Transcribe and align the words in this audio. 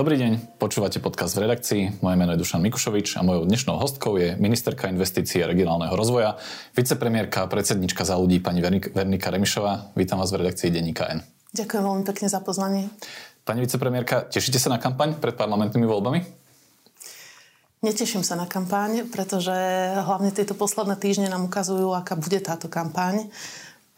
Dobrý 0.00 0.16
deň, 0.16 0.56
počúvate 0.56 0.96
podcast 0.96 1.36
v 1.36 1.44
redakcii. 1.44 2.00
Moje 2.00 2.16
meno 2.16 2.32
je 2.32 2.40
Dušan 2.40 2.64
Mikušovič 2.64 3.20
a 3.20 3.20
mojou 3.20 3.44
dnešnou 3.44 3.76
hostkou 3.76 4.16
je 4.16 4.32
ministerka 4.40 4.88
investícií 4.88 5.44
a 5.44 5.46
regionálneho 5.52 5.92
rozvoja, 5.92 6.40
vicepremiérka 6.72 7.44
a 7.44 7.50
predsednička 7.52 8.08
za 8.08 8.16
ľudí 8.16 8.40
pani 8.40 8.64
Vernika 8.64 9.28
Remišová. 9.28 9.92
Vítam 9.92 10.16
vás 10.16 10.32
v 10.32 10.40
redakcii 10.40 10.72
Denníka 10.72 11.04
N. 11.04 11.20
Ďakujem 11.52 11.84
veľmi 11.84 12.04
pekne 12.08 12.32
za 12.32 12.40
pozvanie. 12.40 12.88
Pani 13.44 13.60
vicepremiérka, 13.60 14.24
tešíte 14.24 14.56
sa 14.56 14.72
na 14.72 14.80
kampaň 14.80 15.20
pred 15.20 15.36
parlamentnými 15.36 15.84
voľbami? 15.84 16.24
Neteším 17.84 18.24
sa 18.24 18.40
na 18.40 18.48
kampaň, 18.48 19.04
pretože 19.04 19.52
hlavne 20.00 20.32
tieto 20.32 20.56
posledné 20.56 20.96
týždne 20.96 21.28
nám 21.28 21.44
ukazujú, 21.44 21.92
aká 21.92 22.16
bude 22.16 22.40
táto 22.40 22.72
kampaň. 22.72 23.28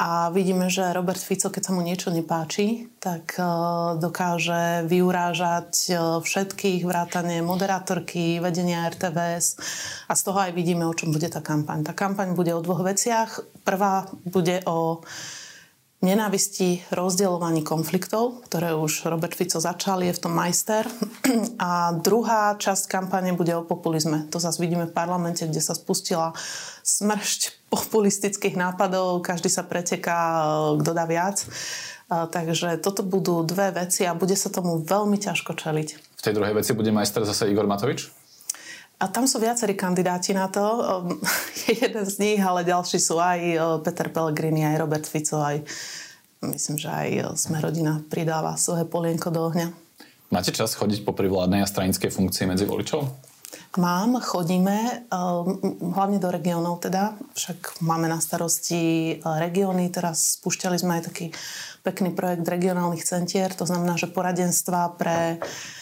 A 0.02 0.34
vidíme, 0.34 0.66
že 0.66 0.90
Robert 0.90 1.22
Fico, 1.22 1.46
keď 1.46 1.62
sa 1.62 1.72
mu 1.78 1.78
niečo 1.78 2.10
nepáči, 2.10 2.90
tak 2.98 3.38
e, 3.38 3.46
dokáže 4.02 4.82
vyurážať 4.90 5.70
e, 5.86 5.90
všetkých, 6.18 6.82
vrátane 6.82 7.38
moderátorky, 7.38 8.42
vedenia 8.42 8.90
RTVS 8.90 9.62
a 10.10 10.12
z 10.18 10.22
toho 10.26 10.42
aj 10.42 10.58
vidíme, 10.58 10.82
o 10.90 10.96
čom 10.98 11.14
bude 11.14 11.30
tá 11.30 11.38
kampaň. 11.38 11.86
Tá 11.86 11.94
kampaň 11.94 12.34
bude 12.34 12.50
o 12.50 12.58
dvoch 12.58 12.82
veciach. 12.82 13.46
Prvá 13.62 14.10
bude 14.26 14.66
o 14.66 15.06
nenávisti, 16.02 16.82
rozdeľovaní 16.90 17.62
konfliktov, 17.62 18.42
ktoré 18.50 18.74
už 18.74 19.06
Robert 19.06 19.38
Fico 19.38 19.62
začal, 19.62 20.02
je 20.02 20.12
v 20.12 20.22
tom 20.22 20.34
majster. 20.34 20.84
A 21.62 21.94
druhá 21.94 22.58
časť 22.58 22.90
kampane 22.90 23.32
bude 23.32 23.54
o 23.54 23.62
populizme. 23.62 24.26
To 24.34 24.42
zase 24.42 24.58
vidíme 24.58 24.90
v 24.90 24.92
parlamente, 24.92 25.46
kde 25.46 25.62
sa 25.62 25.78
spustila 25.78 26.34
smršť 26.82 27.40
populistických 27.74 28.58
nápadov, 28.58 29.22
každý 29.24 29.48
sa 29.48 29.62
preteká, 29.64 30.44
kto 30.76 30.90
dá 30.92 31.08
viac. 31.08 31.40
Takže 32.12 32.76
toto 32.84 33.00
budú 33.00 33.40
dve 33.40 33.72
veci 33.72 34.04
a 34.04 34.12
bude 34.12 34.36
sa 34.36 34.52
tomu 34.52 34.84
veľmi 34.84 35.16
ťažko 35.16 35.56
čeliť. 35.56 35.88
V 36.20 36.22
tej 36.22 36.36
druhej 36.36 36.52
veci 36.52 36.76
bude 36.76 36.92
majster 36.92 37.24
zase 37.24 37.48
Igor 37.48 37.64
Matovič? 37.64 38.12
A 39.02 39.10
tam 39.10 39.26
sú 39.26 39.42
viacerí 39.42 39.74
kandidáti 39.74 40.30
na 40.30 40.46
to. 40.46 40.62
Je 41.66 41.74
jeden 41.74 42.06
z 42.06 42.14
nich, 42.22 42.38
ale 42.38 42.62
ďalší 42.62 43.02
sú 43.02 43.18
aj 43.18 43.40
Peter 43.82 44.06
Pellegrini, 44.14 44.62
aj 44.62 44.78
Robert 44.78 45.06
Fico, 45.10 45.42
aj 45.42 45.66
myslím, 46.46 46.78
že 46.78 46.86
aj 46.86 47.08
sme 47.34 47.58
rodina 47.58 47.98
pridáva 48.06 48.54
svoje 48.54 48.86
polienko 48.86 49.34
do 49.34 49.50
ohňa. 49.50 49.74
Máte 50.30 50.54
čas 50.54 50.78
chodiť 50.78 51.02
po 51.02 51.12
privládnej 51.12 51.66
a 51.66 51.70
stranickej 51.70 52.14
funkcii 52.14 52.46
medzi 52.46 52.64
voličov? 52.64 53.04
Mám, 53.76 54.20
chodíme, 54.20 55.08
hlavne 55.96 56.20
do 56.20 56.28
regiónov 56.28 56.84
teda, 56.84 57.16
však 57.32 57.80
máme 57.80 58.04
na 58.04 58.20
starosti 58.20 59.16
regióny, 59.24 59.88
teraz 59.88 60.36
spúšťali 60.40 60.76
sme 60.76 61.00
aj 61.00 61.02
taký 61.08 61.26
pekný 61.80 62.12
projekt 62.12 62.44
regionálnych 62.44 63.00
centier, 63.00 63.48
to 63.56 63.64
znamená, 63.64 63.96
že 63.96 64.12
poradenstva 64.12 64.92
pre 64.96 65.40
Eh, 65.40 65.81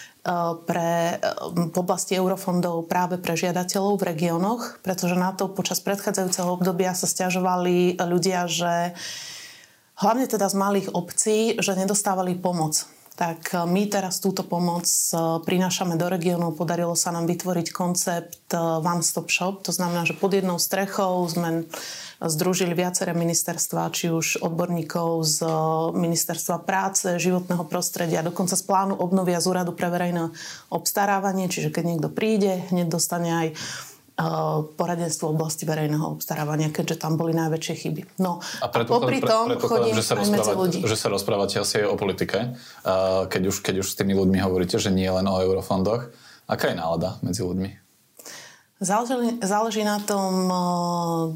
pre, 0.66 1.16
eh, 1.16 1.20
v 1.52 1.76
oblasti 1.76 2.16
eurofondov 2.16 2.86
práve 2.86 3.16
pre 3.16 3.36
žiadateľov 3.36 4.00
v 4.00 4.06
regiónoch, 4.12 4.82
pretože 4.84 5.16
na 5.16 5.32
to 5.32 5.48
počas 5.48 5.80
predchádzajúceho 5.80 6.60
obdobia 6.60 6.92
sa 6.92 7.08
stiažovali 7.08 7.96
ľudia, 7.96 8.44
že 8.48 8.92
hlavne 10.00 10.26
teda 10.28 10.48
z 10.48 10.56
malých 10.56 10.88
obcí, 10.92 11.56
že 11.60 11.76
nedostávali 11.76 12.36
pomoc 12.36 12.84
tak 13.20 13.52
e, 13.52 13.68
my 13.68 13.84
teraz 13.92 14.16
túto 14.16 14.40
pomoc 14.48 14.88
e, 14.88 15.12
prinášame 15.44 16.00
do 16.00 16.08
regiónu. 16.08 16.56
Podarilo 16.56 16.96
sa 16.96 17.12
nám 17.12 17.28
vytvoriť 17.28 17.68
koncept 17.68 18.48
e, 18.48 18.56
One 18.56 19.04
Stop 19.04 19.28
Shop, 19.28 19.60
to 19.60 19.76
znamená, 19.76 20.08
že 20.08 20.16
pod 20.16 20.32
jednou 20.32 20.56
strechou 20.56 21.28
sme 21.28 21.68
združili 22.20 22.76
viaceré 22.76 23.16
ministerstva, 23.16 23.88
či 23.96 24.12
už 24.12 24.44
odborníkov 24.44 25.24
z 25.24 25.38
ministerstva 25.96 26.60
práce, 26.68 27.16
životného 27.16 27.64
prostredia, 27.64 28.20
dokonca 28.20 28.52
z 28.52 28.64
plánu 28.68 28.92
obnovia 28.92 29.40
z 29.40 29.48
úradu 29.48 29.72
pre 29.72 29.88
verejné 29.88 30.28
obstarávanie, 30.68 31.48
čiže 31.48 31.72
keď 31.72 31.84
niekto 31.88 32.08
príde, 32.12 32.60
hneď 32.68 32.92
dostane 32.92 33.30
aj 33.32 33.48
poradenstvo 34.76 35.32
v 35.32 35.34
oblasti 35.40 35.64
verejného 35.64 36.04
obstarávania, 36.12 36.68
keďže 36.68 37.00
tam 37.00 37.16
boli 37.16 37.32
najväčšie 37.32 37.74
chyby. 37.80 38.20
No, 38.20 38.44
a, 38.60 38.68
popri 38.68 39.24
tom 39.24 39.48
pre, 39.48 39.56
chodím 39.56 39.96
že 39.96 40.04
sa, 40.04 40.20
aj 40.20 40.28
medzi 40.28 40.52
ľudí. 40.52 40.80
že 40.84 40.96
sa 41.00 41.08
rozprávate 41.08 41.56
asi 41.56 41.80
aj 41.80 41.88
o 41.88 41.96
politike, 41.96 42.52
keď 43.32 43.42
už, 43.48 43.64
keď 43.64 43.80
už 43.80 43.88
s 43.88 43.96
tými 43.96 44.12
ľuďmi 44.12 44.44
hovoríte, 44.44 44.76
že 44.76 44.92
nie 44.92 45.08
len 45.08 45.24
o 45.24 45.40
eurofondoch. 45.40 46.12
Aká 46.44 46.68
je 46.68 46.76
nálada 46.76 47.16
medzi 47.24 47.40
ľuďmi? 47.40 47.89
Záleží, 48.80 49.36
záleží 49.44 49.84
na 49.84 50.00
tom, 50.00 50.48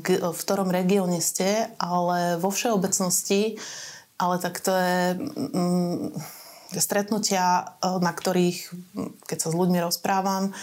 v 0.09 0.41
ktorom 0.41 0.73
regióne 0.73 1.21
ste, 1.21 1.69
ale 1.77 2.41
vo 2.41 2.49
všeobecnosti, 2.49 3.61
ale 4.17 4.41
tak 4.41 4.65
to 4.65 4.73
je 4.73 4.97
mm, 5.53 6.17
stretnutia, 6.81 7.77
na 7.85 8.13
ktorých, 8.17 8.73
keď 9.29 9.39
sa 9.45 9.49
s 9.53 9.59
ľuďmi 9.61 9.77
rozprávam, 9.85 10.57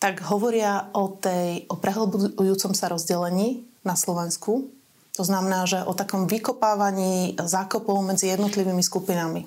tak 0.00 0.24
hovoria 0.24 0.88
o, 0.96 1.12
tej, 1.12 1.68
o 1.68 1.76
prehlbujúcom 1.76 2.72
sa 2.72 2.88
rozdelení 2.88 3.68
na 3.84 3.92
Slovensku. 3.92 4.72
To 5.20 5.22
znamená, 5.22 5.68
že 5.68 5.84
o 5.84 5.92
takom 5.92 6.24
vykopávaní 6.24 7.36
zákopov 7.36 8.00
medzi 8.00 8.32
jednotlivými 8.32 8.80
skupinami. 8.80 9.44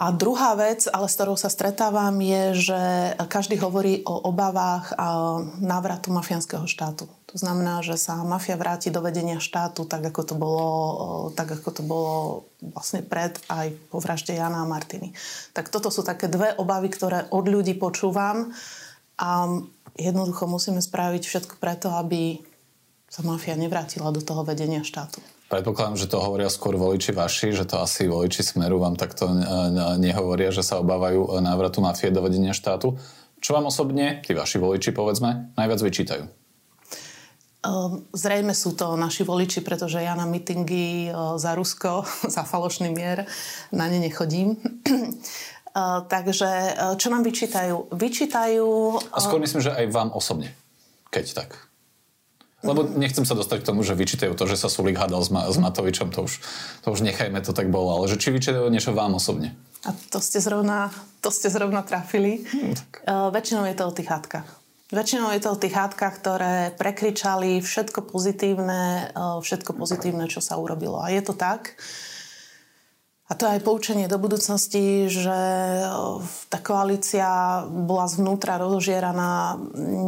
A 0.00 0.16
druhá 0.16 0.56
vec, 0.56 0.88
ale 0.88 1.12
s 1.12 1.16
ktorou 1.20 1.36
sa 1.36 1.52
stretávam, 1.52 2.16
je, 2.24 2.72
že 2.72 2.80
každý 3.28 3.60
hovorí 3.60 4.00
o 4.08 4.16
obavách 4.32 4.96
a 4.96 5.08
návratu 5.60 6.08
mafiánskeho 6.08 6.64
štátu. 6.64 7.04
To 7.28 7.36
znamená, 7.36 7.84
že 7.84 8.00
sa 8.00 8.24
mafia 8.24 8.56
vráti 8.56 8.88
do 8.88 9.04
vedenia 9.04 9.36
štátu, 9.36 9.84
tak 9.84 10.00
ako 10.08 10.20
to 10.24 10.34
bolo, 10.40 10.68
tak 11.36 11.52
ako 11.52 11.68
to 11.68 11.82
bolo 11.84 12.48
vlastne 12.64 13.04
pred 13.04 13.36
aj 13.52 13.76
po 13.92 14.00
vražde 14.00 14.32
Jana 14.32 14.64
a 14.64 14.70
Martiny. 14.72 15.12
Tak 15.52 15.68
toto 15.68 15.92
sú 15.92 16.00
také 16.00 16.32
dve 16.32 16.56
obavy, 16.56 16.88
ktoré 16.88 17.28
od 17.28 17.44
ľudí 17.44 17.76
počúvam 17.76 18.56
a 19.20 19.52
jednoducho 20.00 20.48
musíme 20.48 20.80
spraviť 20.80 21.22
všetko 21.28 21.54
preto, 21.60 21.92
aby 21.92 22.40
sa 23.04 23.20
mafia 23.20 23.52
nevrátila 23.52 24.08
do 24.16 24.24
toho 24.24 24.48
vedenia 24.48 24.80
štátu. 24.80 25.20
Predpokladám, 25.50 25.98
že 25.98 26.06
to 26.06 26.22
hovoria 26.22 26.46
skôr 26.46 26.78
voliči 26.78 27.10
vaši, 27.10 27.50
že 27.50 27.66
to 27.66 27.82
asi 27.82 28.06
voliči 28.06 28.46
Smeru 28.46 28.78
vám 28.78 28.94
takto 28.94 29.26
nehovoria, 29.98 30.54
že 30.54 30.62
sa 30.62 30.78
obávajú 30.78 31.26
návratu 31.42 31.82
mafie 31.82 32.14
do 32.14 32.22
vedenia 32.22 32.54
štátu. 32.54 32.94
Čo 33.42 33.58
vám 33.58 33.66
osobne, 33.66 34.22
tí 34.22 34.30
vaši 34.30 34.62
voliči, 34.62 34.94
povedzme, 34.94 35.50
najviac 35.58 35.82
vyčítajú? 35.82 36.24
Ehm, 37.66 38.06
zrejme 38.14 38.54
sú 38.54 38.78
to 38.78 38.94
naši 38.94 39.26
voliči, 39.26 39.66
pretože 39.66 39.98
ja 39.98 40.14
na 40.14 40.22
mítingy 40.22 41.10
za 41.34 41.58
Rusko, 41.58 42.06
za 42.38 42.46
falošný 42.46 42.94
mier, 42.94 43.26
na 43.74 43.90
ne 43.90 43.98
nechodím. 43.98 44.54
Takže 46.14 46.50
čo 46.98 47.10
nám 47.10 47.22
vyčítajú? 47.22 47.94
Vyčítajú... 47.94 48.66
A 49.14 49.18
skôr 49.22 49.38
myslím, 49.42 49.62
že 49.62 49.70
aj 49.70 49.86
vám 49.90 50.10
osobne, 50.14 50.50
keď 51.14 51.42
tak. 51.42 51.69
Lebo 52.60 52.84
nechcem 52.84 53.24
sa 53.24 53.32
dostať 53.32 53.64
k 53.64 53.68
tomu, 53.72 53.80
že 53.80 53.96
vyčítajú 53.96 54.36
to, 54.36 54.44
že 54.44 54.60
sa 54.60 54.68
Sulik 54.68 55.00
hádal 55.00 55.24
s, 55.24 55.32
Ma- 55.32 55.48
s 55.48 55.56
Matovičom, 55.56 56.12
to 56.12 56.28
už, 56.28 56.44
to 56.84 56.92
už 56.92 57.00
nechajme, 57.00 57.40
to 57.40 57.56
tak 57.56 57.72
bolo, 57.72 57.96
ale 57.96 58.04
že 58.12 58.20
či 58.20 58.28
vyčítajú 58.28 58.68
niečo 58.68 58.92
vám 58.92 59.16
osobne. 59.16 59.56
A 59.88 59.96
to 60.12 60.20
ste 60.20 60.44
zrovna, 60.44 60.92
to 61.24 61.32
ste 61.32 61.48
zrovna 61.48 61.80
trafili. 61.80 62.44
Hmm. 62.44 62.76
Uh, 63.08 63.32
väčšinou 63.32 63.64
je 63.64 63.76
to 63.80 63.88
o 63.88 63.96
tých 63.96 64.12
hádkach. 64.12 64.48
Väčšinou 64.92 65.32
je 65.32 65.40
to 65.40 65.56
o 65.56 65.60
tých 65.60 65.72
hádkach, 65.72 66.20
ktoré 66.20 66.54
prekričali 66.76 67.64
všetko 67.64 68.12
pozitívne, 68.12 69.08
uh, 69.16 69.40
všetko 69.40 69.72
pozitívne, 69.80 70.28
čo 70.28 70.44
sa 70.44 70.60
urobilo. 70.60 71.00
A 71.00 71.08
je 71.08 71.24
to 71.24 71.32
tak, 71.32 71.80
a 73.30 73.38
to 73.38 73.46
je 73.46 73.54
aj 73.54 73.62
poučenie 73.62 74.10
do 74.10 74.18
budúcnosti, 74.18 75.06
že 75.06 75.38
tá 76.50 76.58
koalícia 76.58 77.62
bola 77.62 78.10
zvnútra 78.10 78.58
rozožieraná 78.58 79.54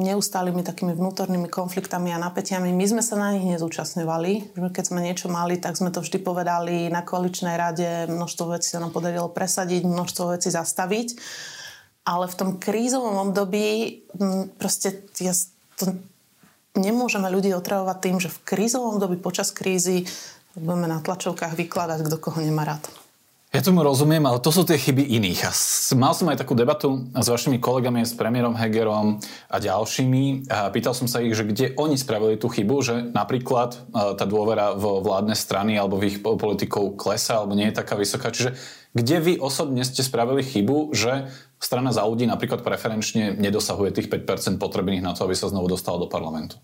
neustálými 0.02 0.66
takými 0.66 0.90
vnútornými 0.90 1.46
konfliktami 1.46 2.10
a 2.10 2.18
napätiami. 2.18 2.74
My 2.74 2.82
sme 2.82 2.98
sa 2.98 3.14
na 3.14 3.30
nich 3.30 3.46
nezúčastňovali. 3.46 4.58
Keď 4.58 4.84
sme 4.90 5.06
niečo 5.06 5.30
mali, 5.30 5.62
tak 5.62 5.78
sme 5.78 5.94
to 5.94 6.02
vždy 6.02 6.18
povedali 6.18 6.90
na 6.90 7.06
koaličnej 7.06 7.54
rade. 7.54 8.10
Množstvo 8.10 8.58
vecí 8.58 8.74
sa 8.74 8.82
nám 8.82 8.90
podarilo 8.90 9.30
presadiť, 9.30 9.86
množstvo 9.86 10.34
vecí 10.34 10.50
zastaviť. 10.50 11.14
Ale 12.02 12.26
v 12.26 12.34
tom 12.34 12.50
krízovom 12.58 13.30
období 13.30 14.02
proste 14.58 15.06
ja 15.22 15.30
to 15.78 15.94
nemôžeme 16.74 17.30
ľudí 17.30 17.54
otravovať 17.54 17.96
tým, 18.02 18.18
že 18.18 18.34
v 18.34 18.42
krízovom 18.42 18.98
období 18.98 19.14
počas 19.22 19.54
krízy 19.54 20.10
budeme 20.58 20.90
na 20.90 20.98
tlačovkách 20.98 21.54
vykladať, 21.54 22.02
kto 22.02 22.16
koho 22.18 22.42
nemá 22.42 22.66
rád. 22.66 22.82
Ja 23.52 23.60
tomu 23.60 23.84
rozumiem, 23.84 24.24
ale 24.24 24.40
to 24.40 24.48
sú 24.48 24.64
tie 24.64 24.80
chyby 24.80 25.12
iných. 25.20 25.44
A 25.44 25.52
mal 25.92 26.16
som 26.16 26.24
aj 26.32 26.40
takú 26.40 26.56
debatu 26.56 27.04
s 27.12 27.28
vašimi 27.28 27.60
kolegami, 27.60 28.00
s 28.00 28.16
premiérom 28.16 28.56
Hegerom 28.56 29.20
a 29.52 29.60
ďalšími. 29.60 30.48
A 30.48 30.72
pýtal 30.72 30.96
som 30.96 31.04
sa 31.04 31.20
ich, 31.20 31.36
že 31.36 31.44
kde 31.44 31.76
oni 31.76 32.00
spravili 32.00 32.40
tú 32.40 32.48
chybu, 32.48 32.76
že 32.80 33.12
napríklad 33.12 33.76
e, 33.76 34.16
tá 34.16 34.24
dôvera 34.24 34.72
v 34.72 35.04
vládne 35.04 35.36
strany 35.36 35.76
alebo 35.76 36.00
v 36.00 36.08
ich 36.08 36.16
politikov 36.24 36.96
klesa 36.96 37.44
alebo 37.44 37.52
nie 37.52 37.68
je 37.68 37.76
taká 37.76 37.92
vysoká. 37.92 38.32
Čiže 38.32 38.56
kde 38.96 39.16
vy 39.20 39.32
osobne 39.36 39.84
ste 39.84 40.00
spravili 40.00 40.40
chybu, 40.40 40.96
že 40.96 41.28
strana 41.60 41.92
za 41.92 42.08
ľudí 42.08 42.24
napríklad 42.24 42.64
preferenčne 42.64 43.36
nedosahuje 43.36 43.92
tých 43.92 44.08
5% 44.08 44.56
potrebných 44.56 45.04
na 45.04 45.12
to, 45.12 45.28
aby 45.28 45.36
sa 45.36 45.52
znovu 45.52 45.68
dostala 45.68 46.00
do 46.00 46.08
parlamentu? 46.08 46.56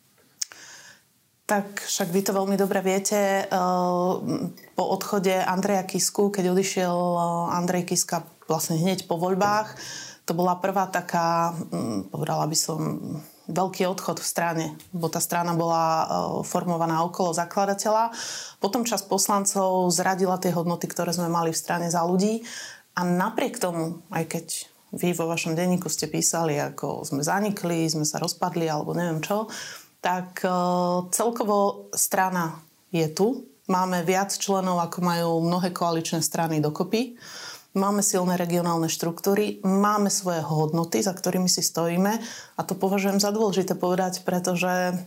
Tak 1.48 1.80
však 1.80 2.12
vy 2.12 2.20
to 2.28 2.36
veľmi 2.36 2.60
dobre 2.60 2.84
viete. 2.84 3.48
Po 4.76 4.84
odchode 4.84 5.32
Andreja 5.32 5.80
Kisku, 5.88 6.28
keď 6.28 6.52
odišiel 6.52 6.92
Andrej 7.56 7.88
Kiska 7.88 8.28
vlastne 8.44 8.76
hneď 8.76 9.08
po 9.08 9.16
voľbách, 9.16 9.72
to 10.28 10.36
bola 10.36 10.60
prvá 10.60 10.92
taká, 10.92 11.56
mm, 11.56 12.12
povedala 12.12 12.44
by 12.44 12.52
som, 12.52 13.00
veľký 13.48 13.88
odchod 13.88 14.20
v 14.20 14.28
strane, 14.28 14.66
bo 14.92 15.08
tá 15.08 15.24
strana 15.24 15.56
bola 15.56 15.84
e, 15.88 16.04
formovaná 16.44 17.00
okolo 17.00 17.32
zakladateľa. 17.32 18.12
Potom 18.60 18.84
čas 18.84 19.00
poslancov 19.00 19.88
zradila 19.88 20.36
tie 20.36 20.52
hodnoty, 20.52 20.84
ktoré 20.84 21.16
sme 21.16 21.32
mali 21.32 21.56
v 21.56 21.56
strane 21.56 21.88
za 21.88 22.04
ľudí 22.04 22.44
a 22.92 23.08
napriek 23.08 23.56
tomu, 23.56 24.04
aj 24.12 24.24
keď 24.28 24.46
vy 24.92 25.16
vo 25.16 25.32
vašom 25.32 25.56
denníku 25.56 25.88
ste 25.88 26.12
písali, 26.12 26.60
ako 26.60 27.08
sme 27.08 27.24
zanikli, 27.24 27.88
sme 27.88 28.04
sa 28.04 28.20
rozpadli 28.20 28.68
alebo 28.68 28.92
neviem 28.92 29.24
čo, 29.24 29.48
tak 29.98 30.42
e, 30.42 30.50
celkovo 31.10 31.90
strana 31.94 32.62
je 32.94 33.06
tu. 33.10 33.46
Máme 33.68 34.00
viac 34.00 34.32
členov, 34.32 34.80
ako 34.80 34.98
majú 35.04 35.30
mnohé 35.44 35.74
koaličné 35.74 36.24
strany 36.24 36.62
dokopy 36.62 37.20
máme 37.78 38.02
silné 38.02 38.34
regionálne 38.34 38.90
štruktúry, 38.90 39.62
máme 39.62 40.10
svoje 40.10 40.42
hodnoty, 40.42 40.98
za 41.04 41.14
ktorými 41.14 41.46
si 41.46 41.62
stojíme 41.62 42.12
a 42.56 42.60
to 42.66 42.74
považujem 42.74 43.22
za 43.22 43.30
dôležité 43.30 43.78
povedať, 43.78 44.26
pretože 44.26 44.98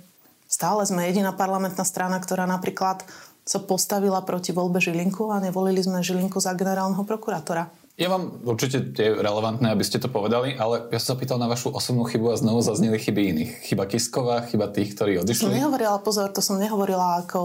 stále 0.47 0.81
sme 0.87 1.09
jediná 1.11 1.35
parlamentná 1.35 1.83
strana, 1.83 2.21
ktorá 2.21 2.47
napríklad 2.47 3.03
sa 3.41 3.59
postavila 3.59 4.21
proti 4.21 4.53
voľbe 4.53 4.77
Žilinku 4.77 5.27
a 5.33 5.43
nevolili 5.43 5.83
sme 5.83 6.05
Žilinku 6.05 6.37
za 6.37 6.53
generálneho 6.53 7.03
prokurátora. 7.03 7.67
Ja 8.01 8.09
vám 8.09 8.41
určite 8.49 8.81
je 8.97 9.13
relevantné, 9.13 9.69
aby 9.69 9.85
ste 9.85 10.01
to 10.01 10.09
povedali, 10.09 10.57
ale 10.57 10.89
ja 10.89 10.97
som 10.97 11.13
sa 11.13 11.19
pýtal 11.21 11.37
na 11.37 11.45
vašu 11.45 11.69
osobnú 11.69 12.01
chybu 12.09 12.33
a 12.33 12.35
znovu 12.41 12.65
zazneli 12.65 12.97
chyby 12.97 13.21
iných. 13.29 13.51
Chyba 13.69 13.85
Kisková, 13.85 14.41
chyba 14.49 14.73
tých, 14.73 14.97
ktorí 14.97 15.21
odišli. 15.21 15.45
Som 15.45 15.53
nehovorila, 15.53 16.01
pozor, 16.01 16.33
to 16.33 16.41
som 16.41 16.57
nehovorila 16.57 17.21
ako 17.21 17.41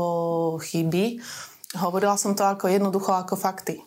chyby. 0.65 1.21
Hovorila 1.77 2.17
som 2.17 2.33
to 2.33 2.49
ako 2.49 2.73
jednoducho 2.73 3.13
ako 3.13 3.37
fakty. 3.37 3.85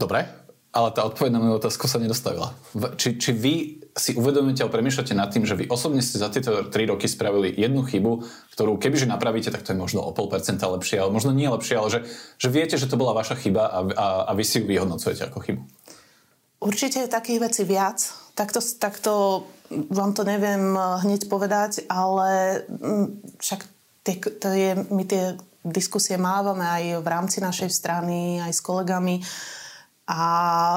Dobre, 0.00 0.24
ale 0.72 0.88
tá 0.96 1.04
odpoveď 1.04 1.36
na 1.36 1.40
moju 1.44 1.60
otázku 1.60 1.84
sa 1.84 2.00
nedostavila. 2.00 2.56
Či, 2.96 3.20
či 3.20 3.30
vy 3.36 3.54
si 3.92 4.16
uvedomíte 4.16 4.64
a 4.64 4.72
premýšľate 4.72 5.12
nad 5.12 5.28
tým, 5.28 5.44
že 5.44 5.52
vy 5.52 5.68
osobne 5.68 6.00
ste 6.00 6.16
za 6.16 6.32
tieto 6.32 6.64
3 6.68 6.72
roky 6.96 7.12
spravili 7.12 7.52
jednu 7.52 7.84
chybu, 7.84 8.24
ktorú 8.56 8.80
kebyže 8.80 9.04
napravíte, 9.04 9.52
tak 9.52 9.68
to 9.68 9.76
je 9.76 9.80
možno 9.80 10.00
o 10.00 10.16
pol 10.16 10.32
percenta 10.32 10.64
lepšie, 10.64 10.96
ale 10.96 11.12
možno 11.12 11.36
nie 11.36 11.48
lepšie, 11.48 11.76
ale 11.76 11.88
že, 11.92 12.00
že 12.40 12.48
viete, 12.48 12.80
že 12.80 12.88
to 12.88 12.96
bola 12.96 13.12
vaša 13.12 13.36
chyba 13.36 13.68
a, 13.68 13.78
a, 13.84 14.06
a 14.28 14.32
vy 14.32 14.44
si 14.48 14.60
ju 14.60 14.68
vyhodnocujete 14.68 15.28
ako 15.28 15.44
chybu. 15.44 15.64
Určite 16.60 17.04
je 17.04 17.08
takých 17.08 17.40
vecí 17.40 17.62
viac. 17.64 18.00
Takto, 18.32 18.60
takto 18.60 19.12
vám 19.70 20.14
to 20.14 20.22
neviem 20.24 20.76
eh, 20.76 20.82
hneď 21.04 21.28
povedať, 21.28 21.84
ale 21.90 22.62
mm, 22.68 23.38
však 23.40 23.60
tie, 24.06 24.14
to 24.20 24.48
je, 24.54 24.70
my 24.88 25.04
tie 25.04 25.34
diskusie 25.66 26.14
mávame 26.14 26.62
aj 26.62 27.02
v 27.02 27.08
rámci 27.10 27.42
našej 27.42 27.70
strany, 27.74 28.38
aj 28.38 28.54
s 28.54 28.62
kolegami. 28.62 29.18
A 30.06 30.22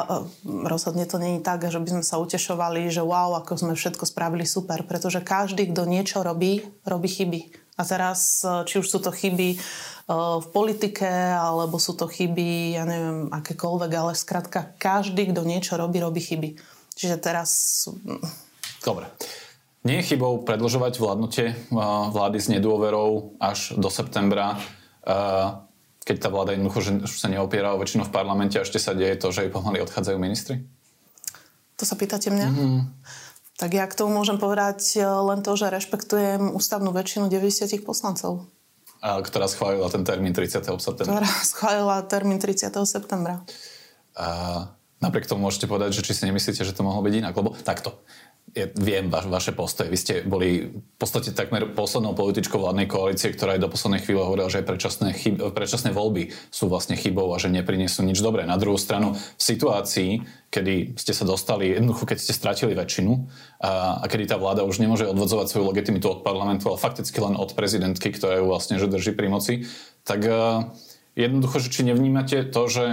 e, 0.02 0.26
rozhodne 0.66 1.06
to 1.06 1.22
není 1.22 1.38
tak, 1.46 1.62
že 1.62 1.78
by 1.78 2.02
sme 2.02 2.04
sa 2.04 2.18
utešovali, 2.18 2.90
že 2.90 3.06
wow, 3.06 3.38
ako 3.38 3.62
sme 3.62 3.74
všetko 3.78 4.10
spravili 4.10 4.42
super, 4.42 4.81
pretože 4.81 5.22
každý, 5.22 5.70
kto 5.70 5.86
niečo 5.86 6.26
robí, 6.26 6.66
robí 6.81 7.06
chyby. 7.06 7.42
A 7.78 7.86
teraz, 7.86 8.42
e, 8.42 8.66
či 8.66 8.81
už 8.81 8.90
sú 8.90 8.98
to 8.98 9.14
chyby 9.14 9.62
v 10.10 10.48
politike, 10.50 11.06
alebo 11.38 11.78
sú 11.78 11.94
to 11.94 12.10
chyby, 12.10 12.74
ja 12.74 12.84
neviem, 12.90 13.30
akékoľvek, 13.30 13.92
ale 13.94 14.18
skrátka, 14.18 14.74
každý, 14.82 15.30
kto 15.30 15.46
niečo 15.46 15.78
robí, 15.78 16.02
robí 16.02 16.18
chyby. 16.18 16.58
Čiže 16.98 17.22
teraz... 17.22 17.86
Dobre. 18.82 19.06
Nie 19.86 20.02
je 20.02 20.12
chybou 20.12 20.42
predlžovať 20.42 20.98
vládnutie 20.98 21.54
vlády 22.10 22.42
s 22.42 22.50
nedôverou 22.50 23.38
až 23.38 23.78
do 23.78 23.88
septembra 23.88 24.58
keď 26.10 26.26
tá 26.26 26.30
vláda 26.34 26.58
jednoducho 26.58 26.82
že 26.82 26.92
sa 27.06 27.30
neopiera 27.30 27.78
o 27.78 27.78
väčšinu 27.78 28.10
v 28.10 28.14
parlamente 28.14 28.58
a 28.58 28.66
ešte 28.66 28.82
sa 28.82 28.98
deje 28.98 29.14
to, 29.22 29.30
že 29.30 29.46
jej 29.46 29.54
pomaly 29.54 29.78
odchádzajú 29.86 30.18
ministri? 30.18 30.66
To 31.78 31.86
sa 31.86 31.94
pýtate 31.94 32.34
mňa? 32.34 32.48
Mm-hmm. 32.50 32.82
Tak 33.62 33.70
ja 33.78 33.86
k 33.86 33.94
tomu 33.94 34.18
môžem 34.18 34.42
povedať 34.42 34.98
len 35.06 35.46
to, 35.46 35.54
že 35.54 35.70
rešpektujem 35.70 36.50
ústavnú 36.58 36.90
väčšinu 36.90 37.30
90 37.30 37.86
poslancov. 37.86 38.50
Ktorá 39.00 39.48
schválila 39.48 39.88
ten 39.88 40.04
termín 40.04 40.36
30. 40.36 40.60
septembra. 40.84 41.24
Ktorá 41.24 41.31
schválila 41.48 41.98
termín 42.04 42.40
30. 42.40 42.68
septembra. 42.84 43.40
A 44.19 44.28
napriek 45.00 45.24
tomu 45.24 45.48
môžete 45.48 45.72
povedať, 45.72 45.96
že 45.96 46.04
či 46.04 46.12
si 46.12 46.28
nemyslíte, 46.28 46.68
že 46.68 46.75
to 46.75 46.84
mohlo 46.84 47.00
byť 47.00 47.13
inak. 47.24 47.31
Lebo 47.31 47.56
takto 47.63 48.04
ja 48.56 48.68
viem 48.78 49.10
va, 49.10 49.22
vaše 49.25 49.54
postoje. 49.54 49.92
Vy 49.92 49.98
ste 49.98 50.13
boli 50.25 50.69
v 50.69 50.98
podstate 50.98 51.36
takmer 51.36 51.74
poslednou 51.74 52.18
političkou 52.18 52.57
vládnej 52.57 52.90
koalície, 52.90 53.34
ktorá 53.34 53.57
aj 53.57 53.63
do 53.63 53.72
poslednej 53.72 54.01
chvíle 54.01 54.25
hovorila, 54.25 54.50
že 54.50 54.66
predčasné, 54.66 55.13
chyb, 55.13 55.36
predčasné 55.54 55.94
voľby 55.94 56.34
sú 56.50 56.69
vlastne 56.69 56.98
chybou 56.98 57.30
a 57.34 57.38
že 57.38 57.54
neprinesú 57.54 58.01
nič 58.01 58.22
dobré. 58.22 58.46
Na 58.50 58.57
druhú 58.57 58.78
stranu, 58.78 59.13
v 59.16 59.42
situácii, 59.42 60.25
kedy 60.50 60.98
ste 60.98 61.13
sa 61.13 61.25
dostali, 61.25 61.74
jednoducho 61.74 62.10
keď 62.10 62.18
ste 62.18 62.34
stratili 62.34 62.74
väčšinu 62.74 63.12
a, 63.62 64.01
a 64.01 64.06
kedy 64.10 64.34
tá 64.34 64.38
vláda 64.42 64.66
už 64.66 64.81
nemôže 64.81 65.06
odvodzovať 65.06 65.50
svoju 65.50 65.66
legitimitu 65.69 66.10
od 66.10 66.25
parlamentu, 66.25 66.69
ale 66.69 66.81
fakticky 66.81 67.18
len 67.22 67.38
od 67.38 67.54
prezidentky, 67.54 68.10
ktorá 68.10 68.42
ju 68.42 68.50
vlastne 68.50 68.81
že 68.81 68.90
drží 68.90 69.13
pri 69.13 69.28
moci, 69.30 69.54
tak 70.07 70.25
uh, 70.25 70.69
jednoducho, 71.13 71.62
že 71.62 71.69
či 71.69 71.81
nevnímate 71.86 72.48
to, 72.50 72.62
že 72.66 72.86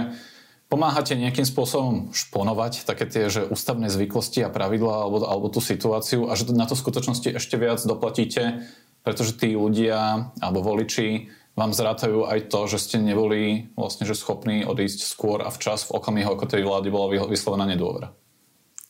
Pomáhate 0.67 1.15
nejakým 1.15 1.47
spôsobom 1.47 2.11
šponovať 2.11 2.83
také 2.83 3.07
tie 3.07 3.31
že 3.31 3.47
ústavné 3.47 3.87
zvyklosti 3.87 4.43
a 4.43 4.51
pravidlá 4.51 5.07
alebo, 5.07 5.23
alebo 5.23 5.47
tú 5.47 5.63
situáciu 5.63 6.27
a 6.27 6.35
že 6.35 6.51
na 6.51 6.67
to 6.67 6.75
v 6.75 6.83
skutočnosti 6.83 7.39
ešte 7.39 7.55
viac 7.55 7.79
doplatíte, 7.87 8.67
pretože 9.07 9.39
tí 9.39 9.55
ľudia 9.55 10.27
alebo 10.43 10.59
voliči 10.59 11.31
vám 11.55 11.71
zrátajú 11.71 12.27
aj 12.27 12.51
to, 12.51 12.67
že 12.67 12.77
ste 12.83 12.97
neboli 12.99 13.71
vlastne 13.79 14.03
že 14.03 14.13
schopní 14.13 14.67
odísť 14.67 15.07
skôr 15.07 15.39
a 15.41 15.49
včas 15.49 15.87
v 15.87 15.97
okamihu, 15.97 16.35
ako 16.35 16.45
tej 16.51 16.67
vlády 16.67 16.91
bola 16.91 17.09
vyslovená 17.25 17.63
nedôvera. 17.63 18.11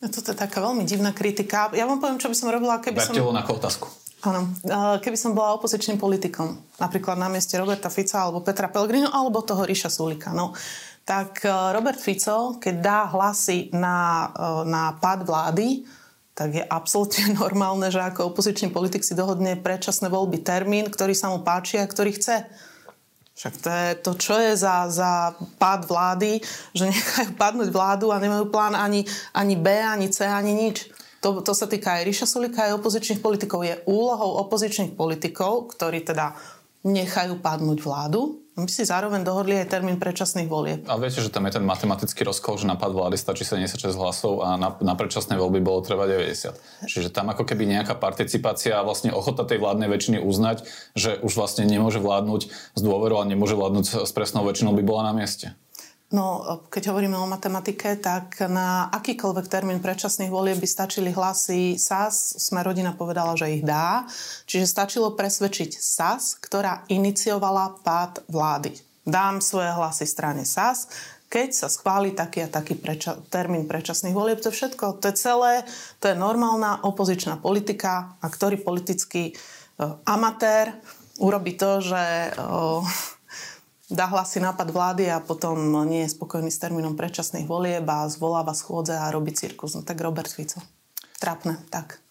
No 0.01 0.09
toto 0.09 0.33
je 0.33 0.38
taká 0.38 0.62
veľmi 0.62 0.81
divná 0.81 1.13
kritika. 1.13 1.73
Ja 1.73 1.85
vám 1.85 2.01
poviem, 2.01 2.18
čo 2.21 2.30
by 2.30 2.35
som 2.38 2.53
robila, 2.53 2.77
keby 2.81 3.01
Berte 3.01 3.18
som... 3.18 3.33
na 3.33 3.45
otázku. 3.45 3.88
Áno, 4.25 4.50
keby 4.97 5.13
som 5.13 5.38
bola 5.38 5.53
opozičným 5.62 6.01
politikom, 6.01 6.57
napríklad 6.81 7.21
na 7.21 7.30
mieste 7.30 7.53
Roberta 7.53 7.88
Fica 7.94 8.25
alebo 8.25 8.41
Petra 8.41 8.65
Pellegrino 8.65 9.13
alebo 9.13 9.45
toho 9.45 9.62
Ríša 9.62 9.94
Sulika. 9.94 10.33
No, 10.33 10.57
tak 11.07 11.48
e, 11.48 11.50
Robert 11.71 12.04
Fico, 12.04 12.59
keď 12.59 12.75
dá 12.83 13.00
hlasy 13.07 13.71
na, 13.71 14.27
e, 14.27 14.68
na 14.68 14.92
pád 15.00 15.24
vlády, 15.24 15.88
tak 16.36 16.51
je 16.51 16.63
absolútne 16.68 17.31
normálne, 17.42 17.88
že 17.88 18.04
ako 18.04 18.36
opozičný 18.36 18.75
politik 18.75 19.07
si 19.07 19.15
dohodne 19.15 19.56
predčasné 19.56 20.12
voľby 20.12 20.44
termín, 20.44 20.92
ktorý 20.92 21.15
sa 21.15 21.31
mu 21.31 21.48
páči 21.48 21.80
a 21.80 21.88
ktorý 21.88 22.12
chce. 22.19 22.44
Však 23.38 23.54
to 23.62 23.69
je 23.69 23.88
to, 24.01 24.12
čo 24.18 24.36
je 24.36 24.51
za, 24.59 24.92
za 24.92 25.31
pád 25.56 25.87
vlády, 25.87 26.44
že 26.76 26.83
nechajú 26.92 27.40
padnúť 27.40 27.71
vládu 27.71 28.11
a 28.11 28.19
nemajú 28.19 28.52
plán 28.52 28.76
ani, 28.76 29.07
ani 29.31 29.56
B, 29.56 29.71
ani 29.71 30.11
C, 30.11 30.28
ani 30.28 30.52
nič. 30.52 30.92
To, 31.23 31.42
to 31.42 31.56
sa 31.56 31.66
týka 31.66 31.97
aj 31.97 32.06
Ríša 32.06 32.28
Sulika, 32.30 32.68
aj 32.68 32.78
opozičných 32.78 33.23
politikov. 33.23 33.66
Je 33.66 33.80
úlohou 33.90 34.37
opozičných 34.45 34.94
politikov, 34.94 35.73
ktorí 35.73 36.06
teda 36.06 36.37
nechajú 36.85 37.42
padnúť 37.42 37.81
vládu, 37.81 38.46
my 38.57 38.66
si 38.66 38.90
zároveň 38.90 39.21
dohodli 39.21 39.54
aj 39.61 39.69
termín 39.69 40.02
predčasných 40.02 40.49
volieb. 40.49 40.81
A 40.90 40.97
viete, 40.97 41.21
že 41.21 41.30
tam 41.30 41.45
je 41.45 41.61
ten 41.61 41.66
matematický 41.66 42.26
rozkol, 42.26 42.57
že 42.57 42.66
na 42.66 42.73
pad 42.73 42.90
vlády 42.90 43.14
stačí 43.14 43.45
76 43.45 43.94
hlasov 43.94 44.42
a 44.42 44.57
na, 44.57 44.73
na 44.81 44.97
predčasné 44.97 45.37
voľby 45.37 45.61
bolo 45.61 45.85
treba 45.85 46.09
90. 46.09 46.57
Čiže 46.90 47.14
tam 47.14 47.30
ako 47.30 47.45
keby 47.45 47.69
nejaká 47.69 47.94
participácia 47.94 48.73
a 48.73 48.81
vlastne 48.81 49.14
ochota 49.14 49.45
tej 49.45 49.61
vládnej 49.61 49.94
väčšiny 49.94 50.18
uznať, 50.26 50.66
že 50.97 51.21
už 51.21 51.37
vlastne 51.37 51.69
nemôže 51.69 52.02
vládnuť 52.02 52.42
z 52.49 52.81
dôveru 52.81 53.21
a 53.21 53.30
nemôže 53.30 53.54
vládnuť 53.54 54.09
s 54.09 54.11
presnou 54.18 54.42
väčšinou 54.42 54.73
by 54.73 54.81
bola 54.81 55.14
na 55.14 55.14
mieste. 55.14 55.54
No, 56.07 56.64
keď 56.71 56.95
hovoríme 56.95 57.19
o 57.19 57.28
matematike, 57.28 57.99
tak 57.99 58.40
na 58.47 58.87
akýkoľvek 58.95 59.52
termín 59.52 59.83
predčasných 59.83 60.31
volieb 60.31 60.56
by 60.56 60.64
stačili 60.64 61.11
hlasy 61.11 61.76
SAS. 61.76 62.40
Sme 62.40 62.64
rodina 62.64 62.95
povedala, 62.95 63.35
že 63.35 63.59
ich 63.59 63.64
dá. 63.68 64.07
Čiže 64.47 64.71
stačilo 64.71 65.19
presvedčiť 65.19 65.76
SAS, 65.76 66.40
ktorá 66.40 66.87
iniciovala 66.87 67.83
pád 67.83 68.23
vlády. 68.31 68.71
Dám 69.04 69.44
svoje 69.44 69.68
hlasy 69.68 70.07
strane 70.07 70.47
SAS, 70.47 70.87
keď 71.28 71.52
sa 71.52 71.68
schváli 71.68 72.16
taký 72.16 72.47
a 72.47 72.52
taký 72.52 72.80
preča- 72.80 73.19
termín 73.28 73.68
predčasných 73.68 74.16
volieb, 74.16 74.40
to 74.40 74.47
je 74.47 74.56
všetko, 74.64 75.04
to 75.04 75.11
je 75.11 75.16
celé, 75.19 75.68
to 75.99 76.07
je 76.07 76.16
normálna 76.16 76.87
opozičná 76.87 77.35
politika 77.44 78.16
a 78.23 78.31
ktorý 78.31 78.64
politický 78.64 79.35
uh, 79.35 79.99
amatér 80.07 80.71
urobí 81.19 81.59
to, 81.59 81.83
že 81.83 82.31
uh, 82.31 82.80
dá 83.87 84.06
hlasy 84.11 84.44
nápad 84.44 84.67
vlády 84.71 85.07
a 85.07 85.23
potom 85.23 85.56
nie 85.87 86.03
je 86.03 86.13
spokojný 86.15 86.51
s 86.51 86.59
termínom 86.59 86.99
predčasných 86.99 87.47
volieb 87.47 87.87
a 87.87 88.07
zvoláva 88.11 88.51
schôdze 88.51 88.95
a 88.99 89.07
robí 89.11 89.31
cirkus. 89.31 89.79
No 89.79 89.81
tak 89.83 90.03
Robert 90.03 90.27
Fico. 90.27 90.59
Trápne, 91.17 91.57
tak. 91.71 92.03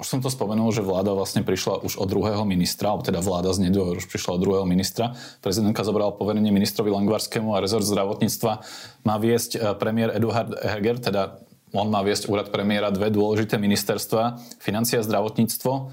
Už 0.00 0.16
som 0.16 0.24
to 0.24 0.32
spomenul, 0.32 0.72
že 0.72 0.80
vláda 0.80 1.12
vlastne 1.12 1.44
prišla 1.44 1.84
už 1.84 2.00
od 2.00 2.08
druhého 2.08 2.40
ministra, 2.48 2.96
alebo 2.96 3.04
teda 3.04 3.20
vláda 3.20 3.52
z 3.52 3.68
nedôver 3.68 4.00
už 4.00 4.08
prišla 4.08 4.40
od 4.40 4.40
druhého 4.40 4.64
ministra. 4.64 5.12
Prezidentka 5.44 5.84
zobrala 5.84 6.16
poverenie 6.16 6.48
ministrovi 6.48 6.88
Langvarskému 6.88 7.52
a 7.52 7.60
rezort 7.60 7.84
zdravotníctva 7.84 8.64
má 9.04 9.16
viesť 9.20 9.60
e, 9.60 9.76
premiér 9.76 10.16
Eduard 10.16 10.56
Heger, 10.56 11.04
teda 11.04 11.44
on 11.76 11.92
má 11.92 12.00
viesť 12.00 12.32
úrad 12.32 12.48
premiéra 12.48 12.88
dve 12.88 13.12
dôležité 13.12 13.60
ministerstva, 13.60 14.40
financia 14.56 14.98
a 14.98 15.06
zdravotníctvo. 15.06 15.92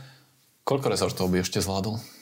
Koľko 0.63 0.87
rezortov 0.87 1.27
by 1.27 1.43
ešte 1.43 1.59
zvládol? 1.59 2.16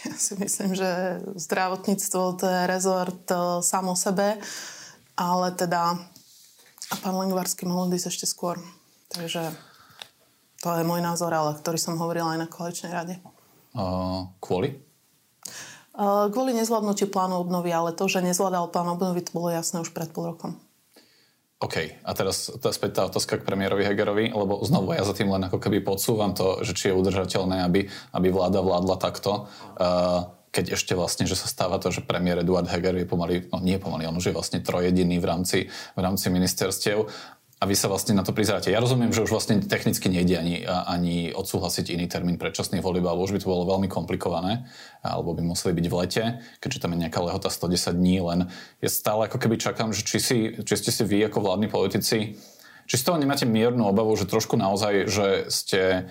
Ja 0.00 0.16
si 0.16 0.32
myslím, 0.40 0.72
že 0.72 1.20
zdravotníctvo 1.36 2.40
to 2.40 2.44
je 2.48 2.60
rezort 2.64 3.24
samo 3.60 3.92
sebe, 3.92 4.40
ale 5.16 5.52
teda 5.52 6.00
a 6.90 6.94
pán 6.98 7.14
Lengvarský 7.14 7.70
mohol 7.70 7.94
ísť 7.94 8.10
ešte 8.10 8.26
skôr. 8.26 8.58
Takže 9.14 9.54
to 10.58 10.68
je 10.74 10.82
môj 10.82 10.98
názor, 10.98 11.30
ale 11.30 11.54
ktorý 11.54 11.78
som 11.78 11.94
hovorila 11.98 12.34
aj 12.34 12.40
na 12.42 12.48
koaličnej 12.50 12.92
rade. 12.92 13.14
Uh, 13.70 14.26
kvôli? 14.42 14.74
Uh, 15.94 16.26
kvôli 16.34 16.50
nezvládnutiu 16.58 17.06
plánu 17.06 17.38
obnovy, 17.38 17.70
ale 17.70 17.94
to, 17.94 18.10
že 18.10 18.22
nezvládal 18.22 18.74
plán 18.74 18.90
obnovy, 18.90 19.22
to 19.22 19.30
bolo 19.30 19.54
jasné 19.54 19.78
už 19.78 19.94
pred 19.94 20.10
pol 20.10 20.34
rokom. 20.34 20.58
OK, 21.60 21.76
a 21.92 22.10
teraz 22.16 22.48
tá 22.56 22.72
späť 22.72 22.90
tá 22.96 23.02
otázka 23.04 23.36
k 23.36 23.44
premiérovi 23.44 23.84
Hegerovi, 23.84 24.32
lebo 24.32 24.64
znovu 24.64 24.96
ja 24.96 25.04
za 25.04 25.12
tým 25.12 25.28
len 25.28 25.44
ako 25.44 25.60
keby 25.60 25.84
podsúvam 25.84 26.32
to, 26.32 26.64
že 26.64 26.72
či 26.72 26.88
je 26.88 26.96
udržateľné, 26.96 27.68
aby, 27.68 27.84
aby 28.16 28.28
vláda 28.32 28.64
vládla 28.64 28.96
takto, 28.96 29.44
uh, 29.76 30.32
keď 30.50 30.74
ešte 30.74 30.96
vlastne, 30.96 31.28
že 31.28 31.36
sa 31.36 31.46
stáva 31.46 31.76
to, 31.76 31.92
že 31.92 32.00
premiér 32.00 32.40
Eduard 32.40 32.64
Heger 32.64 32.96
je 32.96 33.04
pomaly, 33.04 33.44
no 33.52 33.60
nie 33.60 33.76
pomaly, 33.76 34.08
on 34.08 34.16
už 34.16 34.32
je 34.32 34.36
vlastne 34.40 34.64
trojediný 34.64 35.20
v 35.20 35.26
rámci, 35.28 35.58
v 35.68 36.00
rámci 36.00 36.32
ministerstiev 36.32 37.06
a 37.60 37.68
vy 37.68 37.76
sa 37.76 37.92
vlastne 37.92 38.16
na 38.16 38.24
to 38.24 38.32
prizeráte. 38.32 38.72
Ja 38.72 38.80
rozumiem, 38.80 39.12
že 39.12 39.20
už 39.20 39.36
vlastne 39.36 39.60
technicky 39.60 40.08
nejde 40.08 40.40
ani, 40.40 40.64
ani 40.64 41.16
odsúhlasiť 41.36 41.92
iný 41.92 42.08
termín 42.08 42.40
predčasných 42.40 42.80
volieb, 42.80 43.04
alebo 43.04 43.28
už 43.28 43.36
by 43.36 43.40
to 43.44 43.52
bolo 43.52 43.68
veľmi 43.68 43.84
komplikované, 43.84 44.64
alebo 45.04 45.36
by 45.36 45.44
museli 45.44 45.76
byť 45.76 45.86
v 45.92 45.94
lete, 46.00 46.24
keďže 46.64 46.80
tam 46.80 46.96
je 46.96 47.04
nejaká 47.04 47.20
lehota 47.20 47.52
110 47.52 48.00
dní, 48.00 48.24
len 48.24 48.48
ja 48.80 48.88
stále 48.88 49.28
ako 49.28 49.36
keby 49.36 49.60
čakám, 49.60 49.92
že 49.92 50.08
či, 50.08 50.18
si, 50.18 50.36
či 50.56 50.74
ste 50.80 50.88
si 50.88 51.04
vy 51.04 51.28
ako 51.28 51.44
vládni 51.44 51.68
politici, 51.68 52.40
či 52.88 52.94
z 52.96 53.04
toho 53.04 53.20
nemáte 53.20 53.44
miernu 53.44 53.84
obavu, 53.84 54.16
že 54.16 54.24
trošku 54.24 54.56
naozaj, 54.56 55.12
že 55.12 55.26
ste 55.52 56.08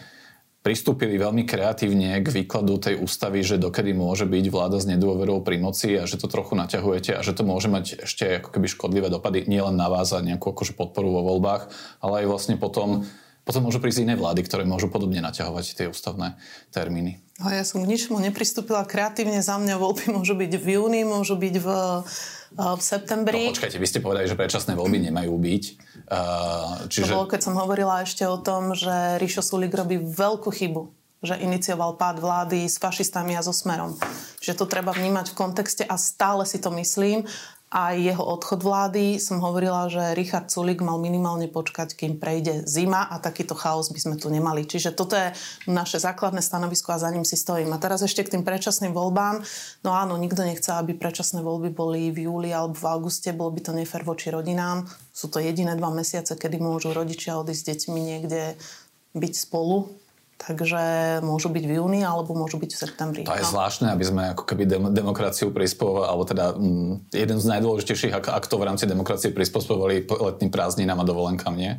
pristúpili 0.59 1.15
veľmi 1.15 1.47
kreatívne 1.47 2.19
k 2.19 2.27
výkladu 2.43 2.75
tej 2.83 2.99
ústavy, 2.99 3.39
že 3.47 3.55
dokedy 3.55 3.95
môže 3.95 4.27
byť 4.27 4.45
vláda 4.51 4.77
s 4.83 4.89
nedôverou 4.91 5.39
pri 5.39 5.55
moci 5.55 5.95
a 5.95 6.03
že 6.03 6.19
to 6.19 6.27
trochu 6.27 6.59
naťahujete 6.59 7.15
a 7.15 7.23
že 7.23 7.31
to 7.31 7.47
môže 7.47 7.71
mať 7.71 8.03
ešte 8.03 8.43
ako 8.43 8.51
keby 8.51 8.67
škodlivé 8.67 9.07
dopady 9.07 9.47
nielen 9.47 9.79
na 9.79 9.87
vás 9.87 10.11
a 10.11 10.19
nejakú 10.19 10.51
akože 10.51 10.75
podporu 10.75 11.15
vo 11.15 11.21
voľbách, 11.31 11.71
ale 12.03 12.23
aj 12.23 12.25
vlastne 12.27 12.55
potom, 12.59 13.07
potom 13.47 13.71
môžu 13.71 13.79
prísť 13.79 14.03
iné 14.03 14.19
vlády, 14.19 14.43
ktoré 14.43 14.67
môžu 14.67 14.91
podobne 14.91 15.23
naťahovať 15.23 15.65
tie 15.79 15.85
ústavné 15.87 16.35
termíny. 16.75 17.23
A 17.39 17.55
ja 17.55 17.63
som 17.63 17.79
k 17.79 17.87
ničomu 17.87 18.19
nepristúpila 18.19 18.83
kreatívne. 18.83 19.39
Za 19.39 19.55
mňa 19.55 19.79
voľby 19.79 20.11
môžu 20.11 20.35
byť 20.35 20.59
v 20.59 20.65
júni, 20.75 21.07
môžu 21.07 21.39
byť 21.39 21.55
v, 21.55 21.67
v 22.57 22.81
septembri. 22.81 23.49
No 23.49 23.53
počkajte, 23.53 23.77
vy 23.77 23.87
ste 23.87 23.99
povedali, 24.01 24.25
že 24.25 24.33
predčasné 24.33 24.73
voľby 24.73 25.11
nemajú 25.11 25.33
byť. 25.37 25.63
Uh, 26.09 26.89
čiže... 26.89 27.13
To 27.13 27.21
bolo, 27.21 27.29
keď 27.29 27.41
som 27.45 27.55
hovorila 27.57 28.01
ešte 28.01 28.25
o 28.25 28.41
tom, 28.41 28.73
že 28.73 29.21
Ríšo 29.21 29.45
Sulik 29.45 29.73
robí 29.73 30.01
veľkú 30.01 30.49
chybu 30.49 30.99
že 31.19 31.35
inicioval 31.35 31.99
pád 31.99 32.23
vlády 32.23 32.63
s 32.63 32.79
fašistami 32.79 33.35
a 33.35 33.43
so 33.43 33.51
smerom. 33.51 33.99
Že 34.39 34.63
to 34.63 34.65
treba 34.71 34.95
vnímať 34.95 35.35
v 35.35 35.37
kontexte 35.37 35.83
a 35.83 35.99
stále 35.99 36.47
si 36.47 36.63
to 36.63 36.71
myslím 36.71 37.27
a 37.69 37.93
jeho 37.93 38.25
odchod 38.25 38.65
vlády 38.65 39.21
som 39.21 39.38
hovorila, 39.45 39.85
že 39.93 40.17
Richard 40.17 40.49
Sulik 40.49 40.81
mal 40.81 40.97
minimálne 40.97 41.45
počkať, 41.45 41.93
kým 41.93 42.17
prejde 42.17 42.65
zima 42.65 43.05
a 43.05 43.21
takýto 43.21 43.53
chaos 43.53 43.93
by 43.93 43.99
sme 44.01 44.15
tu 44.17 44.33
nemali. 44.33 44.65
Čiže 44.65 44.97
toto 44.97 45.13
je 45.13 45.29
naše 45.69 46.01
základné 46.01 46.41
stanovisko 46.41 46.97
a 46.97 47.01
za 47.01 47.13
ním 47.13 47.21
si 47.21 47.38
stojím. 47.38 47.69
A 47.69 47.77
teraz 47.77 48.01
ešte 48.01 48.25
k 48.25 48.33
tým 48.33 48.41
predčasným 48.41 48.89
voľbám. 48.89 49.45
No 49.85 49.93
áno, 49.93 50.17
nikto 50.17 50.41
nechce, 50.41 50.73
aby 50.73 50.97
predčasné 50.97 51.45
voľby 51.45 51.69
boli 51.69 52.09
v 52.09 52.25
júli 52.25 52.49
alebo 52.49 52.73
v 52.73 52.89
auguste, 52.89 53.38
bolo 53.38 53.53
by 53.53 53.61
to 53.61 53.71
nefér 53.77 54.01
voči 54.01 54.33
rodinám. 54.33 54.89
Sú 55.13 55.29
to 55.29 55.38
jediné 55.38 55.77
dva 55.77 55.93
mesiace, 55.93 56.33
kedy 56.33 56.57
môžu 56.57 56.89
rodičia 56.89 57.38
odísť 57.38 57.61
s 57.61 57.69
deťmi 57.69 57.99
niekde 58.01 58.57
byť 59.13 59.33
spolu 59.38 60.08
Takže 60.39 60.81
môžu 61.19 61.51
byť 61.51 61.63
v 61.67 61.74
júni 61.84 62.00
alebo 62.00 62.31
môžu 62.31 62.63
byť 62.63 62.72
v 62.72 62.79
septembri. 62.79 63.22
To 63.27 63.36
je 63.36 63.43
no. 63.43 63.51
zvláštne, 63.51 63.91
aby 63.91 64.05
sme 64.08 64.24
ako 64.31 64.48
keby 64.48 64.63
dem- 64.63 64.91
demokraciu 64.96 65.51
prispôsobili, 65.51 66.08
alebo 66.08 66.24
teda 66.24 66.55
m, 66.55 66.63
mm, 66.63 66.93
jeden 67.12 67.38
z 67.43 67.46
najdôležitejších 67.51 68.15
aktov 68.15 68.63
v 68.63 68.67
rámci 68.72 68.88
demokracie 68.88 69.36
prispôsobovali 69.36 70.08
letným 70.08 70.48
prázdninám 70.48 71.03
a 71.03 71.05
dovolenkám, 71.05 71.60
nie? 71.60 71.75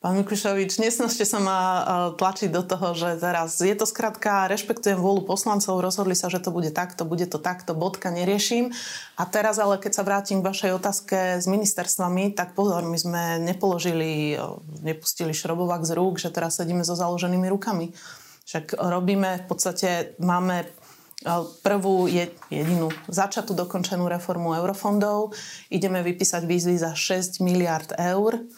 Pán 0.00 0.16
Mikušovič, 0.16 0.80
nesnažte 0.80 1.28
sa 1.28 1.36
ma 1.44 1.60
e, 1.60 1.82
tlačiť 2.16 2.48
do 2.48 2.64
toho, 2.64 2.96
že 2.96 3.20
teraz 3.20 3.60
je 3.60 3.76
to 3.76 3.84
skrátka, 3.84 4.48
rešpektujem 4.48 4.96
vôľu 4.96 5.28
poslancov, 5.28 5.84
rozhodli 5.84 6.16
sa, 6.16 6.32
že 6.32 6.40
to 6.40 6.48
bude 6.48 6.72
takto, 6.72 7.04
bude 7.04 7.28
to 7.28 7.36
takto, 7.36 7.76
bodka, 7.76 8.08
neriešim. 8.08 8.72
A 9.20 9.28
teraz 9.28 9.60
ale, 9.60 9.76
keď 9.76 10.00
sa 10.00 10.06
vrátim 10.08 10.40
k 10.40 10.48
vašej 10.48 10.72
otázke 10.72 11.36
s 11.36 11.44
ministerstvami, 11.44 12.32
tak 12.32 12.56
pozor, 12.56 12.80
my 12.88 12.96
sme 12.96 13.44
nepoložili, 13.44 14.40
e, 14.40 14.44
nepustili 14.80 15.36
šrobovák 15.36 15.84
z 15.84 15.92
rúk, 15.92 16.16
že 16.16 16.32
teraz 16.32 16.56
sedíme 16.56 16.80
so 16.80 16.96
založenými 16.96 17.52
rukami. 17.52 17.92
Však 18.48 18.80
robíme, 18.80 19.44
v 19.44 19.46
podstate 19.52 20.16
máme 20.16 20.64
e, 20.64 20.66
prvú 21.60 22.08
jedinú 22.08 22.88
začatú 23.04 23.52
dokončenú 23.52 24.08
reformu 24.08 24.56
eurofondov. 24.64 25.36
Ideme 25.68 26.00
vypísať 26.00 26.48
výzvy 26.48 26.80
za 26.80 26.96
6 26.96 27.44
miliard 27.44 27.92
eur 28.00 28.48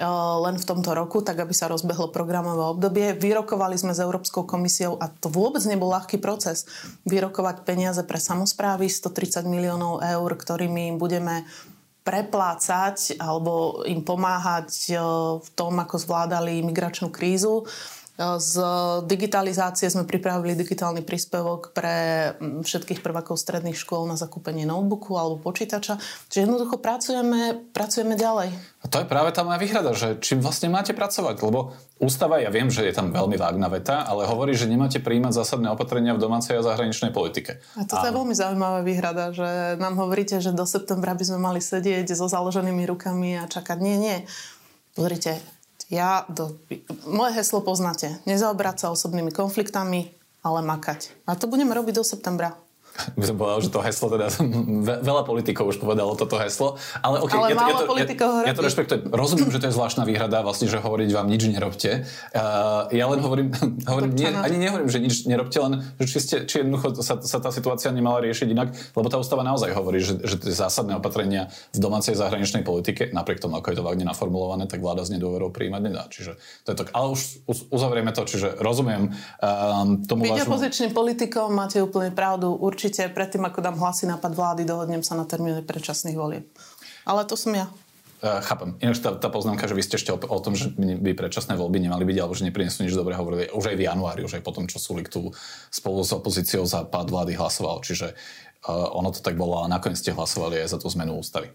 len 0.00 0.56
v 0.56 0.64
tomto 0.64 0.96
roku, 0.96 1.20
tak 1.20 1.44
aby 1.44 1.52
sa 1.52 1.68
rozbehlo 1.68 2.08
programové 2.08 2.64
obdobie. 2.64 3.12
Vyrokovali 3.12 3.76
sme 3.76 3.92
s 3.92 4.00
Európskou 4.00 4.48
komisiou 4.48 4.96
a 4.96 5.12
to 5.12 5.28
vôbec 5.28 5.60
nebol 5.68 5.92
ľahký 5.92 6.16
proces. 6.16 6.64
Vyrokovať 7.04 7.68
peniaze 7.68 8.00
pre 8.08 8.16
samozprávy 8.16 8.88
130 8.88 9.44
miliónov 9.44 10.00
eur, 10.00 10.30
ktorými 10.32 10.96
budeme 10.96 11.44
preplácať 12.00 13.20
alebo 13.20 13.84
im 13.84 14.00
pomáhať 14.00 14.96
v 15.36 15.48
tom, 15.52 15.76
ako 15.76 16.00
zvládali 16.00 16.64
migračnú 16.64 17.12
krízu. 17.12 17.68
Z 18.20 18.54
digitalizácie 19.08 19.88
sme 19.88 20.04
pripravili 20.04 20.52
digitálny 20.52 21.00
príspevok 21.00 21.72
pre 21.72 22.28
mm, 22.36 22.60
všetkých 22.68 23.00
prvákov 23.00 23.40
stredných 23.40 23.80
škôl 23.80 24.04
na 24.04 24.20
zakúpenie 24.20 24.68
notebooku 24.68 25.16
alebo 25.16 25.40
počítača. 25.40 25.96
Čiže 26.28 26.44
jednoducho 26.44 26.76
pracujeme, 26.76 27.56
pracujeme 27.72 28.20
ďalej. 28.20 28.52
A 28.80 28.86
to 28.92 29.00
je 29.00 29.08
práve 29.08 29.32
tá 29.32 29.40
moja 29.40 29.56
výhrada, 29.56 29.96
že 29.96 30.20
čím 30.20 30.44
vlastne 30.44 30.68
máte 30.68 30.92
pracovať, 30.92 31.36
lebo 31.40 31.72
ústava, 31.96 32.44
ja 32.44 32.52
viem, 32.52 32.68
že 32.68 32.84
je 32.84 32.92
tam 32.92 33.08
veľmi 33.08 33.40
vágna 33.40 33.72
veta, 33.72 34.04
ale 34.04 34.28
hovorí, 34.28 34.52
že 34.52 34.68
nemáte 34.68 35.00
príjmať 35.00 35.40
zásadné 35.40 35.72
opatrenia 35.72 36.12
v 36.12 36.20
domácej 36.20 36.60
a 36.60 36.64
zahraničnej 36.64 37.16
politike. 37.16 37.64
A 37.80 37.88
toto 37.88 38.04
je 38.04 38.12
veľmi 38.12 38.36
zaujímavá 38.36 38.84
výhrada, 38.84 39.32
že 39.32 39.80
nám 39.80 39.96
hovoríte, 39.96 40.44
že 40.44 40.52
do 40.52 40.68
septembra 40.68 41.16
by 41.16 41.24
sme 41.24 41.40
mali 41.40 41.60
sedieť 41.64 42.12
so 42.12 42.28
založenými 42.28 42.84
rukami 42.84 43.40
a 43.40 43.48
čakať. 43.48 43.80
Nie, 43.80 43.96
nie. 43.96 44.16
Pozrite, 44.92 45.40
ja 45.90 46.24
do... 46.30 46.56
Moje 47.04 47.34
heslo 47.36 47.60
poznáte. 47.60 48.22
Nezaobrať 48.24 48.86
sa 48.86 48.94
osobnými 48.94 49.34
konfliktami, 49.34 50.14
ale 50.40 50.62
makať. 50.62 51.12
A 51.26 51.34
to 51.34 51.50
budeme 51.50 51.74
robiť 51.74 52.00
do 52.00 52.04
septembra 52.06 52.54
by 53.16 53.24
som 53.28 53.36
povedal, 53.36 53.58
že 53.62 53.70
to 53.70 53.80
heslo 53.80 54.06
teda, 54.12 54.26
veľa 55.08 55.22
politikov 55.24 55.70
už 55.72 55.78
povedalo 55.80 56.12
toto 56.16 56.36
heslo, 56.40 56.76
ale 57.00 57.22
okay, 57.22 57.38
ale 57.38 57.46
ja, 57.52 57.56
to, 57.56 57.64
ja, 57.64 57.74
to, 57.76 57.84
ja, 57.96 58.50
ja 58.50 58.54
to 58.54 58.62
rešpektujem. 58.64 59.02
Rozumiem, 59.10 59.48
že 59.52 59.58
to 59.62 59.66
je 59.70 59.74
zvláštna 59.74 60.02
výhrada, 60.04 60.42
vlastne, 60.42 60.66
že 60.66 60.80
hovoriť 60.80 61.08
vám 61.14 61.26
nič 61.28 61.42
nerobte. 61.48 62.04
Uh, 62.34 62.90
ja 62.90 63.06
len 63.06 63.20
hovorím, 63.22 63.48
hovorím 63.90 64.12
nie, 64.16 64.28
ani 64.28 64.56
nehovorím, 64.58 64.88
že 64.90 64.98
nič 64.98 65.14
nerobte, 65.30 65.58
len 65.62 65.86
že 66.02 66.06
či, 66.10 66.18
ste, 66.18 66.36
či 66.48 66.54
jednoducho 66.64 67.00
sa, 67.00 67.20
sa 67.22 67.38
tá 67.38 67.54
situácia 67.54 67.94
nemala 67.94 68.20
riešiť 68.24 68.48
inak, 68.50 68.68
lebo 68.96 69.06
tá 69.06 69.16
ústava 69.16 69.46
naozaj 69.46 69.70
hovorí, 69.72 70.02
že, 70.02 70.18
že 70.20 70.36
tie 70.40 70.52
zásadné 70.52 70.98
opatrenia 70.98 71.52
v 71.70 71.78
domácej 71.78 72.18
zahraničnej 72.18 72.66
politike, 72.66 73.14
napriek 73.14 73.38
tomu, 73.38 73.56
ako 73.60 73.70
je 73.72 73.76
to 73.78 73.84
vágne 73.86 74.04
naformulované, 74.04 74.66
tak 74.66 74.82
vláda 74.82 75.06
s 75.06 75.10
nedôverou 75.14 75.54
príjmať 75.54 75.82
nedá. 75.86 76.04
Čiže 76.10 76.36
to 76.66 76.68
je 76.74 76.76
to, 76.76 76.82
ale 76.90 77.06
už 77.14 77.20
uzavrieme 77.70 78.10
to, 78.10 78.22
čiže 78.26 78.58
rozumiem 78.58 79.14
um, 79.14 80.02
tomu 80.04 80.26
Byť 80.26 80.32
vášmu... 80.42 80.50
opozičným 80.50 80.90
politikom 80.92 81.48
máte 81.54 81.78
úplne 81.78 82.10
pravdu. 82.10 82.52
Určite 82.54 82.89
určite 82.90 83.14
predtým, 83.14 83.46
ako 83.46 83.62
dám 83.62 83.78
hlasy 83.78 84.10
na 84.10 84.18
pad 84.18 84.34
vlády, 84.34 84.66
dohodnem 84.66 85.06
sa 85.06 85.14
na 85.14 85.22
termíne 85.22 85.62
predčasných 85.62 86.18
volieb. 86.18 86.50
Ale 87.06 87.22
to 87.22 87.38
som 87.38 87.54
ja. 87.54 87.70
Uh, 88.20 88.42
chápem. 88.42 88.74
Ináč 88.82 88.98
tá, 89.00 89.14
tá 89.14 89.30
poznámka, 89.30 89.64
že 89.70 89.78
vy 89.78 89.80
ste 89.86 89.96
ešte 89.96 90.10
o, 90.12 90.18
o 90.18 90.40
tom, 90.42 90.58
že 90.58 90.74
by 90.76 91.14
predčasné 91.14 91.54
voľby 91.54 91.86
nemali 91.86 92.02
byť, 92.02 92.18
alebo 92.18 92.34
že 92.34 92.44
neprinesú 92.44 92.84
nič 92.84 92.92
dobré, 92.92 93.16
hovorili 93.16 93.48
už 93.54 93.72
aj 93.72 93.76
v 93.78 93.86
januári, 93.86 94.26
už 94.26 94.36
aj 94.36 94.44
potom, 94.44 94.66
čo 94.66 94.82
Sulik 94.82 95.08
tu 95.08 95.32
spolu 95.70 96.02
s 96.04 96.12
opozíciou 96.12 96.66
za 96.66 96.84
pád 96.84 97.08
vlády 97.14 97.38
hlasoval. 97.38 97.80
Čiže 97.80 98.12
uh, 98.12 98.92
ono 98.92 99.14
to 99.14 99.22
tak 99.22 99.38
bolo, 99.38 99.62
ale 99.62 99.72
nakoniec 99.72 100.02
ste 100.02 100.12
hlasovali 100.12 100.60
aj 100.60 100.74
za 100.74 100.78
tú 100.82 100.90
zmenu 100.92 101.16
ústavy. 101.16 101.48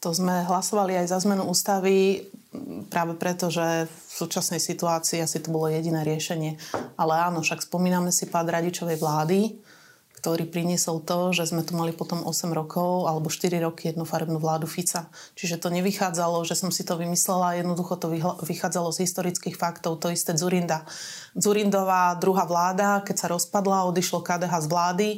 To 0.00 0.12
sme 0.14 0.44
hlasovali 0.46 1.00
aj 1.02 1.06
za 1.10 1.18
zmenu 1.24 1.48
ústavy 1.48 2.28
práve 2.92 3.16
preto, 3.16 3.48
že 3.48 3.88
v 3.88 4.10
súčasnej 4.12 4.60
situácii 4.60 5.24
asi 5.24 5.40
to 5.40 5.52
bolo 5.52 5.72
jediné 5.72 6.04
riešenie. 6.04 6.60
Ale 7.00 7.12
áno, 7.16 7.40
však 7.40 7.64
spomíname 7.64 8.12
si 8.12 8.28
pád 8.28 8.52
radičovej 8.52 9.00
vlády, 9.00 9.56
ktorý 10.22 10.46
priniesol 10.46 11.02
to, 11.02 11.34
že 11.34 11.50
sme 11.50 11.66
tu 11.66 11.74
mali 11.74 11.90
potom 11.90 12.22
8 12.22 12.54
rokov 12.54 13.10
alebo 13.10 13.26
4 13.26 13.58
roky 13.58 13.90
jednofarebnú 13.90 14.38
vládu 14.38 14.70
Fica. 14.70 15.10
Čiže 15.34 15.58
to 15.58 15.66
nevychádzalo, 15.74 16.46
že 16.46 16.54
som 16.54 16.70
si 16.70 16.86
to 16.86 16.94
vymyslela, 16.94 17.58
jednoducho 17.58 17.98
to 17.98 18.06
vychádzalo 18.46 18.94
z 18.94 19.02
historických 19.02 19.58
faktov. 19.58 19.98
To 19.98 20.14
isté 20.14 20.38
Zurinda. 20.38 20.86
Zurindová 21.34 22.14
druhá 22.14 22.46
vláda, 22.46 23.02
keď 23.02 23.16
sa 23.18 23.26
rozpadla, 23.34 23.90
odišlo 23.90 24.22
KDH 24.22 24.62
z 24.62 24.70
vlády, 24.70 25.08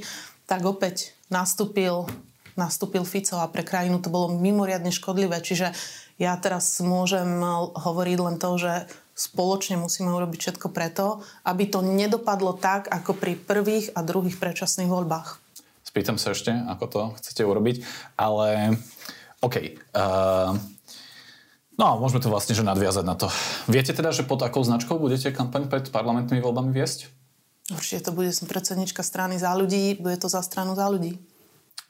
tak 0.48 0.64
opäť 0.64 1.12
nastúpil, 1.28 2.08
nastúpil 2.56 3.04
Fico 3.04 3.36
a 3.36 3.52
pre 3.52 3.60
krajinu 3.60 4.00
to 4.00 4.08
bolo 4.08 4.32
mimoriadne 4.32 4.88
škodlivé. 4.88 5.44
Čiže 5.44 5.76
ja 6.16 6.32
teraz 6.40 6.80
môžem 6.80 7.44
hovoriť 7.76 8.18
len 8.24 8.40
to, 8.40 8.56
že 8.56 8.88
spoločne 9.14 9.78
musíme 9.78 10.10
urobiť 10.10 10.38
všetko 10.38 10.68
preto, 10.74 11.22
aby 11.46 11.70
to 11.70 11.80
nedopadlo 11.80 12.58
tak, 12.58 12.90
ako 12.90 13.14
pri 13.14 13.38
prvých 13.38 13.94
a 13.94 14.02
druhých 14.02 14.36
predčasných 14.42 14.90
voľbách. 14.90 15.38
Spýtam 15.86 16.18
sa 16.18 16.34
ešte, 16.34 16.50
ako 16.50 16.84
to 16.90 17.00
chcete 17.22 17.46
urobiť, 17.46 17.86
ale 18.18 18.74
OK. 19.38 19.78
Uh, 19.94 20.58
no, 21.78 22.02
môžeme 22.02 22.18
to 22.18 22.32
vlastne 22.32 22.58
že 22.58 22.66
nadviazať 22.66 23.04
na 23.06 23.14
to. 23.14 23.30
Viete 23.70 23.94
teda, 23.94 24.10
že 24.10 24.26
pod 24.26 24.42
akou 24.42 24.66
značkou 24.66 24.98
budete 24.98 25.30
kampaň 25.30 25.70
pred 25.70 25.86
parlamentnými 25.94 26.42
voľbami 26.42 26.74
viesť? 26.74 27.06
Určite 27.70 28.10
to 28.10 28.12
bude 28.12 28.28
predsednička 28.28 29.00
strany 29.00 29.40
za 29.40 29.54
ľudí, 29.54 29.96
bude 29.96 30.18
to 30.18 30.28
za 30.28 30.42
stranu 30.44 30.74
za 30.74 30.90
ľudí. 30.90 31.16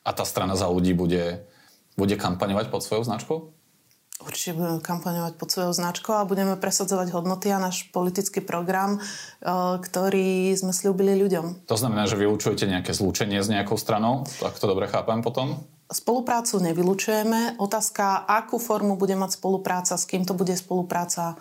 A 0.05 0.13
tá 0.13 0.23
strana 0.29 0.55
za 0.55 0.69
ľudí 0.69 0.93
bude, 0.93 1.49
bude 1.97 2.15
kampaňovať 2.15 2.69
pod 2.69 2.85
svojou 2.85 3.09
značkou? 3.09 3.39
Určite 4.23 4.55
budeme 4.55 4.79
kampaňovať 4.79 5.35
pod 5.35 5.49
svojou 5.51 5.73
značkou 5.75 6.15
a 6.15 6.23
budeme 6.23 6.55
presadzovať 6.55 7.11
hodnoty 7.11 7.51
a 7.51 7.59
náš 7.59 7.91
politický 7.91 8.39
program, 8.39 8.97
e, 8.97 9.01
ktorý 9.83 10.55
sme 10.55 10.71
slúbili 10.71 11.19
ľuďom. 11.19 11.67
To 11.67 11.75
znamená, 11.75 12.07
že 12.07 12.15
vylúčujete 12.15 12.71
nejaké 12.71 12.95
zlúčenie 12.95 13.43
s 13.43 13.51
nejakou 13.51 13.75
stranou? 13.75 14.23
Tak 14.39 14.55
to 14.63 14.71
dobre 14.71 14.87
chápem 14.87 15.19
potom? 15.19 15.67
Spoluprácu 15.91 16.63
nevylučujeme. 16.63 17.59
Otázka, 17.59 18.23
akú 18.25 18.63
formu 18.63 18.95
bude 18.95 19.19
mať 19.19 19.37
spolupráca, 19.37 19.99
s 19.99 20.07
kým 20.07 20.23
to 20.23 20.33
bude 20.33 20.55
spolupráca, 20.55 21.35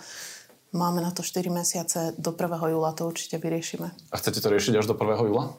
máme 0.73 0.99
na 0.99 1.13
to 1.13 1.21
4 1.21 1.45
mesiace. 1.53 2.17
Do 2.17 2.33
1. 2.33 2.73
júla 2.73 2.91
to 2.97 3.05
určite 3.05 3.37
vyriešime. 3.37 3.93
A 4.09 4.15
chcete 4.17 4.41
to 4.41 4.49
riešiť 4.49 4.81
až 4.81 4.89
do 4.89 4.97
1. 4.97 5.29
júla? 5.29 5.53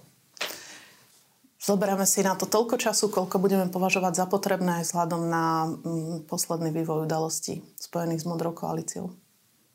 Zoberieme 1.64 2.04
si 2.04 2.20
na 2.20 2.36
to 2.36 2.44
toľko 2.44 2.76
času, 2.76 3.08
koľko 3.08 3.40
budeme 3.40 3.72
považovať 3.72 4.12
za 4.20 4.26
potrebné 4.28 4.84
vzhľadom 4.84 5.22
na 5.32 5.64
mm, 5.64 6.28
posledný 6.28 6.68
vývoj 6.68 7.08
udalostí 7.08 7.64
spojených 7.80 8.20
s 8.20 8.28
Modrou 8.28 8.52
koalíciou. 8.52 9.08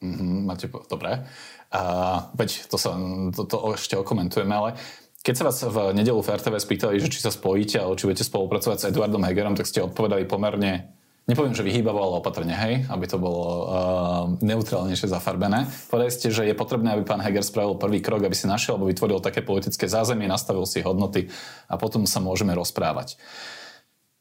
Mm-hmm, 0.05 0.39
máte, 0.46 0.69
dobre. 0.69 1.25
Uh, 1.74 2.29
veď 2.38 2.69
to, 2.69 2.77
sa, 2.77 2.93
to, 3.34 3.41
to 3.50 3.58
ešte 3.74 3.98
okomentujeme, 3.98 4.53
ale 4.53 4.77
keď 5.25 5.34
sa 5.34 5.43
vás 5.50 5.58
v 5.65 5.77
nedelu 5.98 6.22
v 6.22 6.29
RTV 6.29 6.55
spýtali, 6.62 6.96
že 7.01 7.10
či 7.10 7.25
sa 7.25 7.34
spojíte 7.34 7.81
alebo 7.81 7.98
či 7.98 8.05
budete 8.05 8.24
spolupracovať 8.24 8.77
s 8.77 8.88
Eduardom 8.93 9.25
Hegerom, 9.25 9.58
tak 9.58 9.65
ste 9.65 9.81
odpovedali 9.81 10.29
pomerne 10.29 10.93
nepoviem, 11.29 11.53
že 11.53 11.62
vyhýbavo, 11.62 12.01
ale 12.01 12.13
opatrne, 12.17 12.57
hej, 12.57 12.89
aby 12.89 13.05
to 13.05 13.21
bolo 13.21 13.43
uh, 13.45 13.62
neutrálnejšie 14.41 15.13
zafarbené. 15.13 15.69
Povedali 15.88 16.09
ste, 16.09 16.33
že 16.33 16.50
je 16.50 16.57
potrebné, 16.57 16.98
aby 16.98 17.05
pán 17.05 17.21
Heger 17.21 17.45
spravil 17.45 17.77
prvý 17.77 18.01
krok, 18.01 18.25
aby 18.25 18.33
si 18.33 18.50
našiel 18.50 18.75
alebo 18.75 18.89
vytvoril 18.89 19.21
také 19.21 19.45
politické 19.45 19.86
zázemie, 19.86 20.25
nastavil 20.25 20.65
si 20.65 20.81
hodnoty 20.81 21.29
a 21.69 21.77
potom 21.77 22.09
sa 22.09 22.17
môžeme 22.17 22.57
rozprávať. 22.57 23.21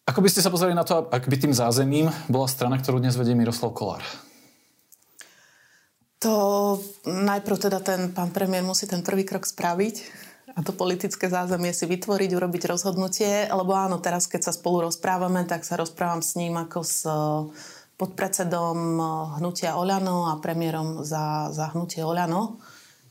Ako 0.05 0.21
by 0.21 0.29
ste 0.29 0.45
sa 0.45 0.53
pozreli 0.53 0.77
na 0.77 0.85
to, 0.85 1.09
ak 1.09 1.25
by 1.25 1.37
tým 1.41 1.57
zázemím 1.57 2.13
bola 2.29 2.49
strana, 2.49 2.77
ktorú 2.77 3.01
dnes 3.01 3.17
vedie 3.17 3.33
Miroslav 3.33 3.73
Kolár? 3.73 4.05
To 6.19 6.35
najprv 7.07 7.57
teda 7.57 7.79
ten 7.79 8.11
pán 8.11 8.35
premiér 8.35 8.67
musí 8.67 8.91
ten 8.91 9.07
prvý 9.07 9.23
krok 9.23 9.47
spraviť 9.47 10.28
a 10.59 10.67
to 10.67 10.75
politické 10.75 11.31
zázemie 11.31 11.71
si 11.71 11.87
vytvoriť, 11.87 12.35
urobiť 12.35 12.67
rozhodnutie, 12.67 13.47
lebo 13.47 13.79
áno, 13.79 14.03
teraz 14.03 14.27
keď 14.27 14.51
sa 14.51 14.53
spolu 14.53 14.91
rozprávame, 14.91 15.47
tak 15.47 15.63
sa 15.63 15.79
rozprávam 15.79 16.19
s 16.19 16.35
ním 16.35 16.59
ako 16.59 16.79
s 16.83 17.07
e, 17.07 17.15
podpredsedom 17.95 18.79
e, 18.99 19.03
hnutia 19.39 19.79
Oľano 19.79 20.35
a 20.35 20.43
premiérom 20.43 21.07
za, 21.07 21.55
za 21.55 21.71
hnutie 21.71 22.03
Oľano. 22.03 22.59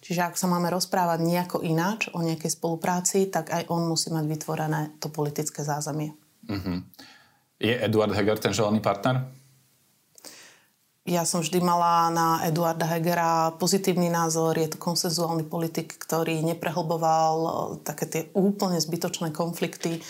Čiže 0.04 0.28
ak 0.28 0.36
sa 0.36 0.52
máme 0.52 0.68
rozprávať 0.68 1.24
nejako 1.24 1.64
ináč 1.64 2.12
o 2.12 2.20
nejakej 2.20 2.52
spolupráci, 2.52 3.32
tak 3.32 3.56
aj 3.56 3.72
on 3.72 3.88
musí 3.88 4.12
mať 4.12 4.28
vytvorené 4.28 5.00
to 5.00 5.08
politické 5.08 5.64
zázemie. 5.64 6.12
Uh-huh. 6.52 6.84
Je 7.64 7.72
Eduard 7.72 8.12
Heger 8.12 8.44
ten 8.44 8.52
želený 8.52 8.84
partner? 8.84 9.24
Ja 11.08 11.24
som 11.24 11.40
vždy 11.40 11.64
mala 11.64 12.12
na 12.12 12.28
Eduarda 12.44 12.84
Hegera 12.84 13.56
pozitívny 13.56 14.12
názor. 14.12 14.60
Je 14.60 14.68
to 14.68 14.76
konsenzuálny 14.76 15.48
politik, 15.48 15.96
ktorý 15.96 16.44
neprehlboval 16.44 17.36
e, 17.40 17.52
také 17.88 18.06
tie 18.12 18.22
úplne 18.36 18.76
zbytočné 18.76 19.32
konflikty, 19.32 20.04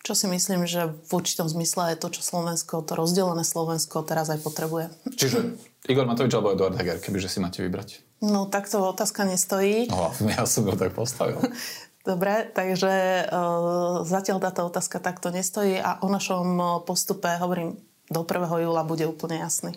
čo 0.00 0.16
si 0.16 0.24
myslím, 0.24 0.64
že 0.64 0.88
v 0.88 1.10
určitom 1.20 1.44
zmysle 1.44 1.92
je 1.92 2.00
to, 2.00 2.08
čo 2.16 2.24
Slovensko, 2.24 2.80
to 2.80 2.96
rozdelené 2.96 3.44
Slovensko 3.44 4.00
teraz 4.08 4.32
aj 4.32 4.40
potrebuje. 4.40 4.88
Čiže 5.20 5.60
Igor 5.84 6.08
Matovič 6.08 6.32
alebo 6.32 6.56
Eduard 6.56 6.80
Heger, 6.80 6.96
kebyže 6.96 7.28
si 7.28 7.44
máte 7.44 7.60
vybrať? 7.60 8.00
No, 8.24 8.48
takto 8.48 8.80
otázka 8.88 9.28
nestojí. 9.28 9.92
No, 9.92 10.16
ja 10.32 10.48
som 10.48 10.64
ho 10.64 10.80
tak 10.80 10.96
postavil. 10.96 11.44
Dobre, 12.08 12.48
takže 12.56 13.28
uh, 13.28 14.00
zatiaľ 14.00 14.40
táto 14.40 14.64
otázka 14.64 14.96
takto 14.96 15.28
nestojí 15.28 15.76
a 15.76 16.00
o 16.00 16.08
našom 16.08 16.80
postupe, 16.88 17.28
hovorím, 17.36 17.76
do 18.08 18.24
1. 18.24 18.64
júla 18.64 18.80
bude 18.88 19.04
úplne 19.04 19.44
jasný. 19.44 19.76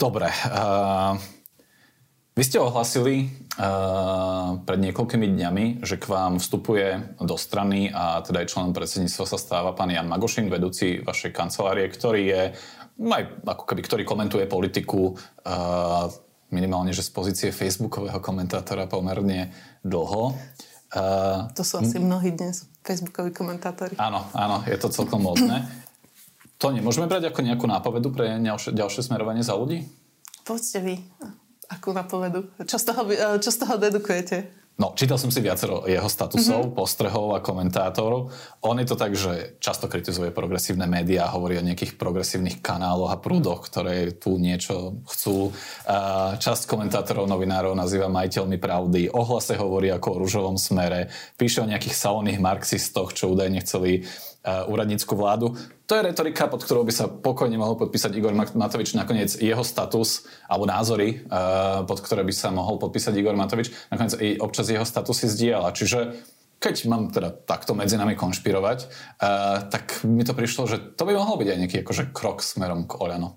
Dobre. 0.00 0.32
Uh, 0.48 1.20
vy 2.32 2.40
ste 2.40 2.56
ohlasili 2.56 3.28
uh, 3.60 4.56
pred 4.64 4.80
niekoľkými 4.80 5.28
dňami, 5.28 5.84
že 5.84 6.00
k 6.00 6.08
vám 6.08 6.40
vstupuje 6.40 7.20
do 7.20 7.36
strany 7.36 7.92
a 7.92 8.24
teda 8.24 8.40
aj 8.40 8.48
členom 8.48 8.72
predsedníctva 8.72 9.24
sa 9.28 9.36
stáva 9.36 9.76
pán 9.76 9.92
Jan 9.92 10.08
Magošin, 10.08 10.48
vedúci 10.48 11.04
vašej 11.04 11.36
kancelárie, 11.36 11.84
ktorý 11.92 12.22
je 12.24 12.42
aj 12.96 13.44
ako 13.44 13.64
keby, 13.68 13.82
ktorý 13.84 14.02
komentuje 14.08 14.48
politiku 14.48 15.12
uh, 15.12 16.08
minimálne, 16.48 16.96
že 16.96 17.04
z 17.04 17.12
pozície 17.12 17.50
facebookového 17.52 18.24
komentátora 18.24 18.88
pomerne 18.88 19.52
dlho. 19.84 20.32
Uh, 20.96 21.52
to 21.52 21.60
sú 21.60 21.76
asi 21.76 22.00
mnohí 22.00 22.32
dnes, 22.32 22.72
facebookoví 22.88 23.36
komentátori. 23.36 24.00
Áno, 24.00 24.24
áno, 24.32 24.64
je 24.64 24.80
to 24.80 24.88
celkom 24.88 25.20
modné. 25.28 25.68
To 26.60 26.68
nemôžeme 26.68 27.08
brať 27.08 27.32
ako 27.32 27.40
nejakú 27.40 27.64
nápovedu 27.64 28.12
pre 28.12 28.36
ďalšie, 28.36 28.76
ďalšie 28.76 29.00
smerovanie 29.00 29.40
za 29.40 29.56
ľudí? 29.56 29.88
Poďte 30.44 30.78
vy. 30.84 30.94
Akú 31.72 31.96
nápovedu? 31.96 32.52
Čo 32.68 32.76
z 32.76 32.84
toho, 32.92 33.02
čo 33.40 33.50
z 33.50 33.56
toho 33.64 33.74
dedukujete? 33.80 34.60
No, 34.80 34.96
čítal 34.96 35.20
som 35.20 35.28
si 35.28 35.44
viacero 35.44 35.84
jeho 35.84 36.08
statusov, 36.08 36.72
mm-hmm. 36.72 36.76
postrehov 36.76 37.36
a 37.36 37.44
komentátorov. 37.44 38.32
On 38.64 38.76
je 38.80 38.88
to 38.88 38.96
tak, 38.96 39.12
že 39.12 39.60
často 39.60 39.92
kritizuje 39.92 40.32
progresívne 40.32 40.88
médiá, 40.88 41.28
hovorí 41.28 41.60
o 41.60 41.66
nejakých 41.68 42.00
progresívnych 42.00 42.64
kanáloch 42.64 43.12
a 43.12 43.20
prúdoch, 43.20 43.68
ktoré 43.68 44.16
tu 44.16 44.40
niečo 44.40 45.04
chcú. 45.04 45.52
Časť 46.40 46.64
komentátorov, 46.64 47.28
novinárov 47.28 47.76
nazýva 47.76 48.08
majiteľmi 48.08 48.56
pravdy. 48.56 49.12
Ohlase 49.12 49.52
hovorí 49.60 49.92
ako 49.92 50.16
o 50.16 50.20
ružovom 50.24 50.56
smere. 50.56 51.12
Píše 51.36 51.60
o 51.60 51.68
nejakých 51.68 51.96
salónnych 52.00 52.40
marxistoch, 52.40 53.12
čo 53.12 53.36
údajne 53.36 53.60
chceli 53.60 54.08
úradnícku 54.44 55.12
vládu. 55.12 55.52
To 55.84 55.92
je 55.98 56.06
retorika, 56.06 56.48
pod 56.48 56.64
ktorou 56.64 56.86
by 56.86 56.92
sa 56.94 57.10
pokojne 57.10 57.60
mohol 57.60 57.76
podpísať 57.76 58.14
Igor 58.16 58.32
Matovič. 58.32 58.96
Nakoniec 58.96 59.36
jeho 59.36 59.60
status 59.60 60.24
alebo 60.48 60.64
názory, 60.64 61.26
pod 61.84 61.98
ktoré 62.00 62.24
by 62.24 62.32
sa 62.32 62.48
mohol 62.48 62.80
podpísať 62.80 63.12
Igor 63.20 63.36
Matovič, 63.36 63.68
nakoniec 63.92 64.16
i 64.16 64.40
občas 64.40 64.72
jeho 64.72 64.86
statusy 64.86 65.28
zdieľa. 65.28 65.76
Čiže 65.76 65.98
keď 66.60 66.76
mám 66.88 67.08
teda 67.12 67.32
takto 67.32 67.72
medzi 67.72 67.96
nami 67.96 68.16
konšpirovať, 68.16 68.78
tak 69.68 70.04
mi 70.04 70.24
to 70.24 70.36
prišlo, 70.36 70.68
že 70.68 70.76
to 70.96 71.04
by 71.04 71.16
mohol 71.16 71.40
byť 71.40 71.48
aj 71.52 71.58
nejaký 71.60 71.76
akože 71.84 72.12
krok 72.12 72.44
smerom 72.44 72.88
k 72.88 72.96
Oľano. 73.00 73.36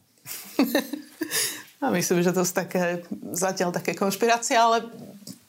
A 1.83 1.91
myslím, 1.91 2.23
že 2.23 2.31
to 2.31 2.47
sú 2.47 2.55
také, 2.55 3.03
zatiaľ 3.35 3.75
také 3.75 3.91
konšpirácie, 3.91 4.55
ale 4.55 4.87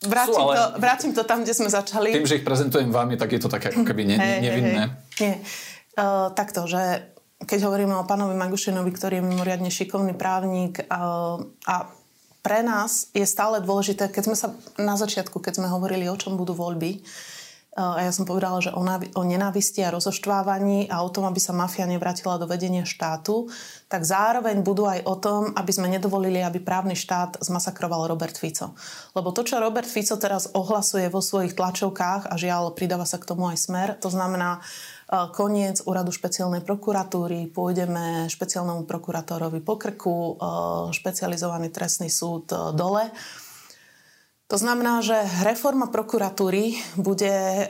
vrátim, 0.06 0.34
Sú, 0.36 0.40
ale... 0.40 0.54
to, 0.54 0.64
vrátim 0.80 1.12
to 1.12 1.22
tam, 1.24 1.42
kde 1.42 1.54
sme 1.54 1.68
začali. 1.68 2.10
Tým, 2.14 2.28
že 2.28 2.38
ich 2.40 2.46
prezentujem 2.46 2.90
vám, 2.92 3.12
tak 3.16 3.32
je 3.32 3.40
to 3.40 3.48
také 3.48 3.68
ako 3.72 3.82
keby 3.82 4.02
ne, 4.08 4.16
hey, 4.16 4.40
nevinné. 4.40 4.82
Hey, 5.16 5.26
hey. 5.26 5.36
Uh, 5.94 6.30
takto, 6.34 6.66
že 6.66 7.14
keď 7.44 7.70
hovoríme 7.70 7.94
o 7.94 8.08
pánovi 8.08 8.34
Magušinovi, 8.34 8.90
ktorý 8.90 9.20
je 9.20 9.24
mimoriadne 9.24 9.70
šikovný 9.70 10.16
právnik 10.16 10.82
uh, 10.86 11.38
a 11.68 11.74
pre 12.44 12.60
nás 12.60 13.08
je 13.16 13.24
stále 13.24 13.64
dôležité, 13.64 14.12
keď 14.12 14.22
sme 14.28 14.36
sa 14.36 14.52
na 14.76 15.00
začiatku, 15.00 15.40
keď 15.40 15.64
sme 15.64 15.68
hovorili, 15.72 16.04
o 16.12 16.16
čom 16.16 16.36
budú 16.36 16.52
voľby, 16.52 17.00
a 17.74 18.06
ja 18.06 18.14
som 18.14 18.22
povedala, 18.22 18.62
že 18.62 18.70
o, 18.70 18.78
o 19.18 19.22
nenávisti 19.26 19.82
a 19.82 19.90
rozoštvávaní 19.90 20.86
a 20.86 21.02
o 21.02 21.10
tom, 21.10 21.26
aby 21.26 21.42
sa 21.42 21.50
mafia 21.50 21.90
nevrátila 21.90 22.38
do 22.38 22.46
vedenia 22.46 22.86
štátu, 22.86 23.50
tak 23.90 24.06
zároveň 24.06 24.62
budú 24.62 24.86
aj 24.86 25.02
o 25.02 25.14
tom, 25.18 25.50
aby 25.58 25.74
sme 25.74 25.90
nedovolili, 25.90 26.38
aby 26.38 26.62
právny 26.62 26.94
štát 26.94 27.42
zmasakroval 27.42 28.06
Robert 28.06 28.38
Fico. 28.38 28.78
Lebo 29.18 29.34
to, 29.34 29.42
čo 29.42 29.58
Robert 29.58 29.90
Fico 29.90 30.14
teraz 30.14 30.46
ohlasuje 30.54 31.10
vo 31.10 31.18
svojich 31.18 31.58
tlačovkách 31.58 32.30
a 32.30 32.34
žiaľ, 32.38 32.78
pridáva 32.78 33.10
sa 33.10 33.18
k 33.18 33.26
tomu 33.26 33.50
aj 33.50 33.58
smer, 33.58 33.88
to 33.98 34.06
znamená 34.06 34.62
e, 34.62 35.30
koniec 35.34 35.82
úradu 35.82 36.14
špeciálnej 36.14 36.62
prokuratúry, 36.62 37.50
pôjdeme 37.50 38.30
špeciálnemu 38.30 38.86
prokurátorovi 38.86 39.58
po 39.66 39.74
krku, 39.82 40.14
e, 40.14 40.32
špecializovaný 40.94 41.74
trestný 41.74 42.06
súd 42.06 42.54
e, 42.54 42.70
dole 42.70 43.10
to 44.54 44.62
znamená, 44.62 45.02
že 45.02 45.18
reforma 45.42 45.90
prokuratúry 45.90 46.78
bude 46.94 47.26
e, 47.26 47.66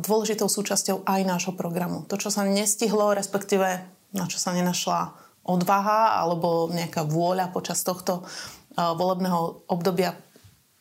dôležitou 0.00 0.48
súčasťou 0.48 1.04
aj 1.04 1.20
nášho 1.20 1.52
programu. 1.52 2.08
To, 2.08 2.16
čo 2.16 2.32
sa 2.32 2.48
nestihlo, 2.48 3.12
respektíve 3.12 3.84
na 4.16 4.24
čo 4.24 4.40
sa 4.40 4.56
nenašla 4.56 5.12
odvaha 5.44 6.16
alebo 6.24 6.72
nejaká 6.72 7.04
vôľa 7.04 7.52
počas 7.52 7.84
tohto 7.84 8.24
e, 8.24 8.80
volebného 8.80 9.68
obdobia 9.68 10.16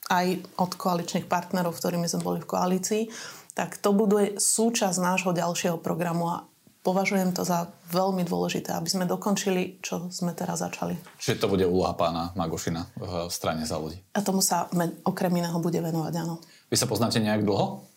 aj 0.07 0.47
od 0.63 0.71
koaličných 0.79 1.27
partnerov, 1.27 1.75
ktorými 1.75 2.07
sme 2.07 2.23
boli 2.23 2.39
v 2.39 2.47
koalícii, 2.47 3.03
tak 3.51 3.75
to 3.83 3.91
bude 3.91 4.39
súčasť 4.39 4.95
nášho 4.95 5.35
ďalšieho 5.35 5.75
programu 5.75 6.39
a 6.39 6.47
považujem 6.83 7.31
to 7.31 7.47
za 7.47 7.71
veľmi 7.89 8.27
dôležité, 8.27 8.75
aby 8.75 8.91
sme 8.91 9.07
dokončili, 9.07 9.79
čo 9.79 10.11
sme 10.11 10.35
teraz 10.35 10.59
začali. 10.59 10.99
Čiže 11.17 11.39
to 11.39 11.47
bude 11.47 11.63
úloha 11.63 11.95
pána 11.95 12.35
Magošina 12.35 12.91
v 12.99 13.31
strane 13.31 13.63
za 13.63 13.79
ľudí. 13.79 13.97
A 14.13 14.19
tomu 14.19 14.43
sa 14.43 14.67
okrem 15.07 15.31
iného 15.31 15.55
bude 15.63 15.79
venovať, 15.79 16.13
áno. 16.19 16.43
Vy 16.67 16.75
sa 16.75 16.85
poznáte 16.85 17.23
nejak 17.23 17.47
dlho? 17.47 17.87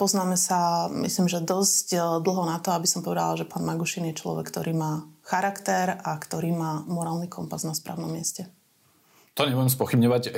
Poznáme 0.00 0.40
sa, 0.40 0.88
myslím, 0.88 1.28
že 1.28 1.44
dosť 1.44 2.00
dlho 2.24 2.48
na 2.48 2.56
to, 2.64 2.72
aby 2.72 2.88
som 2.88 3.04
povedala, 3.04 3.36
že 3.36 3.44
pán 3.44 3.60
Magušin 3.68 4.08
je 4.08 4.16
človek, 4.16 4.48
ktorý 4.48 4.72
má 4.72 5.04
charakter 5.20 6.00
a 6.00 6.16
ktorý 6.16 6.56
má 6.56 6.80
morálny 6.88 7.28
kompas 7.28 7.68
na 7.68 7.76
správnom 7.76 8.08
mieste. 8.08 8.48
To 9.36 9.44
nebudem 9.44 9.68
spochybňovať. 9.68 10.32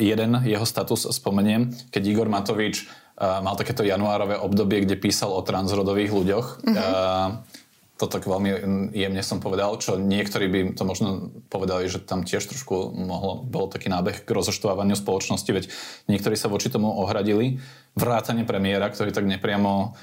Jeden 0.00 0.40
jeho 0.48 0.64
status 0.64 1.04
spomeniem, 1.12 1.68
keď 1.92 2.02
Igor 2.08 2.32
Matovič 2.32 2.88
mal 3.16 3.56
takéto 3.56 3.80
januárové 3.80 4.36
obdobie, 4.36 4.84
kde 4.84 5.00
písal 5.00 5.32
o 5.32 5.40
transrodových 5.40 6.12
ľuďoch. 6.12 6.46
Mm-hmm. 6.62 7.56
To 7.96 8.04
tak 8.12 8.28
veľmi 8.28 8.50
jemne 8.92 9.24
som 9.24 9.40
povedal, 9.40 9.72
čo 9.80 9.96
niektorí 9.96 10.52
by 10.52 10.60
to 10.76 10.84
možno 10.84 11.32
povedali, 11.48 11.88
že 11.88 12.04
tam 12.04 12.28
tiež 12.28 12.44
trošku 12.44 12.92
mohlo, 12.92 13.40
bol 13.40 13.72
taký 13.72 13.88
nábeh 13.88 14.20
k 14.20 14.28
rozoštvávaniu 14.36 14.92
spoločnosti, 15.00 15.48
veď 15.48 15.64
niektorí 16.04 16.36
sa 16.36 16.52
voči 16.52 16.68
tomu 16.68 16.92
ohradili. 16.92 17.56
Vrátane 17.96 18.44
premiéra, 18.44 18.92
ktorý 18.92 19.16
tak 19.16 19.24
nepriamo 19.24 19.96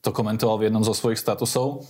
to 0.00 0.14
komentoval 0.14 0.62
v 0.62 0.70
jednom 0.70 0.86
zo 0.86 0.94
svojich 0.94 1.18
statusov. 1.18 1.84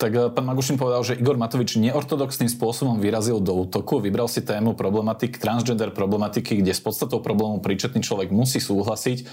Tak 0.00 0.12
eh, 0.16 0.30
pán 0.32 0.48
Magušin 0.48 0.80
povedal, 0.80 1.04
že 1.04 1.18
Igor 1.18 1.36
Matovič 1.36 1.76
neortodoxným 1.76 2.48
spôsobom 2.48 3.02
vyrazil 3.02 3.42
do 3.42 3.52
útoku, 3.66 4.00
vybral 4.00 4.30
si 4.30 4.40
tému 4.40 4.72
problematik, 4.72 5.36
transgender 5.36 5.92
problematiky, 5.92 6.62
kde 6.62 6.72
s 6.72 6.80
podstatou 6.80 7.20
problému 7.20 7.60
príčetný 7.60 8.00
človek 8.00 8.32
musí 8.32 8.62
súhlasiť 8.62 9.28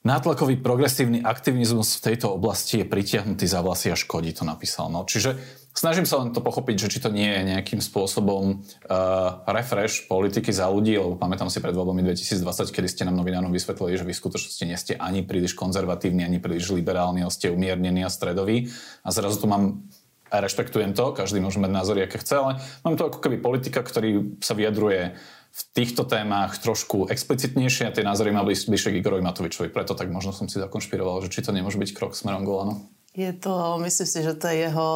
Nátlakový 0.00 0.56
progresívny 0.56 1.20
aktivizmus 1.20 2.00
v 2.00 2.12
tejto 2.12 2.32
oblasti 2.32 2.80
je 2.80 2.88
pritiahnutý 2.88 3.44
za 3.44 3.60
vlasy 3.60 3.92
a 3.92 3.96
škodí, 4.00 4.32
to 4.32 4.48
napísal. 4.48 4.88
No, 4.88 5.04
čiže 5.04 5.36
snažím 5.76 6.08
sa 6.08 6.24
len 6.24 6.32
to 6.32 6.40
pochopiť, 6.40 6.88
že 6.88 6.90
či 6.96 6.98
to 7.04 7.12
nie 7.12 7.28
je 7.28 7.52
nejakým 7.52 7.84
spôsobom 7.84 8.64
uh, 8.64 9.44
refresh 9.44 10.08
politiky 10.08 10.56
za 10.56 10.72
ľudí, 10.72 10.96
lebo 10.96 11.20
pamätám 11.20 11.52
si 11.52 11.60
pred 11.60 11.76
voľbami 11.76 12.00
2020, 12.00 12.72
kedy 12.72 12.88
ste 12.88 13.04
nám 13.04 13.20
novinárom 13.20 13.52
vysvetlili, 13.52 14.00
že 14.00 14.08
vy 14.08 14.16
v 14.16 14.22
skutočnosti 14.24 14.64
nie 14.64 14.78
ste 14.80 14.96
ani 14.96 15.20
príliš 15.20 15.52
konzervatívni, 15.52 16.24
ani 16.24 16.40
príliš 16.40 16.72
liberálni, 16.72 17.20
ale 17.20 17.36
ste 17.36 17.52
umiernení 17.52 18.00
a 18.00 18.08
stredoví. 18.08 18.72
A 19.04 19.12
zrazu 19.12 19.44
tu 19.44 19.52
mám 19.52 19.84
a 20.30 20.38
rešpektujem 20.38 20.94
to, 20.94 21.10
každý 21.10 21.42
môže 21.42 21.58
mať 21.58 21.74
názory, 21.74 22.06
aké 22.06 22.22
chce, 22.22 22.38
ale 22.38 22.52
mám 22.86 22.94
to 22.94 23.10
ako 23.10 23.18
keby 23.18 23.42
politika, 23.42 23.82
ktorý 23.82 24.38
sa 24.38 24.54
vyjadruje 24.54 25.18
v 25.50 25.62
týchto 25.74 26.06
témach 26.06 26.62
trošku 26.62 27.10
explicitnejšie 27.10 27.90
a 27.90 27.94
tie 27.94 28.06
názory 28.06 28.30
mali 28.30 28.54
bližšie 28.54 28.94
k 28.94 28.98
Igorovi 29.02 29.22
Matovičovi. 29.22 29.68
Preto 29.74 29.98
tak 29.98 30.06
možno 30.06 30.30
som 30.30 30.46
si 30.46 30.62
zakonšpiroval, 30.62 31.26
že 31.26 31.32
či 31.34 31.42
to 31.42 31.50
nemôže 31.50 31.76
byť 31.76 31.90
krok 31.90 32.14
smerom 32.14 32.46
Golanu. 32.46 32.86
Je 33.10 33.34
to, 33.34 33.74
myslím 33.82 34.06
si, 34.06 34.18
že 34.22 34.38
to 34.38 34.46
je 34.46 34.70
jeho, 34.70 34.90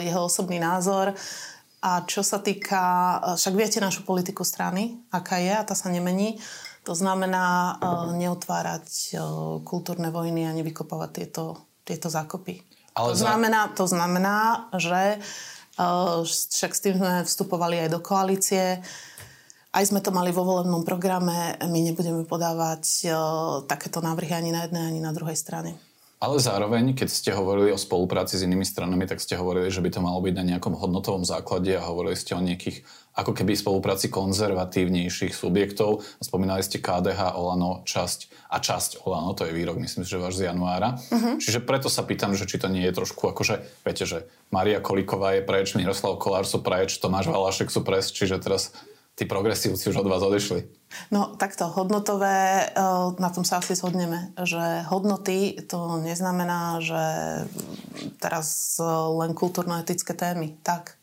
jeho 0.00 0.20
osobný 0.24 0.56
názor. 0.56 1.12
A 1.84 2.04
čo 2.08 2.24
sa 2.24 2.40
týka, 2.40 2.80
však 3.36 3.54
viete 3.56 3.80
našu 3.80 4.08
politiku 4.08 4.44
strany, 4.44 5.00
aká 5.12 5.36
je 5.36 5.52
a 5.52 5.64
tá 5.64 5.76
sa 5.76 5.92
nemení. 5.92 6.40
To 6.88 6.96
znamená 6.96 7.76
neotvárať 8.16 9.20
kultúrne 9.68 10.08
vojny 10.08 10.48
a 10.48 10.56
nevykopávať 10.56 11.10
tieto, 11.12 11.68
tieto 11.84 12.08
zákopy. 12.08 12.64
Ale 12.96 13.12
to, 13.12 13.20
za... 13.20 13.24
znamená, 13.28 13.60
to 13.76 13.84
znamená, 13.84 14.38
že 14.80 15.20
však 16.24 16.72
s 16.72 16.80
tým 16.80 17.00
sme 17.00 17.24
vstupovali 17.24 17.84
aj 17.84 17.88
do 17.92 18.00
koalície, 18.00 18.80
aj 19.70 19.84
sme 19.86 20.02
to 20.02 20.10
mali 20.10 20.34
vo 20.34 20.42
volebnom 20.42 20.82
programe, 20.82 21.54
my 21.62 21.80
nebudeme 21.86 22.26
podávať 22.26 22.84
o, 23.06 23.10
takéto 23.64 24.02
návrhy 24.02 24.34
ani 24.34 24.50
na 24.50 24.66
jednej, 24.66 24.82
ani 24.90 25.00
na 25.02 25.14
druhej 25.14 25.38
strane. 25.38 25.78
Ale 26.20 26.36
zároveň, 26.36 26.92
keď 26.92 27.08
ste 27.08 27.30
hovorili 27.32 27.72
o 27.72 27.80
spolupráci 27.80 28.36
s 28.36 28.44
inými 28.44 28.66
stranami, 28.66 29.08
tak 29.08 29.24
ste 29.24 29.40
hovorili, 29.40 29.72
že 29.72 29.80
by 29.80 29.88
to 29.88 30.04
malo 30.04 30.20
byť 30.20 30.34
na 30.36 30.44
nejakom 30.52 30.76
hodnotovom 30.76 31.24
základe 31.24 31.72
a 31.72 31.88
hovorili 31.88 32.12
ste 32.12 32.36
o 32.36 32.44
nejakých 32.44 32.84
ako 33.16 33.32
keby 33.32 33.56
spolupráci 33.56 34.12
konzervatívnejších 34.12 35.32
subjektov. 35.32 36.04
Spomínali 36.20 36.60
ste 36.60 36.76
KDH, 36.76 37.40
Olano, 37.40 37.80
časť 37.88 38.52
a 38.52 38.60
časť 38.60 39.08
Olano, 39.08 39.32
to 39.32 39.48
je 39.48 39.56
výrok, 39.56 39.80
myslím, 39.80 40.04
že 40.04 40.20
váš 40.20 40.44
z 40.44 40.52
januára. 40.52 41.00
Uh-huh. 41.00 41.40
Čiže 41.40 41.64
preto 41.64 41.88
sa 41.88 42.04
pýtam, 42.04 42.36
že 42.36 42.44
či 42.44 42.60
to 42.60 42.68
nie 42.68 42.84
je 42.84 43.00
trošku 43.00 43.32
akože, 43.32 43.64
viete, 43.80 44.04
že 44.04 44.28
Maria 44.52 44.84
Kolíková 44.84 45.40
je 45.40 45.42
preč, 45.42 45.72
Miroslav 45.72 46.20
Kolár 46.20 46.44
sú 46.44 46.60
preč, 46.60 47.00
Tomáš 47.00 47.32
Valašek 47.32 47.72
sú 47.72 47.80
preč, 47.80 48.12
čiže 48.12 48.44
teraz 48.44 48.76
tí 49.20 49.28
progresívci 49.28 49.92
už 49.92 50.00
od 50.00 50.08
vás 50.08 50.24
odešli? 50.24 50.64
No 51.12 51.36
takto, 51.36 51.68
hodnotové, 51.68 52.64
eh, 52.64 52.80
na 53.20 53.28
tom 53.28 53.44
sa 53.44 53.60
asi 53.60 53.76
shodneme, 53.76 54.32
že 54.40 54.88
hodnoty 54.88 55.60
to 55.68 56.00
neznamená, 56.00 56.80
že 56.80 57.04
teraz 58.16 58.80
eh, 58.80 58.88
len 59.20 59.36
kultúrno-etické 59.36 60.16
témy. 60.16 60.56
Tak. 60.64 60.96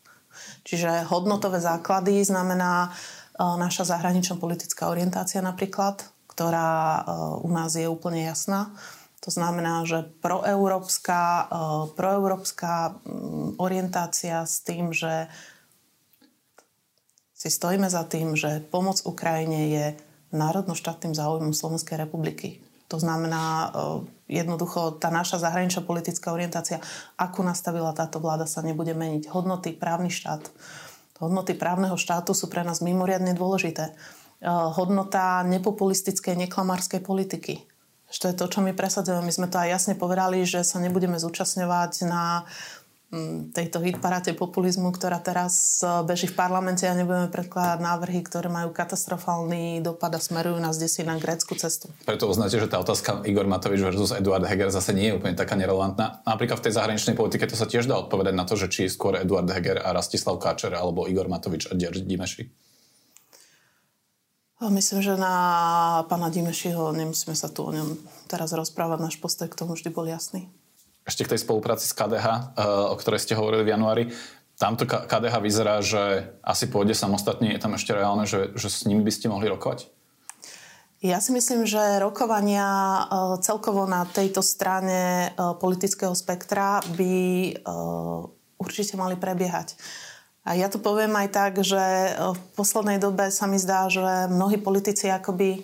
Čiže 0.66 1.06
hodnotové 1.06 1.62
základy 1.62 2.26
znamená 2.26 2.90
eh, 2.90 3.38
naša 3.38 3.86
zahranično-politická 3.94 4.90
orientácia 4.90 5.38
napríklad, 5.38 6.02
ktorá 6.26 7.02
u 7.42 7.50
nás 7.50 7.74
je 7.74 7.90
úplne 7.90 8.22
jasná. 8.26 8.70
To 9.26 9.34
znamená, 9.34 9.82
že 9.82 10.06
proeurópska, 10.22 11.50
proeurópska 11.98 13.02
mm, 13.02 13.58
orientácia 13.58 14.46
s 14.46 14.62
tým, 14.62 14.94
že 14.94 15.26
si 17.38 17.54
stojíme 17.54 17.86
za 17.86 18.02
tým, 18.02 18.34
že 18.34 18.58
pomoc 18.66 18.98
Ukrajine 19.06 19.70
je 19.70 19.86
národno-štátnym 20.34 21.14
záujmom 21.14 21.54
Slovenskej 21.54 22.02
republiky. 22.02 22.58
To 22.90 22.98
znamená, 22.98 23.44
e, 23.46 23.68
jednoducho 24.42 24.98
tá 24.98 25.14
naša 25.14 25.38
zahraničná 25.46 25.86
politická 25.86 26.34
orientácia, 26.34 26.82
ako 27.14 27.46
nastavila 27.46 27.94
táto 27.94 28.18
vláda, 28.18 28.44
sa 28.50 28.58
nebude 28.66 28.90
meniť. 28.90 29.30
Hodnoty, 29.30 29.70
právny 29.70 30.10
štát. 30.10 30.50
Hodnoty 31.22 31.54
právneho 31.54 31.94
štátu 31.94 32.34
sú 32.34 32.50
pre 32.50 32.66
nás 32.66 32.82
mimoriadne 32.82 33.38
dôležité. 33.38 33.86
E, 33.86 33.94
hodnota 34.50 35.46
nepopulistickej, 35.46 36.34
neklamárskej 36.48 37.06
politiky. 37.06 37.62
To 38.08 38.32
je 38.32 38.34
to, 38.34 38.48
čo 38.48 38.64
my 38.64 38.72
presadzujeme. 38.72 39.20
My 39.20 39.32
sme 39.36 39.46
to 39.52 39.60
aj 39.60 39.68
jasne 39.68 39.94
povedali, 39.94 40.40
že 40.42 40.64
sa 40.64 40.80
nebudeme 40.80 41.20
zúčastňovať 41.20 42.08
na 42.08 42.42
Mm, 42.42 42.77
tejto 43.56 43.80
hitparáte 43.80 44.36
populizmu, 44.36 44.92
ktorá 44.92 45.16
teraz 45.16 45.80
e, 45.80 46.04
beží 46.04 46.28
v 46.28 46.36
parlamente 46.36 46.84
a 46.84 46.92
nebudeme 46.92 47.32
predkladať 47.32 47.80
návrhy, 47.80 48.20
ktoré 48.20 48.52
majú 48.52 48.68
katastrofálny 48.76 49.80
dopad 49.80 50.12
a 50.12 50.20
smerujú 50.20 50.60
nás 50.60 50.76
desi 50.76 51.08
na 51.08 51.16
grécku 51.16 51.56
cestu. 51.56 51.88
Preto 52.04 52.28
uznáte, 52.28 52.60
že 52.60 52.68
tá 52.68 52.76
otázka 52.76 53.24
Igor 53.24 53.48
Matovič 53.48 53.80
versus 53.80 54.12
Eduard 54.12 54.44
Heger 54.44 54.68
zase 54.68 54.92
nie 54.92 55.08
je 55.08 55.16
úplne 55.16 55.32
taká 55.32 55.56
nerelevantná. 55.56 56.20
Napríklad 56.28 56.60
v 56.60 56.64
tej 56.68 56.76
zahraničnej 56.76 57.16
politike 57.16 57.48
to 57.48 57.56
sa 57.56 57.64
tiež 57.64 57.88
dá 57.88 57.96
odpovedať 57.96 58.34
na 58.36 58.44
to, 58.44 58.60
že 58.60 58.68
či 58.68 58.92
skôr 58.92 59.16
Eduard 59.16 59.48
Heger 59.48 59.80
a 59.80 59.96
Rastislav 59.96 60.36
Káčer 60.36 60.76
alebo 60.76 61.08
Igor 61.08 61.32
Matovič 61.32 61.72
a 61.72 61.72
Dierž 61.72 62.04
Dimeši. 62.04 62.44
Myslím, 64.68 65.00
že 65.00 65.16
na 65.16 65.32
pána 66.12 66.28
Dimešiho 66.28 66.92
nemusíme 66.92 67.32
sa 67.32 67.48
tu 67.48 67.64
o 67.64 67.72
ňom 67.72 67.96
teraz 68.28 68.52
rozprávať. 68.52 69.00
Náš 69.00 69.16
postoj 69.16 69.48
k 69.48 69.56
tomu 69.56 69.78
vždy 69.78 69.88
bol 69.94 70.04
jasný 70.04 70.50
ešte 71.08 71.24
k 71.24 71.32
tej 71.34 71.40
spolupráci 71.40 71.88
s 71.88 71.96
KDH, 71.96 72.26
eh, 72.28 72.92
o 72.92 72.94
ktorej 73.00 73.24
ste 73.24 73.32
hovorili 73.32 73.64
v 73.64 73.72
januári. 73.72 74.04
Tamto 74.60 74.84
KDH 74.84 75.34
vyzerá, 75.40 75.80
že 75.80 76.34
asi 76.42 76.68
pôjde 76.68 76.92
samostatne. 76.92 77.54
Je 77.54 77.62
tam 77.62 77.78
ešte 77.78 77.94
reálne, 77.96 78.28
že, 78.28 78.52
že 78.58 78.68
s 78.68 78.84
nimi 78.84 79.06
by 79.06 79.12
ste 79.14 79.32
mohli 79.32 79.48
rokovať? 79.48 79.88
Ja 80.98 81.22
si 81.22 81.30
myslím, 81.30 81.62
že 81.62 82.02
rokovania 82.02 82.68
eh, 82.68 83.06
celkovo 83.40 83.88
na 83.88 84.04
tejto 84.04 84.44
strane 84.44 85.30
eh, 85.30 85.52
politického 85.56 86.12
spektra 86.12 86.84
by 86.92 87.16
určite 88.58 88.98
mali 88.98 89.14
prebiehať. 89.14 89.78
A 90.42 90.56
ja 90.56 90.66
to 90.72 90.80
poviem 90.80 91.12
aj 91.12 91.28
tak, 91.28 91.52
že 91.60 92.16
v 92.16 92.40
poslednej 92.56 92.96
dobe 92.96 93.28
sa 93.28 93.44
mi 93.44 93.60
zdá, 93.60 93.86
že 93.92 94.32
mnohí 94.32 94.56
politici 94.56 95.06
akoby 95.12 95.62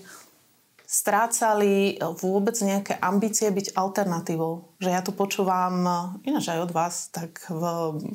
strácali 0.95 1.99
vôbec 2.23 2.55
nejaké 2.63 2.95
ambície 3.03 3.51
byť 3.51 3.75
alternatívou. 3.75 4.79
Že 4.79 4.91
ja 4.95 5.03
tu 5.03 5.11
počúvam, 5.11 5.83
ináč 6.23 6.55
aj 6.55 6.71
od 6.71 6.71
vás, 6.71 7.11
tak 7.11 7.43
v 7.51 7.63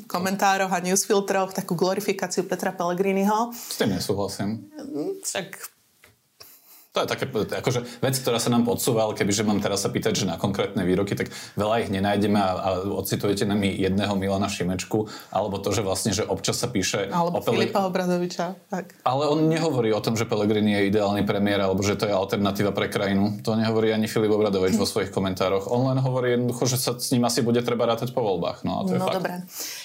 komentároch 0.07 0.71
a 0.71 0.79
newsfiltroch 0.79 1.51
takú 1.51 1.75
glorifikáciu 1.75 2.47
Petra 2.47 2.71
Pellegriniho. 2.71 3.51
S 3.51 3.75
tým 3.75 3.91
nesúhlasím. 3.91 4.71
Však 5.19 5.78
to 6.89 7.05
je 7.05 7.07
také, 7.07 7.29
akože 7.29 8.01
vec, 8.01 8.15
ktorá 8.17 8.41
sa 8.41 8.49
nám 8.49 8.65
podsúva, 8.65 9.05
ale 9.05 9.13
kebyže 9.13 9.45
mám 9.45 9.61
teraz 9.61 9.85
sa 9.85 9.93
pýtať, 9.93 10.13
že 10.17 10.25
na 10.25 10.41
konkrétne 10.41 10.81
výroky, 10.81 11.13
tak 11.13 11.29
veľa 11.53 11.85
ich 11.85 11.93
nenájdeme 11.93 12.41
a, 12.41 12.49
a 12.57 12.69
ocitujete 12.97 13.45
nám 13.45 13.61
jedného 13.61 14.17
Milana 14.17 14.49
Šimečku, 14.49 15.05
alebo 15.29 15.61
to, 15.61 15.69
že 15.69 15.85
vlastne, 15.85 16.17
že 16.17 16.25
občas 16.25 16.57
sa 16.57 16.65
píše... 16.65 17.13
Alebo 17.13 17.39
o. 17.39 17.45
Filipa 17.45 17.85
Obradoviča, 17.85 18.57
tak. 18.73 18.97
Ale 19.05 19.29
on 19.29 19.45
nehovorí 19.45 19.93
o 19.93 20.01
tom, 20.01 20.17
že 20.17 20.25
Pelegrini 20.25 20.73
je 20.81 20.89
ideálny 20.89 21.21
premiér, 21.29 21.61
alebo 21.61 21.85
že 21.85 21.93
to 21.93 22.09
je 22.09 22.13
alternatíva 22.13 22.73
pre 22.73 22.89
krajinu. 22.89 23.37
To 23.45 23.53
nehovorí 23.53 23.93
ani 23.93 24.09
Filip 24.09 24.33
Obradovič 24.33 24.73
vo 24.73 24.89
svojich 24.89 25.13
komentároch. 25.13 25.69
On 25.69 25.93
len 25.93 26.01
hovorí 26.01 26.41
jednoducho, 26.41 26.73
že 26.73 26.81
sa 26.81 26.97
s 26.97 27.13
ním 27.13 27.21
asi 27.21 27.45
bude 27.45 27.61
treba 27.61 27.85
rátať 27.85 28.17
po 28.17 28.25
voľbách. 28.25 28.65
No, 28.65 28.81
a 28.81 28.89
to 28.89 28.97
je 28.97 29.01
no 29.01 29.05
fakt. 29.05 29.17
dobre. 29.21 29.33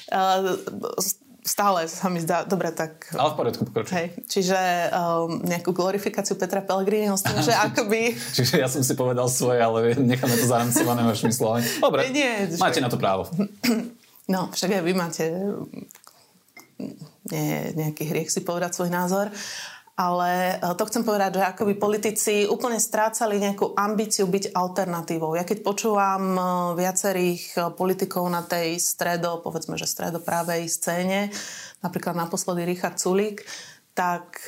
Uh, 0.09 1.24
stále 1.45 1.85
sa 1.93 2.09
mi 2.09 2.25
zdá, 2.25 2.49
dobre, 2.49 2.73
tak... 2.73 3.13
Ale 3.13 3.31
v 3.31 3.37
poriadku, 3.37 3.63
pokračuj. 3.69 3.93
Hej, 3.93 4.07
čiže 4.27 4.59
um, 4.97 5.45
nejakú 5.45 5.77
glorifikáciu 5.77 6.41
Petra 6.41 6.65
Pellegriniho 6.65 7.15
s 7.15 7.23
tým, 7.23 7.37
že 7.45 7.53
akoby... 7.53 8.17
čiže 8.41 8.65
ja 8.65 8.69
som 8.73 8.81
si 8.81 8.97
povedal 8.97 9.29
svoje, 9.29 9.61
ale 9.61 9.93
necháme 10.01 10.35
to 10.41 10.49
zaramcované 10.49 11.05
vašimi 11.05 11.37
slovami. 11.37 11.63
Dobre, 11.85 12.09
Nie, 12.09 12.49
máte 12.57 12.81
na 12.81 12.89
to 12.89 12.97
právo. 12.97 13.29
No, 14.25 14.49
však 14.57 14.81
aj 14.81 14.85
vy 14.89 14.93
máte 14.97 15.25
nie 17.29 17.73
nejaký 17.77 18.09
hriech 18.09 18.33
si 18.33 18.41
povedať 18.41 18.73
svoj 18.77 18.89
názor. 18.89 19.29
Ale 19.95 20.59
e, 20.59 20.75
to 20.75 20.83
chcem 20.91 21.07
povedať, 21.07 21.39
že 21.39 21.47
akoby 21.47 21.75
politici 21.79 22.35
úplne 22.51 22.83
strácali 22.83 23.39
nejakú 23.39 23.79
ambíciu 23.79 24.27
byť 24.27 24.51
alternatívou. 24.51 25.39
Ja 25.39 25.47
keď 25.47 25.63
počúvam 25.63 26.35
e, 26.35 26.43
viacerých 26.83 27.43
e, 27.55 27.59
politikov 27.79 28.27
na 28.27 28.43
tej 28.43 28.83
stredo, 28.83 29.39
povedzme, 29.39 29.79
že 29.79 29.87
stredopravej 29.87 30.67
scéne, 30.67 31.31
napríklad 31.79 32.19
naposledy 32.19 32.67
Richard 32.67 32.99
Sulík, 32.99 33.47
tak 33.95 34.43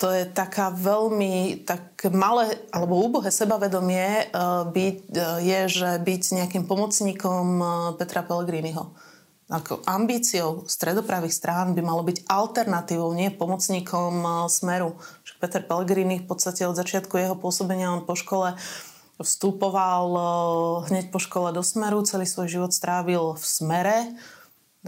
to 0.00 0.08
je 0.08 0.24
taká 0.32 0.72
veľmi 0.72 1.68
tak 1.68 2.08
malé 2.16 2.56
alebo 2.72 2.96
úbohé 2.96 3.28
sebavedomie 3.28 4.32
byť, 4.72 4.98
je, 5.44 5.60
že 5.68 5.90
byť 6.00 6.22
nejakým 6.40 6.64
pomocníkom 6.64 7.60
Petra 8.00 8.24
Pellegriniho 8.24 8.96
ako 9.52 9.84
ambíciou 9.84 10.64
stredopravých 10.64 11.36
strán 11.36 11.76
by 11.76 11.82
malo 11.84 12.00
byť 12.00 12.24
alternatívou, 12.24 13.12
nie 13.12 13.28
pomocníkom 13.28 14.14
e, 14.24 14.28
smeru. 14.48 14.96
Však 15.28 15.36
Peter 15.36 15.62
Pellegrini 15.64 16.24
v 16.24 16.26
podstate 16.28 16.64
od 16.64 16.78
začiatku 16.78 17.12
jeho 17.20 17.36
pôsobenia 17.36 17.92
on 17.92 18.08
po 18.08 18.16
škole 18.16 18.56
vstupoval 19.20 20.06
e, 20.16 20.22
hneď 20.88 21.12
po 21.12 21.20
škole 21.20 21.52
do 21.52 21.60
smeru, 21.60 22.00
celý 22.08 22.24
svoj 22.24 22.48
život 22.48 22.72
strávil 22.72 23.36
v 23.36 23.44
smere. 23.44 23.98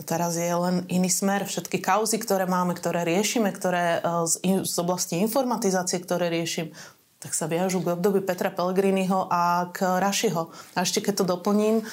Teraz 0.09 0.37
je 0.41 0.49
len 0.49 0.89
iný 0.89 1.09
smer. 1.09 1.45
Všetky 1.45 1.81
kauzy, 1.81 2.17
ktoré 2.17 2.49
máme, 2.49 2.73
ktoré 2.73 3.05
riešime, 3.05 3.53
ktoré 3.53 4.01
e, 4.01 4.25
z, 4.65 4.77
oblasti 4.81 5.21
informatizácie, 5.21 6.01
ktoré 6.01 6.33
riešim, 6.33 6.73
tak 7.21 7.37
sa 7.37 7.45
viažu 7.45 7.85
k 7.85 7.93
období 7.93 8.25
Petra 8.25 8.49
Pellegriniho 8.49 9.29
a 9.29 9.69
k 9.69 10.01
Rašiho. 10.01 10.49
A 10.73 10.81
ešte 10.81 11.05
keď 11.05 11.21
to 11.21 11.25
doplním, 11.37 11.85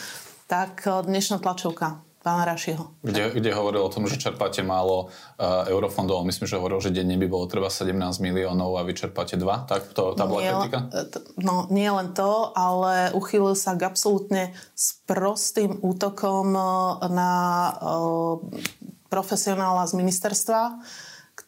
tak 0.48 0.84
dnešná 0.84 1.44
tlačovka 1.44 2.04
pána 2.24 2.48
Rašiho. 2.48 3.04
Kde, 3.04 3.36
kde 3.36 3.52
hovoril 3.52 3.84
o 3.84 3.92
tom, 3.92 4.08
že 4.08 4.16
čerpáte 4.16 4.64
málo 4.64 5.12
uh, 5.12 5.68
eurofondov, 5.68 6.24
myslím, 6.24 6.48
že 6.48 6.56
hovoril, 6.56 6.80
že 6.80 6.96
denne 6.96 7.20
by 7.20 7.28
bolo 7.28 7.52
treba 7.52 7.68
17 7.68 7.92
miliónov 8.24 8.80
a 8.80 8.88
vy 8.88 8.96
čerpáte 8.96 9.36
2, 9.36 9.68
tak 9.68 9.92
to, 9.92 10.16
tá 10.16 10.24
bola 10.24 10.40
nie, 10.40 10.50
kritika? 10.56 10.80
E, 10.88 11.04
no 11.44 11.68
nie 11.68 11.92
len 11.92 12.16
to, 12.16 12.56
ale 12.56 13.12
uchýlil 13.12 13.60
sa 13.60 13.76
k 13.76 13.92
absolútne 13.92 14.56
sprostým 14.72 15.84
útokom 15.84 16.56
e, 16.56 16.64
na 17.12 17.32
uh, 17.76 18.40
profesionála 19.12 19.84
z 19.84 20.00
ministerstva, 20.00 20.80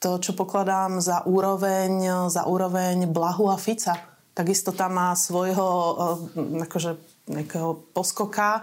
to, 0.03 0.19
čo 0.19 0.35
pokladám 0.35 0.99
za 0.99 1.23
úroveň, 1.23 2.27
za 2.27 2.43
úroveň 2.45 3.07
Blahu 3.07 3.47
a 3.47 3.55
Fica. 3.55 3.95
Takisto 4.35 4.75
tam 4.75 4.99
má 4.99 5.15
svojho 5.15 5.63
uh, 5.63 6.67
akože, 6.67 6.99
nejakého 7.31 7.95
poskoka, 7.95 8.59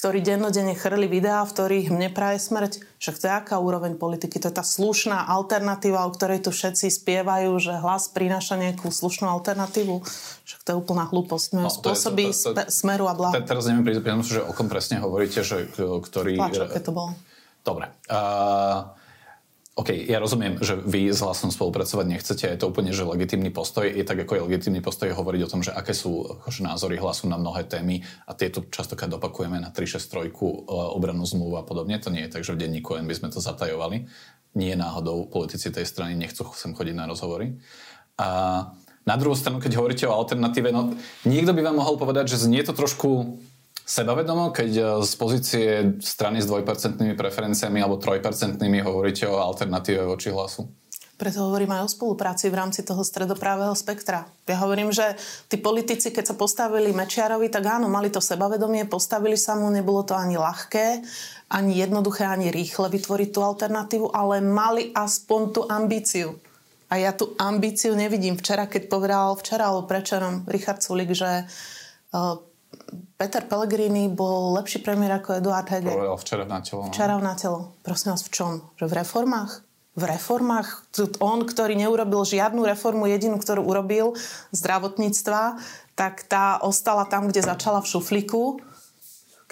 ktorí 0.00 0.24
dennodenne 0.24 0.72
chrli 0.72 1.04
videá, 1.04 1.44
v 1.44 1.52
ktorých 1.52 1.92
mne 1.92 2.08
praje 2.08 2.40
smrť. 2.40 2.80
Však 2.96 3.20
to 3.20 3.24
je 3.28 3.34
aká 3.36 3.60
úroveň 3.60 4.00
politiky? 4.00 4.40
To 4.40 4.48
je 4.48 4.56
tá 4.56 4.64
slušná 4.64 5.28
alternatíva, 5.28 6.08
o 6.08 6.10
ktorej 6.16 6.40
tu 6.40 6.56
všetci 6.56 6.88
spievajú, 6.88 7.52
že 7.60 7.76
hlas 7.76 8.08
prináša 8.08 8.56
nejakú 8.56 8.88
slušnú 8.88 9.28
alternatívu. 9.28 10.00
Však 10.48 10.60
to 10.64 10.68
je 10.72 10.76
úplná 10.80 11.04
hlúposť. 11.04 11.52
No, 11.52 11.68
spôsobí 11.68 12.32
to, 12.32 12.56
to, 12.56 12.64
to, 12.64 12.72
smeru 12.72 13.12
a 13.12 13.14
blahu. 13.14 13.36
Teraz 13.44 13.68
neviem 13.68 13.84
pri 13.84 14.00
že 14.24 14.40
o 14.40 14.56
kom 14.56 14.72
presne 14.72 15.04
hovoríte, 15.04 15.44
že 15.44 15.68
ktorý... 15.76 16.40
Tlačovke 16.40 16.80
to 16.80 16.92
bolo. 16.96 17.12
Dobre. 17.60 17.92
Uh, 18.08 18.96
OK, 19.78 19.94
ja 19.94 20.18
rozumiem, 20.18 20.58
že 20.58 20.74
vy 20.74 21.14
s 21.14 21.22
hlasom 21.22 21.54
spolupracovať 21.54 22.06
nechcete, 22.10 22.42
je 22.42 22.58
to 22.58 22.66
úplne 22.66 22.90
že 22.90 23.06
legitímny 23.06 23.54
postoj. 23.54 23.86
Je 23.86 24.02
tak, 24.02 24.18
ako 24.18 24.34
je 24.34 24.46
legitímny 24.50 24.82
postoj 24.82 25.14
hovoriť 25.14 25.40
o 25.46 25.50
tom, 25.50 25.62
že 25.62 25.70
aké 25.70 25.94
sú 25.94 26.26
akože, 26.42 26.66
názory 26.66 26.98
hlasu 26.98 27.30
na 27.30 27.38
mnohé 27.38 27.64
témy 27.70 28.02
a 28.26 28.34
tieto 28.34 28.66
častokrát 28.66 29.08
opakujeme 29.14 29.62
na 29.62 29.70
363 29.70 30.26
e, 30.26 30.34
obranú 30.68 31.22
zmluvu 31.22 31.54
a 31.54 31.64
podobne. 31.64 32.02
To 32.02 32.10
nie 32.10 32.26
je 32.26 32.34
tak, 32.34 32.42
že 32.42 32.58
v 32.58 32.66
denníku 32.66 32.98
by 32.98 33.14
sme 33.14 33.30
to 33.30 33.38
zatajovali. 33.38 34.10
Nie 34.58 34.74
náhodou 34.74 35.30
politici 35.30 35.70
tej 35.70 35.86
strany 35.86 36.18
nechcú 36.18 36.50
sem 36.58 36.74
chodiť 36.74 36.94
na 36.98 37.06
rozhovory. 37.06 37.54
A 38.18 38.28
na 39.06 39.14
druhú 39.16 39.38
stranu, 39.38 39.62
keď 39.62 39.80
hovoríte 39.80 40.04
o 40.04 40.12
alternatíve, 40.12 40.74
no 40.74 40.92
niekto 41.24 41.56
by 41.56 41.64
vám 41.64 41.78
mohol 41.80 41.96
povedať, 41.96 42.36
že 42.36 42.42
znie 42.42 42.60
to 42.66 42.76
trošku 42.76 43.40
sebavedomo, 43.90 44.54
keď 44.54 44.70
e, 44.70 44.82
z 45.02 45.12
pozície 45.18 45.66
strany 45.98 46.38
s 46.38 46.46
dvojpercentnými 46.46 47.18
preferenciami 47.18 47.82
alebo 47.82 47.98
trojpercentnými 47.98 48.86
hovoríte 48.86 49.26
o 49.26 49.42
alternatíve 49.42 50.06
voči 50.06 50.30
hlasu? 50.30 50.70
Preto 51.20 51.44
hovorím 51.44 51.76
aj 51.76 51.84
o 51.84 51.94
spolupráci 52.00 52.48
v 52.48 52.56
rámci 52.56 52.80
toho 52.80 53.04
stredoprávého 53.04 53.76
spektra. 53.76 54.24
Ja 54.48 54.56
hovorím, 54.64 54.88
že 54.88 55.20
tí 55.52 55.60
politici, 55.60 56.08
keď 56.16 56.32
sa 56.32 56.34
postavili 56.38 56.96
Mečiarovi, 56.96 57.52
tak 57.52 57.68
áno, 57.68 57.92
mali 57.92 58.08
to 58.08 58.24
sebavedomie, 58.24 58.88
postavili 58.88 59.36
sa 59.36 59.52
mu, 59.52 59.68
nebolo 59.68 60.00
to 60.00 60.16
ani 60.16 60.40
ľahké, 60.40 61.04
ani 61.52 61.76
jednoduché, 61.76 62.24
ani 62.24 62.48
rýchle 62.48 62.88
vytvoriť 62.88 63.28
tú 63.36 63.44
alternatívu, 63.44 64.16
ale 64.16 64.40
mali 64.40 64.96
aspoň 64.96 65.40
tú 65.52 65.60
ambíciu. 65.68 66.40
A 66.88 66.96
ja 66.96 67.12
tú 67.12 67.36
ambíciu 67.36 67.92
nevidím. 67.92 68.40
Včera, 68.40 68.64
keď 68.64 68.88
povedal, 68.88 69.36
včera 69.36 69.68
alebo 69.68 69.84
prečerom 69.84 70.48
Richard 70.48 70.80
Sulik, 70.80 71.12
že 71.12 71.44
uh, 72.16 72.40
Peter 73.20 73.44
Pellegrini 73.44 74.08
bol 74.08 74.56
lepší 74.56 74.80
premiér 74.80 75.20
ako 75.20 75.44
Eduard 75.44 75.68
Heger. 75.68 75.92
Povedal 75.92 76.16
včera 76.16 76.44
na 76.48 76.64
telo. 76.64 76.88
No. 76.88 76.88
Včera 76.88 77.14
na 77.20 77.34
telo. 77.36 77.76
Prosím 77.84 78.16
vás, 78.16 78.24
v 78.24 78.30
čom? 78.32 78.50
Že 78.80 78.84
v 78.88 78.94
reformách? 78.96 79.52
V 79.92 80.04
reformách? 80.08 80.68
On, 81.20 81.44
ktorý 81.44 81.76
neurobil 81.76 82.24
žiadnu 82.24 82.64
reformu, 82.64 83.04
jedinú, 83.04 83.36
ktorú 83.36 83.60
urobil 83.60 84.16
zdravotníctva, 84.56 85.60
tak 86.00 86.24
tá 86.32 86.64
ostala 86.64 87.04
tam, 87.04 87.28
kde 87.28 87.44
začala 87.44 87.84
v 87.84 87.92
šuflíku. 87.92 88.64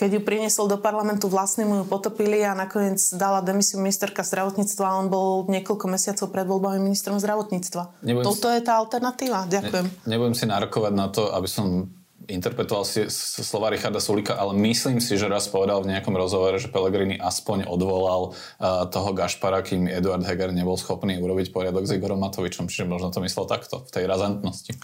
Keď 0.01 0.17
ju 0.17 0.21
priniesol 0.25 0.71
do 0.71 0.81
parlamentu 0.81 1.29
vlastne 1.29 1.69
mu 1.69 1.83
ju 1.83 1.85
potopili 1.85 2.41
a 2.41 2.57
nakoniec 2.57 3.03
dala 3.21 3.45
demisiu 3.45 3.85
ministerka 3.85 4.25
zdravotníctva 4.25 4.85
a 4.89 4.97
on 4.97 5.13
bol 5.13 5.45
niekoľko 5.45 5.85
mesiacov 5.93 6.33
pred 6.33 6.49
voľbami 6.49 6.81
ministrom 6.81 7.21
zdravotníctva. 7.21 8.01
Nebudem 8.01 8.25
Toto 8.25 8.49
si... 8.49 8.57
je 8.57 8.61
tá 8.65 8.81
alternatíva. 8.81 9.45
Ďakujem. 9.51 9.87
Ne, 10.09 10.09
nebudem 10.09 10.33
si 10.33 10.49
nárokovať 10.49 10.93
na 10.97 11.13
to, 11.13 11.29
aby 11.37 11.51
som 11.51 11.98
interpretoval 12.29 12.85
si 12.85 13.09
slova 13.43 13.73
Richarda 13.73 13.99
Sulika, 13.99 14.37
ale 14.37 14.53
myslím 14.61 15.01
si, 15.01 15.17
že 15.17 15.27
raz 15.27 15.49
povedal 15.49 15.81
v 15.81 15.97
nejakom 15.97 16.13
rozhovore, 16.13 16.61
že 16.61 16.69
Pellegrini 16.69 17.17
aspoň 17.17 17.65
odvolal 17.65 18.37
uh, 18.37 18.85
toho 18.87 19.17
Gašpara, 19.17 19.65
kým 19.65 19.89
Eduard 19.89 20.23
Heger 20.29 20.53
nebol 20.53 20.77
schopný 20.77 21.17
urobiť 21.17 21.51
poriadok 21.51 21.89
s 21.89 21.97
Igorom 21.97 22.21
Matovičom, 22.21 22.69
čiže 22.69 22.85
možno 22.85 23.09
to 23.09 23.25
myslel 23.25 23.49
takto, 23.49 23.83
v 23.83 23.91
tej 23.91 24.05
razantnosti. 24.05 24.77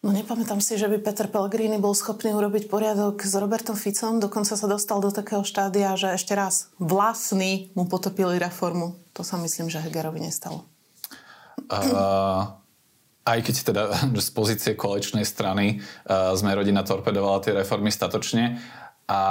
No 0.00 0.16
nepamätám 0.16 0.64
si, 0.64 0.80
že 0.80 0.88
by 0.88 0.96
Peter 1.04 1.28
Pellegrini 1.28 1.76
bol 1.76 1.92
schopný 1.92 2.32
urobiť 2.32 2.72
poriadok 2.72 3.20
s 3.20 3.36
Robertom 3.36 3.76
Ficom, 3.76 4.16
dokonca 4.16 4.56
sa 4.56 4.64
dostal 4.64 4.98
do 5.04 5.12
takého 5.12 5.44
štádia, 5.44 5.92
že 5.94 6.16
ešte 6.16 6.32
raz 6.32 6.72
vlastní 6.80 7.68
mu 7.76 7.84
potopili 7.84 8.40
reformu. 8.40 8.96
To 9.12 9.20
sa 9.20 9.36
myslím, 9.36 9.68
že 9.68 9.84
Hegerovi 9.84 10.24
nestalo. 10.24 10.64
Uh, 11.68 12.59
aj 13.24 13.38
keď 13.44 13.54
teda 13.72 13.82
z 14.26 14.30
pozície 14.32 14.72
koaličnej 14.74 15.26
strany 15.26 15.80
uh, 16.08 16.32
sme 16.36 16.56
rodina 16.56 16.84
torpedovala 16.86 17.44
tie 17.44 17.52
reformy 17.56 17.92
statočne. 17.92 18.60
A, 19.10 19.22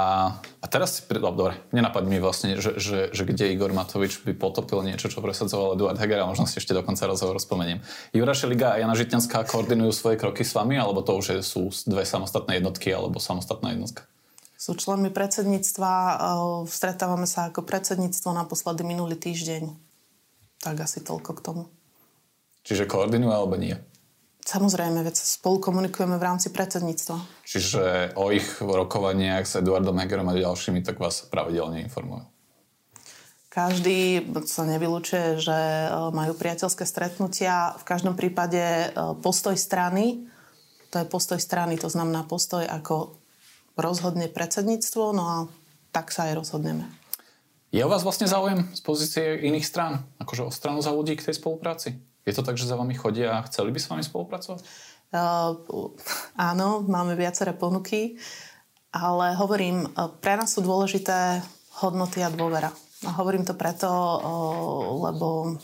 a 0.60 0.66
teraz 0.68 1.00
si, 1.00 1.08
no, 1.08 1.32
dobre, 1.32 1.56
nenapadne 1.72 2.12
mi 2.12 2.20
vlastne, 2.20 2.60
že, 2.60 2.76
že, 2.76 3.08
že 3.16 3.22
kde 3.24 3.48
Igor 3.56 3.72
Matovič 3.72 4.20
by 4.28 4.36
potopil 4.36 4.84
niečo, 4.84 5.08
čo 5.08 5.24
presadzoval 5.24 5.72
Eduard 5.72 5.96
Heger 5.96 6.20
a 6.20 6.28
možno 6.28 6.44
si 6.44 6.60
ešte 6.60 6.76
dokonca 6.76 7.08
rozhovor 7.08 7.40
spomeniem. 7.40 7.80
Jura 8.12 8.36
Šeliga 8.36 8.76
a 8.76 8.78
Jana 8.84 8.92
Žitňanská 8.92 9.48
koordinujú 9.48 9.96
svoje 9.96 10.20
kroky 10.20 10.44
s 10.44 10.52
vami, 10.52 10.76
alebo 10.76 11.00
to 11.00 11.16
už 11.16 11.40
sú 11.40 11.72
dve 11.88 12.04
samostatné 12.04 12.60
jednotky, 12.60 12.92
alebo 12.92 13.16
samostatná 13.16 13.72
jednotka? 13.72 14.04
Sú 14.60 14.76
členmi 14.76 15.08
predsedníctva, 15.08 16.20
stretávame 16.68 17.24
sa 17.24 17.48
ako 17.48 17.64
predsedníctvo 17.64 18.36
naposledy 18.36 18.84
minulý 18.84 19.16
týždeň. 19.16 19.72
Tak 20.60 20.76
asi 20.76 21.00
toľko 21.00 21.32
k 21.32 21.40
tomu. 21.40 21.62
Čiže 22.64 22.88
koordinujú 22.88 23.32
alebo 23.32 23.56
nie? 23.56 23.76
Samozrejme, 24.40 25.04
veď 25.04 25.14
spolu 25.20 25.60
komunikujeme 25.60 26.16
v 26.16 26.26
rámci 26.26 26.48
predsedníctva. 26.50 27.44
Čiže 27.44 28.16
o 28.16 28.32
ich 28.32 28.58
rokovaniach 28.58 29.44
s 29.44 29.60
Eduardom 29.60 30.00
Hegerom 30.00 30.26
a 30.26 30.34
ďalšími 30.34 30.80
tak 30.80 30.96
vás 30.96 31.22
pravidelne 31.28 31.84
informujú? 31.84 32.24
Každý 33.50 34.30
sa 34.46 34.62
nevylučuje, 34.62 35.42
že 35.42 35.58
e, 35.58 35.88
majú 36.14 36.38
priateľské 36.38 36.86
stretnutia. 36.86 37.74
V 37.82 37.84
každom 37.84 38.14
prípade 38.14 38.62
e, 38.62 38.86
postoj 39.18 39.58
strany, 39.58 40.30
to 40.94 41.02
je 41.02 41.06
postoj 41.10 41.38
strany, 41.38 41.74
to 41.74 41.90
znamená 41.90 42.22
postoj 42.22 42.62
ako 42.62 43.18
rozhodne 43.74 44.30
predsedníctvo, 44.30 45.02
no 45.10 45.24
a 45.26 45.36
tak 45.90 46.14
sa 46.14 46.30
aj 46.30 46.38
rozhodneme. 46.38 46.86
Je 47.70 47.82
o 47.82 47.90
vás 47.90 48.02
vlastne 48.02 48.30
záujem 48.30 48.66
z 48.70 48.80
pozície 48.82 49.26
iných 49.46 49.66
strán? 49.66 50.06
Akože 50.22 50.46
o 50.46 50.54
stranu 50.54 50.82
za 50.82 50.94
ľudí 50.94 51.18
k 51.18 51.30
tej 51.30 51.38
spolupráci? 51.38 51.98
Je 52.28 52.32
to 52.36 52.44
tak, 52.44 52.60
že 52.60 52.68
za 52.68 52.76
vami 52.76 52.92
chodia 52.94 53.40
a 53.40 53.46
chceli 53.48 53.72
by 53.72 53.80
s 53.80 53.88
vami 53.88 54.02
spolupracovať? 54.04 54.60
Uh, 55.10 55.56
áno, 56.38 56.86
máme 56.86 57.18
viaceré 57.18 57.50
ponuky, 57.50 58.20
ale 58.94 59.34
hovorím, 59.34 59.90
pre 60.22 60.38
nás 60.38 60.54
sú 60.54 60.62
dôležité 60.62 61.42
hodnoty 61.82 62.22
a 62.22 62.30
dôvera. 62.30 62.70
A 63.06 63.10
hovorím 63.16 63.48
to 63.48 63.56
preto, 63.56 63.88
lebo 65.08 65.56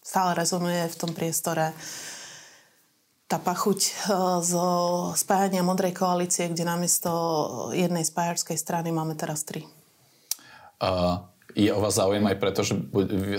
stále 0.00 0.32
rezonuje 0.32 0.88
v 0.88 0.98
tom 0.98 1.12
priestore 1.12 1.76
tá 3.26 3.42
pachuť 3.42 4.08
zo 4.40 4.66
spájania 5.18 5.66
Modrej 5.66 5.98
koalície, 5.98 6.46
kde 6.46 6.62
namiesto 6.62 7.10
jednej 7.74 8.06
spájarskej 8.06 8.54
strany 8.54 8.94
máme 8.94 9.18
teraz 9.18 9.42
tri. 9.42 9.66
Uh, 10.78 11.26
je 11.56 11.72
o 11.72 11.80
vás 11.80 11.96
záujem 11.96 12.20
aj 12.28 12.36
preto, 12.36 12.60
že 12.60 12.76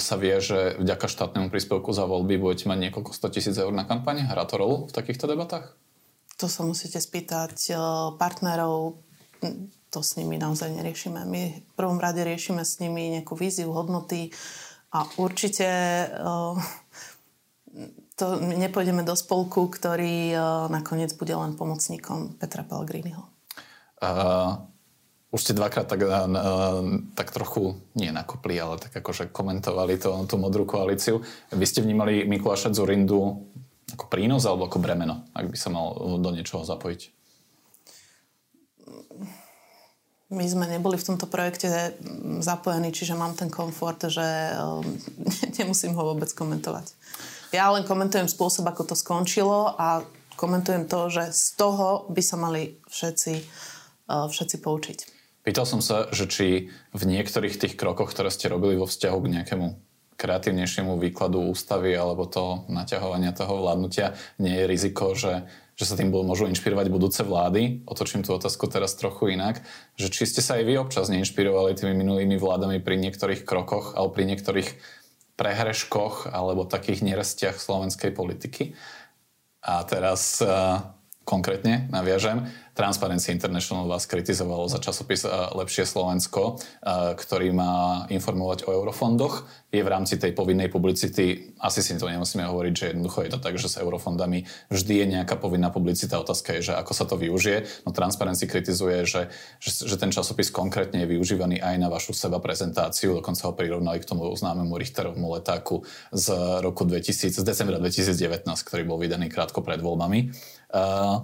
sa 0.01 0.17
vie, 0.17 0.33
že 0.41 0.73
vďaka 0.81 1.05
štátnemu 1.05 1.53
príspevku 1.53 1.93
za 1.93 2.09
voľby 2.09 2.41
budete 2.41 2.65
mať 2.65 2.89
niekoľko 2.89 3.13
100 3.13 3.35
tisíc 3.37 3.55
eur 3.61 3.69
na 3.69 3.85
kampane? 3.85 4.25
Hrá 4.25 4.41
to 4.49 4.57
rolu 4.57 4.89
v 4.89 4.95
takýchto 4.97 5.29
debatách? 5.29 5.77
To 6.41 6.49
sa 6.49 6.65
musíte 6.65 6.97
spýtať 6.97 7.57
eh, 7.69 7.77
partnerov. 8.17 8.97
To 9.93 9.99
s 10.01 10.17
nimi 10.17 10.41
naozaj 10.41 10.73
neriešime. 10.73 11.29
My 11.29 11.61
v 11.61 11.73
prvom 11.77 12.01
rade 12.01 12.25
riešime 12.25 12.65
s 12.65 12.81
nimi 12.81 13.13
nejakú 13.13 13.37
víziu, 13.37 13.69
hodnoty 13.69 14.33
a 14.89 15.05
určite 15.21 15.69
eh, 16.09 16.55
to 18.17 18.25
nepôjdeme 18.41 19.05
do 19.05 19.13
spolku, 19.13 19.69
ktorý 19.69 20.33
eh, 20.33 20.41
nakoniec 20.73 21.13
bude 21.13 21.37
len 21.37 21.53
pomocníkom 21.53 22.41
Petra 22.41 22.65
Pellegriniho. 22.65 23.29
Uh, 23.97 24.69
už 25.27 25.39
ste 25.43 25.57
dvakrát 25.57 25.91
tak, 25.91 26.01
uh, 26.07 26.31
tak 27.11 27.35
trochu, 27.35 27.75
nie 27.99 28.15
nakopli, 28.15 28.55
ale 28.55 28.79
tak 28.79 28.95
akože 28.95 29.27
komentovali 29.27 29.99
to, 29.99 30.23
tú 30.23 30.39
modrú 30.39 30.63
koalíciu. 30.63 31.19
Vy 31.51 31.65
ste 31.67 31.83
vnímali 31.83 32.23
Mikuláša 32.23 32.71
Zurindu 32.71 33.43
ako 33.91 34.05
prínos 34.11 34.43
alebo 34.43 34.67
ako 34.67 34.83
bremeno, 34.83 35.23
ak 35.31 35.47
by 35.47 35.57
sa 35.59 35.71
mal 35.71 35.95
do 36.19 36.29
niečoho 36.31 36.67
zapojiť? 36.67 37.15
My 40.27 40.43
sme 40.43 40.67
neboli 40.67 40.99
v 40.99 41.07
tomto 41.07 41.23
projekte 41.23 41.95
zapojení, 42.43 42.91
čiže 42.91 43.15
mám 43.15 43.39
ten 43.39 43.47
komfort, 43.47 44.11
že 44.11 44.51
nemusím 45.59 45.95
ho 45.95 46.03
vôbec 46.11 46.27
komentovať. 46.35 46.91
Ja 47.55 47.71
len 47.71 47.87
komentujem 47.87 48.27
spôsob, 48.27 48.67
ako 48.67 48.91
to 48.91 48.95
skončilo 48.99 49.71
a 49.79 50.03
komentujem 50.35 50.83
to, 50.91 51.07
že 51.07 51.31
z 51.31 51.55
toho 51.55 52.11
by 52.11 52.19
sa 52.19 52.35
mali 52.35 52.75
všetci, 52.91 53.33
všetci 54.11 54.57
poučiť. 54.59 55.16
Pýtal 55.47 55.63
som 55.63 55.79
sa, 55.79 56.11
že 56.11 56.27
či 56.27 56.67
v 56.91 57.03
niektorých 57.07 57.55
tých 57.55 57.79
krokoch, 57.79 58.11
ktoré 58.11 58.27
ste 58.27 58.51
robili 58.51 58.75
vo 58.75 58.83
vzťahu 58.83 59.17
k 59.23 59.31
nejakému 59.31 59.67
kreatívnejšiemu 60.19 60.99
výkladu 60.99 61.39
ústavy 61.39 61.95
alebo 61.95 62.27
to 62.27 62.67
naťahovania 62.67 63.31
toho 63.31 63.63
vládnutia, 63.63 64.19
nie 64.43 64.51
je 64.51 64.67
riziko, 64.67 65.15
že, 65.15 65.47
že 65.79 65.87
sa 65.87 65.95
tým 65.95 66.11
môžu 66.11 66.51
inšpirovať 66.51 66.91
budúce 66.91 67.23
vlády. 67.23 67.87
Otočím 67.87 68.27
tú 68.27 68.35
otázku 68.35 68.67
teraz 68.67 68.99
trochu 68.99 69.39
inak. 69.39 69.63
Že 69.95 70.07
či 70.11 70.23
ste 70.27 70.43
sa 70.43 70.59
aj 70.59 70.67
vy 70.67 70.83
občas 70.83 71.07
neinšpirovali 71.07 71.79
tými 71.79 71.95
minulými 71.95 72.35
vládami 72.35 72.83
pri 72.83 72.99
niektorých 72.99 73.47
krokoch 73.47 73.95
alebo 73.95 74.11
pri 74.11 74.27
niektorých 74.27 74.69
prehreškoch 75.39 76.27
alebo 76.27 76.67
takých 76.67 77.07
nerestiach 77.07 77.55
slovenskej 77.55 78.11
politiky. 78.11 78.75
A 79.63 79.79
teraz 79.87 80.43
uh, 80.43 80.96
konkrétne 81.27 81.91
naviažem. 81.91 82.47
Transparency 82.71 83.33
International 83.33 83.89
vás 83.89 84.05
kritizovalo 84.05 84.69
za 84.69 84.77
časopis 84.77 85.25
e, 85.25 85.33
Lepšie 85.33 85.83
Slovensko, 85.83 86.55
e, 86.55 87.17
ktorý 87.17 87.49
má 87.49 88.05
informovať 88.13 88.69
o 88.69 88.71
eurofondoch. 88.71 89.49
Je 89.73 89.81
v 89.81 89.89
rámci 89.89 90.21
tej 90.21 90.37
povinnej 90.37 90.69
publicity, 90.69 91.57
asi 91.57 91.81
si 91.81 91.97
to 91.97 92.05
nemusíme 92.05 92.45
hovoriť, 92.45 92.73
že 92.77 92.85
jednoducho 92.93 93.25
je 93.25 93.31
to 93.33 93.39
tak, 93.41 93.57
že 93.57 93.67
s 93.67 93.81
eurofondami 93.81 94.45
vždy 94.69 94.93
je 95.03 95.05
nejaká 95.19 95.35
povinná 95.41 95.73
publicita. 95.73 96.21
Otázka 96.21 96.55
je, 96.61 96.71
že 96.71 96.73
ako 96.77 96.93
sa 96.93 97.09
to 97.09 97.17
využije. 97.17 97.65
No 97.83 97.91
Transparency 97.91 98.45
kritizuje, 98.45 99.03
že, 99.09 99.33
že, 99.57 99.89
že 99.89 99.97
ten 99.97 100.13
časopis 100.13 100.53
konkrétne 100.53 101.01
je 101.03 101.11
využívaný 101.17 101.59
aj 101.59 101.75
na 101.81 101.89
vašu 101.89 102.13
seba 102.13 102.37
prezentáciu, 102.37 103.17
dokonca 103.17 103.41
ho 103.49 103.57
prirovnali 103.57 103.99
k 103.99 104.07
tomu 104.07 104.29
známemu 104.31 104.77
Richterovmu 104.77 105.33
letáku 105.41 105.81
z 106.13 106.29
roku 106.61 106.85
2000, 106.85 107.41
z 107.41 107.43
decembra 107.43 107.81
2019, 107.81 108.45
ktorý 108.45 108.85
bol 108.85 109.01
vydaný 109.01 109.33
krátko 109.33 109.65
pred 109.65 109.81
voľbami. 109.81 110.29
Uh, 110.67 111.23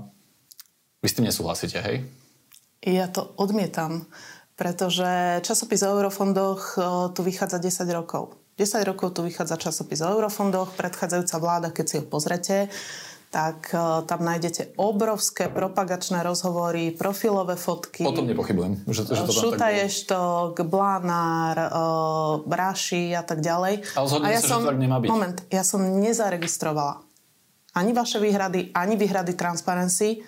vy 1.04 1.08
s 1.12 1.16
tým 1.20 1.28
nesúhlasíte, 1.28 1.84
hej? 1.84 2.08
Ja 2.84 3.12
to 3.12 3.36
odmietam, 3.36 4.08
pretože 4.56 5.40
časopis 5.44 5.84
o 5.84 5.92
eurofondoch 6.00 6.80
tu 7.12 7.22
vychádza 7.24 7.60
10 7.60 7.88
rokov. 7.92 8.40
10 8.56 8.88
rokov 8.88 9.16
tu 9.16 9.24
vychádza 9.24 9.60
časopis 9.60 10.00
o 10.04 10.12
eurofondoch, 10.14 10.76
predchádzajúca 10.80 11.36
vláda, 11.40 11.68
keď 11.76 11.86
si 11.88 11.96
ho 12.00 12.06
pozrete, 12.06 12.72
tak 13.34 13.74
tam 14.06 14.20
nájdete 14.22 14.78
obrovské 14.78 15.50
propagačné 15.50 16.22
rozhovory, 16.22 16.94
profilové 16.94 17.58
fotky. 17.58 18.06
O 18.06 18.14
tom 18.14 18.30
nepochybujem. 18.30 18.86
Že, 18.86 19.10
že 19.10 19.22
to 19.26 19.34
Šutaještok, 19.34 20.62
Blánár, 20.70 21.58
Bráši 22.46 23.18
a 23.18 23.26
tak 23.26 23.42
ďalej. 23.42 23.90
Ale 23.98 24.08
a 24.22 24.28
ja 24.30 24.40
sa, 24.40 24.54
som, 24.54 24.62
že 24.62 24.70
to 24.70 24.72
tak 24.78 24.82
nemá 24.86 25.02
byť. 25.02 25.10
Moment, 25.10 25.38
ja 25.50 25.66
som 25.66 25.82
nezaregistrovala 25.82 27.02
ani 27.74 27.92
vaše 27.94 28.22
výhrady, 28.22 28.70
ani 28.74 28.96
výhrady 28.96 29.34
Transparency 29.34 30.22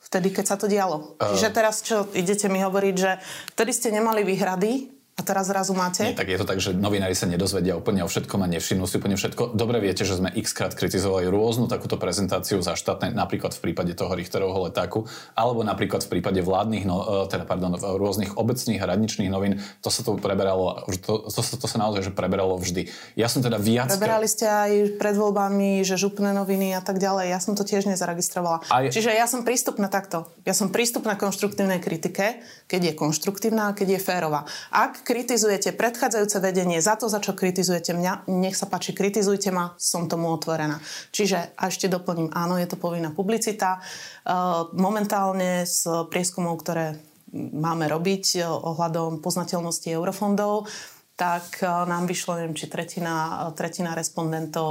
vtedy, 0.00 0.34
keď 0.34 0.44
sa 0.46 0.56
to 0.58 0.66
dialo. 0.66 1.14
Uh, 1.20 1.34
Čiže 1.34 1.48
teraz 1.54 1.84
čo, 1.84 2.08
idete 2.16 2.50
mi 2.50 2.58
hovoriť, 2.58 2.94
že 2.96 3.20
vtedy 3.54 3.70
ste 3.70 3.88
nemali 3.94 4.26
výhrady, 4.26 4.99
a 5.20 5.22
teraz 5.22 5.52
zrazu 5.52 5.76
máte? 5.76 6.00
Nie, 6.00 6.16
tak 6.16 6.32
je 6.32 6.40
to 6.40 6.48
tak, 6.48 6.64
že 6.64 6.72
novinári 6.72 7.12
sa 7.12 7.28
nedozvedia 7.28 7.76
úplne 7.76 8.00
o 8.00 8.08
všetkom 8.08 8.40
a 8.40 8.48
nevšimnú 8.48 8.88
si 8.88 8.96
úplne 8.96 9.20
všetko. 9.20 9.52
Dobre 9.52 9.76
viete, 9.84 10.08
že 10.08 10.16
sme 10.16 10.32
x 10.32 10.56
krát 10.56 10.72
kritizovali 10.72 11.28
rôznu 11.28 11.68
takúto 11.68 12.00
prezentáciu 12.00 12.64
za 12.64 12.72
štátne, 12.72 13.12
napríklad 13.12 13.52
v 13.52 13.60
prípade 13.68 13.92
toho 13.92 14.16
Richterovho 14.16 14.72
letáku, 14.72 15.04
alebo 15.36 15.60
napríklad 15.60 16.00
v 16.08 16.16
prípade 16.16 16.40
vládnych, 16.40 16.88
no, 16.88 17.28
e, 17.28 17.28
teda 17.28 17.44
pardon, 17.44 17.76
rôznych 17.76 18.40
obecných 18.40 18.80
a 18.80 18.96
radničných 18.96 19.28
novín. 19.28 19.60
To 19.84 19.92
sa 19.92 20.00
to 20.00 20.16
preberalo, 20.16 20.88
to, 20.88 21.28
to, 21.28 21.40
to, 21.44 21.54
to 21.60 21.66
sa 21.68 21.76
naozaj 21.76 22.08
že 22.08 22.12
preberalo 22.16 22.56
vždy. 22.56 22.88
Ja 23.20 23.28
som 23.28 23.44
teda 23.44 23.60
viac... 23.60 23.92
Preberali 23.92 24.24
ste 24.24 24.48
aj 24.48 24.96
pred 24.96 25.12
voľbami, 25.20 25.84
že 25.84 26.00
župné 26.00 26.32
noviny 26.32 26.72
a 26.72 26.80
tak 26.80 26.96
ďalej. 26.96 27.28
Ja 27.28 27.40
som 27.44 27.52
to 27.52 27.68
tiež 27.68 27.84
nezaregistrovala. 27.84 28.64
Aj... 28.72 28.88
Čiže 28.88 29.12
ja 29.12 29.28
som 29.28 29.44
prístupná 29.44 29.92
takto. 29.92 30.24
Ja 30.48 30.56
som 30.56 30.72
prístupná 30.72 31.20
konštruktívnej 31.20 31.82
kritike, 31.84 32.40
keď 32.70 32.80
je 32.80 32.92
konštruktívna 32.96 33.74
a 33.74 33.76
keď 33.76 33.98
je 33.98 34.00
férová. 34.00 34.46
Ak 34.70 35.02
kritizujete 35.10 35.74
predchádzajúce 35.74 36.38
vedenie 36.38 36.78
za 36.78 36.94
to, 36.94 37.10
za 37.10 37.18
čo 37.18 37.34
kritizujete 37.34 37.90
mňa, 37.98 38.30
nech 38.30 38.54
sa 38.54 38.70
páči, 38.70 38.94
kritizujte 38.94 39.50
ma, 39.50 39.74
som 39.74 40.06
tomu 40.06 40.30
otvorená. 40.30 40.78
Čiže, 41.10 41.58
a 41.58 41.66
ešte 41.66 41.90
doplním, 41.90 42.30
áno, 42.30 42.54
je 42.54 42.70
to 42.70 42.78
povinná 42.78 43.10
publicita. 43.10 43.78
E, 43.78 43.80
momentálne 44.78 45.66
z 45.66 46.06
prieskumov, 46.06 46.62
ktoré 46.62 47.02
máme 47.34 47.90
robiť 47.90 48.38
e, 48.38 48.46
ohľadom 48.46 49.18
poznateľnosti 49.18 49.90
eurofondov, 49.90 50.70
tak 51.18 51.58
e, 51.58 51.66
nám 51.66 52.06
vyšlo, 52.06 52.38
neviem, 52.38 52.54
či 52.54 52.70
tretina, 52.70 53.50
tretina 53.58 53.98
respondentov 53.98 54.70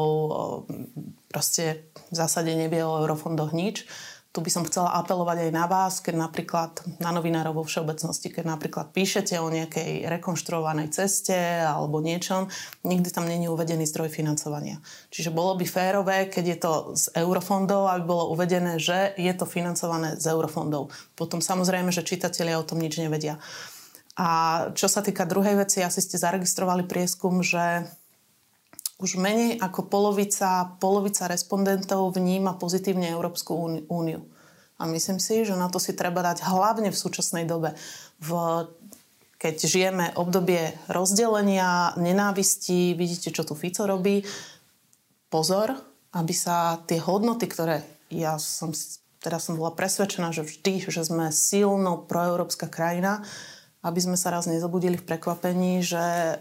proste 1.27 1.91
v 2.09 2.15
zásade 2.15 2.55
nevie 2.55 2.79
o 2.79 2.95
eurofondoch 3.03 3.51
nič 3.51 3.83
tu 4.29 4.45
by 4.45 4.51
som 4.53 4.61
chcela 4.61 4.93
apelovať 5.01 5.49
aj 5.49 5.51
na 5.51 5.65
vás, 5.65 6.05
keď 6.05 6.29
napríklad 6.29 6.85
na 7.01 7.09
novinárov 7.09 7.57
vo 7.57 7.63
všeobecnosti, 7.65 8.29
keď 8.29 8.45
napríklad 8.45 8.93
píšete 8.93 9.33
o 9.41 9.49
nejakej 9.49 10.05
rekonštruovanej 10.05 10.93
ceste 10.93 11.33
alebo 11.65 11.97
niečom, 11.97 12.45
nikdy 12.85 13.09
tam 13.09 13.25
není 13.25 13.49
uvedený 13.49 13.89
zdroj 13.89 14.13
financovania. 14.13 14.77
Čiže 15.09 15.33
bolo 15.33 15.57
by 15.57 15.65
férové, 15.65 16.17
keď 16.29 16.45
je 16.45 16.57
to 16.61 16.71
z 16.93 17.03
eurofondov, 17.17 17.89
aby 17.89 18.03
bolo 18.05 18.29
uvedené, 18.29 18.77
že 18.77 19.17
je 19.17 19.33
to 19.33 19.49
financované 19.49 20.13
z 20.21 20.29
eurofondov. 20.29 20.93
Potom 21.17 21.41
samozrejme, 21.41 21.89
že 21.89 22.05
čitatelia 22.05 22.61
o 22.61 22.67
tom 22.67 22.77
nič 22.77 23.01
nevedia. 23.01 23.41
A 24.19 24.29
čo 24.77 24.85
sa 24.91 25.01
týka 25.01 25.25
druhej 25.25 25.57
veci, 25.57 25.81
asi 25.81 26.05
ste 26.05 26.21
zaregistrovali 26.21 26.85
prieskum, 26.85 27.41
že 27.41 27.87
už 28.99 29.15
menej 29.15 29.55
ako 29.63 29.87
polovica, 29.87 30.75
polovica 30.77 31.31
respondentov 31.31 32.11
vníma 32.19 32.59
pozitívne 32.59 33.07
Európsku 33.07 33.55
úniu. 33.87 34.19
A 34.79 34.87
myslím 34.87 35.19
si, 35.23 35.47
že 35.47 35.55
na 35.55 35.71
to 35.71 35.79
si 35.79 35.95
treba 35.95 36.19
dať 36.19 36.43
hlavne 36.43 36.91
v 36.91 36.99
súčasnej 36.99 37.47
dobe. 37.47 37.75
V, 38.19 38.29
keď 39.39 39.55
žijeme 39.55 40.05
obdobie 40.19 40.75
rozdelenia, 40.91 41.95
nenávisti, 41.95 42.95
vidíte, 42.95 43.31
čo 43.31 43.47
tu 43.47 43.55
Fico 43.55 43.87
robí, 43.87 44.23
pozor, 45.31 45.79
aby 46.11 46.35
sa 46.35 46.83
tie 46.83 46.99
hodnoty, 46.99 47.47
ktoré 47.47 47.83
ja 48.11 48.35
som, 48.35 48.75
teda 49.23 49.39
som 49.39 49.55
bola 49.55 49.71
presvedčená, 49.71 50.35
že 50.35 50.43
vždy, 50.43 50.91
že 50.91 51.07
sme 51.07 51.31
silno 51.31 52.03
proeurópska 52.03 52.67
krajina, 52.67 53.23
aby 53.79 53.99
sme 54.03 54.19
sa 54.19 54.35
raz 54.35 54.43
nezobudili 54.43 54.99
v 54.99 55.07
prekvapení, 55.07 55.79
že 55.79 56.39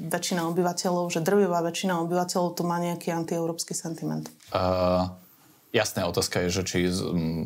väčšina 0.00 0.48
obyvateľov, 0.48 1.12
že 1.12 1.20
drvivá 1.20 1.60
väčšina 1.60 2.00
obyvateľov 2.08 2.56
tu 2.56 2.62
má 2.64 2.80
nejaký 2.80 3.12
antieurópsky 3.12 3.76
sentiment? 3.76 4.32
Uh, 4.48 5.12
jasná 5.76 6.08
otázka 6.08 6.48
je, 6.48 6.60
že 6.60 6.62
či 6.64 6.78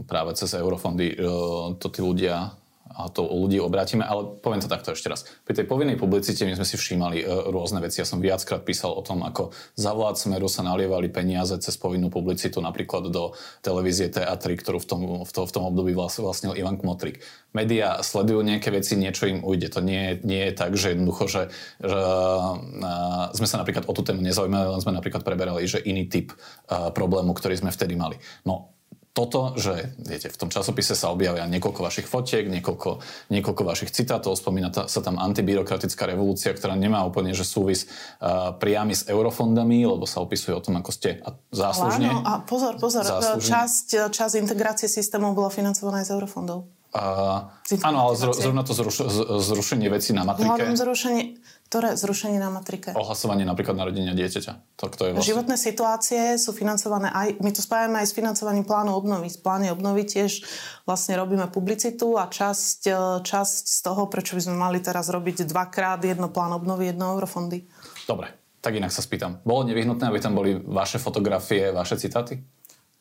práve 0.07 0.39
cez 0.39 0.55
eurofondy 0.55 1.19
uh, 1.19 1.75
to 1.77 1.91
tí 1.91 2.01
ľudia 2.01 2.55
a 2.95 3.11
to 3.11 3.27
u 3.27 3.45
ľudí 3.45 3.59
obrátime, 3.59 4.07
ale 4.07 4.39
poviem 4.39 4.63
to 4.63 4.71
takto 4.71 4.95
ešte 4.95 5.11
raz. 5.11 5.27
Pri 5.43 5.59
tej 5.59 5.67
povinnej 5.67 5.99
publicite 5.99 6.47
my 6.47 6.55
sme 6.55 6.67
si 6.67 6.79
všímali 6.79 7.23
e, 7.23 7.25
rôzne 7.51 7.83
veci. 7.83 7.99
Ja 7.99 8.07
som 8.07 8.23
viackrát 8.23 8.63
písal 8.63 8.95
o 8.95 9.03
tom, 9.03 9.27
ako 9.27 9.51
za 9.75 9.91
vlád 9.91 10.15
Smeru 10.15 10.47
sa 10.47 10.63
nalievali 10.63 11.11
peniaze 11.11 11.59
cez 11.59 11.75
povinnú 11.75 12.09
publicitu 12.09 12.63
napríklad 12.63 13.11
do 13.11 13.35
televízie 13.67 14.09
teatry, 14.15 14.55
ktorú 14.55 14.79
v 14.79 14.87
tom, 14.87 15.01
v, 15.27 15.31
to, 15.31 15.43
v 15.43 15.53
tom 15.53 15.65
období 15.67 15.91
vlastnil 15.95 16.55
Ivan 16.55 16.79
Kmotrik. 16.79 17.19
Media 17.51 18.03
sledujú 18.03 18.43
nejaké 18.43 18.71
veci, 18.71 18.95
niečo 18.95 19.27
im 19.27 19.43
ujde. 19.43 19.71
To 19.75 19.83
nie, 19.83 20.19
nie 20.23 20.51
je 20.51 20.53
tak, 20.55 20.75
že 20.75 20.95
jednoducho, 20.95 21.31
že, 21.31 21.43
že 21.83 21.99
uh, 21.99 23.31
sme 23.31 23.47
sa 23.47 23.63
napríklad 23.63 23.87
o 23.87 23.93
tú 23.95 24.03
tému 24.03 24.23
nezaujímali, 24.23 24.75
len 24.75 24.83
sme 24.83 24.95
napríklad 24.95 25.23
preberali, 25.23 25.63
že 25.67 25.83
iný 25.83 26.11
typ 26.11 26.35
uh, 26.35 26.91
problému, 26.91 27.31
ktorý 27.31 27.55
sme 27.55 27.71
vtedy 27.71 27.95
mali. 27.95 28.19
No, 28.43 28.74
toto, 29.15 29.55
že 29.55 29.95
viete, 30.03 30.27
v 30.27 30.35
tom 30.35 30.51
časopise 30.51 30.99
sa 30.99 31.15
objavia 31.15 31.47
niekoľko 31.47 31.87
vašich 31.87 32.11
fotiek, 32.11 32.51
niekoľko, 32.51 32.99
niekoľko 33.31 33.63
vašich 33.63 33.95
citátov, 33.95 34.35
spomína 34.35 34.75
ta, 34.75 34.91
sa 34.91 34.99
tam 35.07 35.23
antibyrokratická 35.23 36.03
revolúcia, 36.11 36.51
ktorá 36.51 36.75
nemá 36.75 37.07
úplne 37.07 37.31
že 37.31 37.47
súvis 37.47 37.87
uh, 37.87 38.59
priamy 38.59 38.99
s 38.99 39.07
eurofondami, 39.07 39.87
lebo 39.87 40.03
sa 40.03 40.19
opisuje 40.19 40.51
o 40.51 40.59
tom, 40.59 40.83
ako 40.83 40.91
ste 40.91 41.23
a 41.23 41.31
záslužne. 41.55 42.11
Áno, 42.11 42.27
a 42.27 42.43
pozor, 42.43 42.75
pozor, 42.75 43.07
záslužne. 43.07 43.55
časť, 43.55 43.87
časť 44.11 44.35
integrácie 44.35 44.91
systémov 44.91 45.39
bola 45.39 45.47
financovaná 45.47 46.03
aj 46.03 46.11
z 46.11 46.13
eurofondov. 46.19 46.74
Uh, 46.95 47.51
áno, 47.83 48.07
ale 48.07 48.15
zrovna 48.15 48.63
to 48.63 48.71
zruš, 48.71 49.03
zrušenie 49.43 49.91
vecí 49.91 50.15
na 50.15 50.23
matrike. 50.23 50.47
Hlavne 50.47 50.79
zrušenie, 50.79 51.43
ktoré 51.67 51.99
zrušenie 51.99 52.39
na 52.39 52.55
matrike? 52.55 52.95
Ohlasovanie 52.95 53.43
napríklad 53.43 53.75
narodenia 53.75 54.15
dieťaťa. 54.15 54.79
To, 54.79 54.87
kto 54.95 55.03
je 55.03 55.11
vlastne... 55.11 55.27
Životné 55.35 55.57
situácie 55.59 56.39
sú 56.39 56.55
financované 56.55 57.11
aj, 57.11 57.43
my 57.43 57.51
to 57.51 57.67
spájame 57.67 57.99
aj 57.99 58.07
s 58.07 58.15
financovaním 58.15 58.63
plánu 58.63 58.95
obnovy. 58.95 59.27
Z 59.27 59.43
plány 59.43 59.75
obnovy 59.75 60.07
tiež 60.07 60.47
vlastne 60.87 61.19
robíme 61.19 61.51
publicitu 61.51 62.15
a 62.15 62.31
časť, 62.31 62.81
e, 62.87 62.95
časť 63.27 63.65
z 63.75 63.79
toho, 63.83 64.07
prečo 64.07 64.39
by 64.39 64.47
sme 64.47 64.55
mali 64.55 64.79
teraz 64.79 65.11
robiť 65.11 65.51
dvakrát 65.51 65.99
jedno 65.99 66.31
plán 66.31 66.55
obnovy, 66.55 66.95
jedno 66.95 67.11
eurofondy. 67.19 67.67
Dobre, 68.07 68.31
tak 68.63 68.79
inak 68.79 68.95
sa 68.95 69.03
spýtam. 69.03 69.43
Bolo 69.43 69.67
nevyhnutné, 69.67 70.07
aby 70.07 70.23
tam 70.23 70.39
boli 70.39 70.63
vaše 70.63 71.03
fotografie, 71.03 71.75
vaše 71.75 71.99
citáty? 71.99 72.39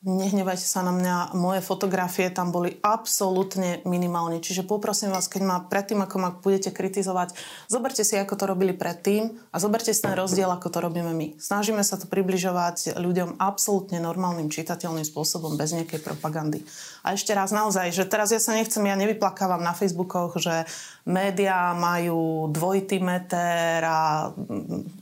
Nehnevajte 0.03 0.67
sa 0.67 0.83
na 0.83 0.91
mňa, 0.91 1.15
moje 1.35 1.63
fotografie 1.63 2.27
tam 2.27 2.51
boli 2.51 2.75
absolútne 2.83 3.79
minimálne. 3.87 4.43
Čiže 4.43 4.67
poprosím 4.67 5.15
vás, 5.15 5.31
keď 5.31 5.41
ma 5.47 5.57
predtým, 5.63 6.03
ako 6.03 6.15
ma 6.19 6.29
budete 6.35 6.75
kritizovať, 6.75 7.33
zoberte 7.71 8.03
si, 8.03 8.19
ako 8.19 8.35
to 8.35 8.45
robili 8.45 8.75
predtým 8.75 9.31
a 9.49 9.57
zoberte 9.63 9.95
si 9.95 10.03
ten 10.03 10.13
rozdiel, 10.13 10.51
ako 10.51 10.67
to 10.67 10.79
robíme 10.83 11.11
my. 11.15 11.39
Snažíme 11.39 11.81
sa 11.81 11.95
to 11.95 12.11
približovať 12.11 12.99
ľuďom 12.99 13.39
absolútne 13.39 14.03
normálnym, 14.03 14.51
čitateľným 14.51 15.07
spôsobom, 15.07 15.55
bez 15.55 15.71
nejakej 15.71 16.03
propagandy. 16.03 16.67
A 17.03 17.19
ešte 17.19 17.35
raz 17.35 17.51
naozaj, 17.51 17.91
že 17.91 18.07
teraz 18.07 18.31
ja 18.31 18.39
sa 18.39 18.55
nechcem, 18.55 18.79
ja 18.87 18.95
nevyplakávam 18.95 19.59
na 19.59 19.75
Facebookoch, 19.75 20.39
že 20.39 20.63
médiá 21.03 21.75
majú 21.75 22.47
dvojitý 22.47 23.03
meter 23.03 23.83
a 23.83 24.31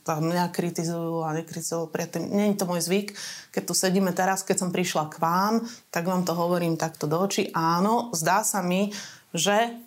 tam 0.02 0.26
mňa 0.26 0.49
kritizujú 0.49 1.22
a 1.22 1.38
nekritizujú 1.38 1.93
predtým. 1.93 2.26
Je 2.34 2.58
to 2.58 2.66
môj 2.66 2.82
zvyk. 2.89 3.14
Keď 3.54 3.64
tu 3.70 3.78
sedíme 3.78 4.10
teraz, 4.18 4.41
keď 4.41 4.66
som 4.66 4.74
prišla 4.74 5.14
k 5.14 5.22
vám, 5.22 5.62
tak 5.93 6.10
vám 6.10 6.26
to 6.26 6.34
hovorím 6.34 6.74
takto 6.74 7.06
do 7.06 7.22
očí. 7.22 7.54
Áno, 7.54 8.10
zdá 8.18 8.41
sa 8.41 8.66
mi, 8.66 8.89
že 9.30 9.78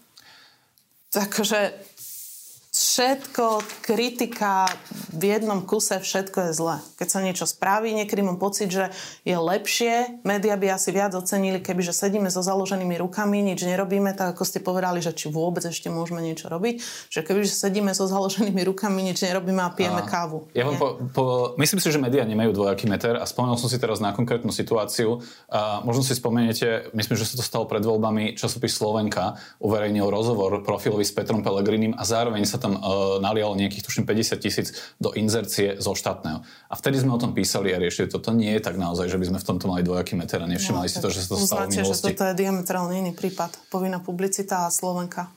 takže 1.11 1.75
všetko, 2.75 3.63
kritika 3.87 4.67
v 5.15 5.39
jednom 5.39 5.63
kuse, 5.63 6.03
všetko 6.03 6.51
je 6.51 6.53
zlé. 6.59 6.77
Keď 6.99 7.09
sa 7.09 7.23
niečo 7.23 7.47
spraví, 7.47 7.95
niekedy 7.95 8.19
mám 8.27 8.43
pocit, 8.43 8.67
že 8.67 8.91
je 9.23 9.39
lepšie, 9.39 10.27
média 10.27 10.59
by 10.59 10.75
asi 10.75 10.91
viac 10.91 11.15
ocenili, 11.15 11.63
keby 11.63 11.87
že 11.87 11.95
sedíme 11.95 12.27
so 12.35 12.43
založenými 12.43 12.99
rukami, 12.99 13.47
nič 13.47 13.63
nerobíme, 13.63 14.11
tak 14.19 14.35
ako 14.35 14.43
ste 14.43 14.59
povedali, 14.59 14.99
že 14.99 15.15
či 15.15 15.31
vôbec 15.31 15.63
ešte 15.63 15.87
môžeme 15.87 16.19
niečo 16.19 16.51
robiť, 16.51 16.83
že 17.15 17.23
keby 17.23 17.47
že 17.47 17.55
sedíme 17.55 17.95
so 17.95 18.11
založenými 18.11 18.67
rukami, 18.67 19.07
nič 19.07 19.23
nerobíme 19.23 19.63
a 19.63 19.71
pijeme 19.71 20.03
a, 20.03 20.11
kávu. 20.11 20.51
Ja 20.59 20.67
vám 20.67 20.77
po, 20.83 20.89
po, 21.15 21.25
myslím 21.63 21.79
si, 21.79 21.95
že 21.95 22.03
médiá 22.03 22.27
nemajú 22.27 22.51
dvojaký 22.51 22.91
meter 22.91 23.15
a 23.15 23.23
spomenul 23.23 23.55
som 23.55 23.71
si 23.71 23.79
teraz 23.79 24.03
na 24.03 24.11
konkrétnu 24.11 24.51
situáciu. 24.51 25.23
A 25.47 25.79
možno 25.87 26.03
si 26.03 26.19
spomeniete, 26.19 26.91
myslím, 26.91 27.15
že 27.15 27.31
sa 27.31 27.39
to 27.39 27.47
stalo 27.47 27.71
pred 27.71 27.87
voľbami, 27.87 28.35
časopis 28.35 28.75
Slovenka 28.75 29.39
uverejnil 29.63 30.11
rozhovor 30.11 30.67
profilový 30.67 31.07
s 31.07 31.15
Petrom 31.15 31.47
Pelegrinim 31.47 31.95
a 31.95 32.03
zároveň 32.03 32.43
sa 32.43 32.64
tam 32.65 32.81
uh, 32.81 33.21
nalialo 33.21 33.53
nejakých, 33.61 33.85
tuším, 33.85 34.09
50 34.09 34.41
tisíc 34.41 34.73
do 34.97 35.13
inzercie 35.13 35.77
zo 35.77 35.93
štátneho. 35.93 36.41
A 36.73 36.75
vtedy 36.81 36.97
sme 36.97 37.13
o 37.13 37.21
tom 37.21 37.37
písali 37.37 37.77
a 37.77 37.79
riešili 37.79 38.09
to. 38.09 38.17
To 38.25 38.33
nie 38.33 38.57
je 38.57 38.65
tak 38.65 38.81
naozaj, 38.81 39.13
že 39.13 39.21
by 39.21 39.29
sme 39.29 39.39
v 39.45 39.47
tomto 39.53 39.67
mali 39.69 39.85
dvojaký 39.85 40.17
meter 40.17 40.41
a 40.41 40.49
nevšimali 40.49 40.89
no, 40.89 40.93
si 40.93 40.99
to, 41.05 41.09
že 41.13 41.21
sa 41.25 41.29
to 41.29 41.37
stalo 41.45 41.69
v 41.69 41.77
minulosti. 41.77 42.09
že 42.09 42.17
toto 42.17 42.25
je 42.33 42.35
diametrálne 42.41 42.95
iný 42.97 43.13
prípad. 43.13 43.69
Povinná 43.69 44.01
publicita 44.01 44.65
a 44.65 44.73
Slovenka 44.73 45.29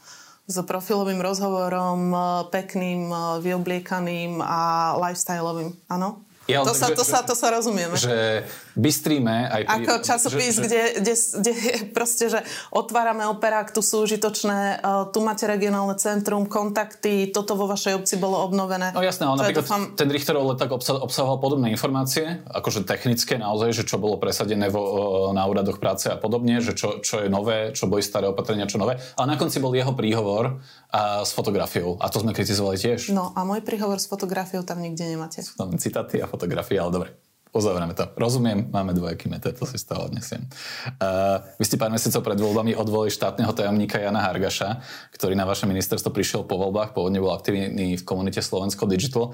s 0.47 0.55
profilovým 0.63 1.19
rozhovorom, 1.19 1.99
e, 2.07 2.17
pekným, 2.55 3.11
e, 3.11 3.15
vyobliekaným 3.43 4.39
a 4.39 4.95
lifestyleovým. 4.95 5.75
Áno? 5.91 6.26
Ja, 6.47 6.63
to, 6.63 6.71
sa, 6.71 6.87
to, 6.95 7.03
že, 7.03 7.11
sa, 7.11 7.19
to 7.27 7.35
sa 7.35 7.51
rozumieme. 7.51 7.99
Že 7.99 8.47
bystríme 8.79 9.51
aj... 9.51 9.61
Pri, 9.67 9.83
Ako 9.83 9.93
časopis, 9.99 10.55
že, 10.55 10.63
kde, 10.63 10.81
kde, 11.03 11.13
kde 11.13 11.51
je 11.51 11.75
proste, 11.91 12.31
že 12.31 12.39
otvárame 12.71 13.27
operák, 13.27 13.75
tu 13.75 13.83
sú 13.83 14.07
užitočné, 14.07 14.79
uh, 14.79 15.11
tu 15.11 15.19
máte 15.19 15.43
regionálne 15.43 15.99
centrum, 15.99 16.47
kontakty, 16.47 17.35
toto 17.35 17.59
vo 17.59 17.67
vašej 17.67 17.99
obci 17.99 18.15
bolo 18.15 18.39
obnovené. 18.47 18.95
No 18.95 19.03
jasné, 19.03 19.27
ale 19.27 19.43
napríklad 19.43 19.67
dúfam... 19.67 19.83
ten 19.99 20.07
Richterov 20.07 20.47
leták 20.55 20.71
obsahoval 20.71 21.43
podobné 21.43 21.67
informácie, 21.67 22.39
akože 22.47 22.87
technické 22.87 23.35
naozaj, 23.35 23.75
že 23.75 23.83
čo 23.83 23.99
bolo 23.99 24.15
presadené 24.15 24.71
vo, 24.71 24.81
uh, 24.81 24.95
na 25.35 25.43
úradoch 25.43 25.83
práce 25.83 26.07
a 26.07 26.15
podobne, 26.15 26.63
že 26.63 26.71
čo, 26.71 27.03
čo 27.03 27.21
je 27.23 27.27
nové, 27.27 27.75
čo 27.75 27.91
boli 27.91 27.99
staré 27.99 28.31
opatrenia, 28.31 28.71
čo 28.71 28.79
nové. 28.79 28.95
Ale 29.19 29.27
na 29.27 29.35
konci 29.35 29.59
bol 29.59 29.75
jeho 29.75 29.91
príhovor 29.91 30.63
a 30.95 31.27
s 31.27 31.35
fotografiou. 31.35 31.99
A 31.99 32.07
to 32.07 32.23
sme 32.23 32.31
kritizovali 32.31 32.79
tiež. 32.79 33.11
No 33.11 33.35
a 33.35 33.43
môj 33.43 33.59
príhovor 33.59 33.99
s 33.99 34.07
fotografiou 34.07 34.63
tam 34.63 34.79
nikde 34.79 35.03
nemáte. 35.03 35.43
Sú 35.43 35.59
tam 35.59 35.75
citáty 35.75 36.23
a 36.23 36.29
fotografie, 36.37 36.77
ale 36.77 36.93
dobre. 36.93 37.09
Uzavrieme 37.57 37.97
to. 37.97 38.05
Rozumiem, 38.13 38.69
máme 38.69 38.93
dvojaký 38.93 39.33
meter, 39.33 39.49
to 39.49 39.65
si 39.65 39.81
stále 39.81 40.05
odnesiem. 40.05 40.45
Uh, 41.01 41.41
vy 41.57 41.65
ste 41.65 41.79
pár 41.79 41.89
mesiacov 41.89 42.21
pred 42.21 42.37
voľbami 42.37 42.77
odvolili 42.77 43.09
štátneho 43.09 43.49
tajomníka 43.49 43.97
Jana 43.97 44.21
Hargaša, 44.21 44.83
ktorý 45.17 45.33
na 45.33 45.47
vaše 45.47 45.65
ministerstvo 45.65 46.13
prišiel 46.13 46.45
po 46.45 46.59
voľbách, 46.59 46.93
pôvodne 46.93 47.17
bol 47.17 47.33
aktívny 47.33 47.97
v 47.97 48.03
komunite 48.05 48.45
Slovensko 48.45 48.85
Digital. 48.85 49.33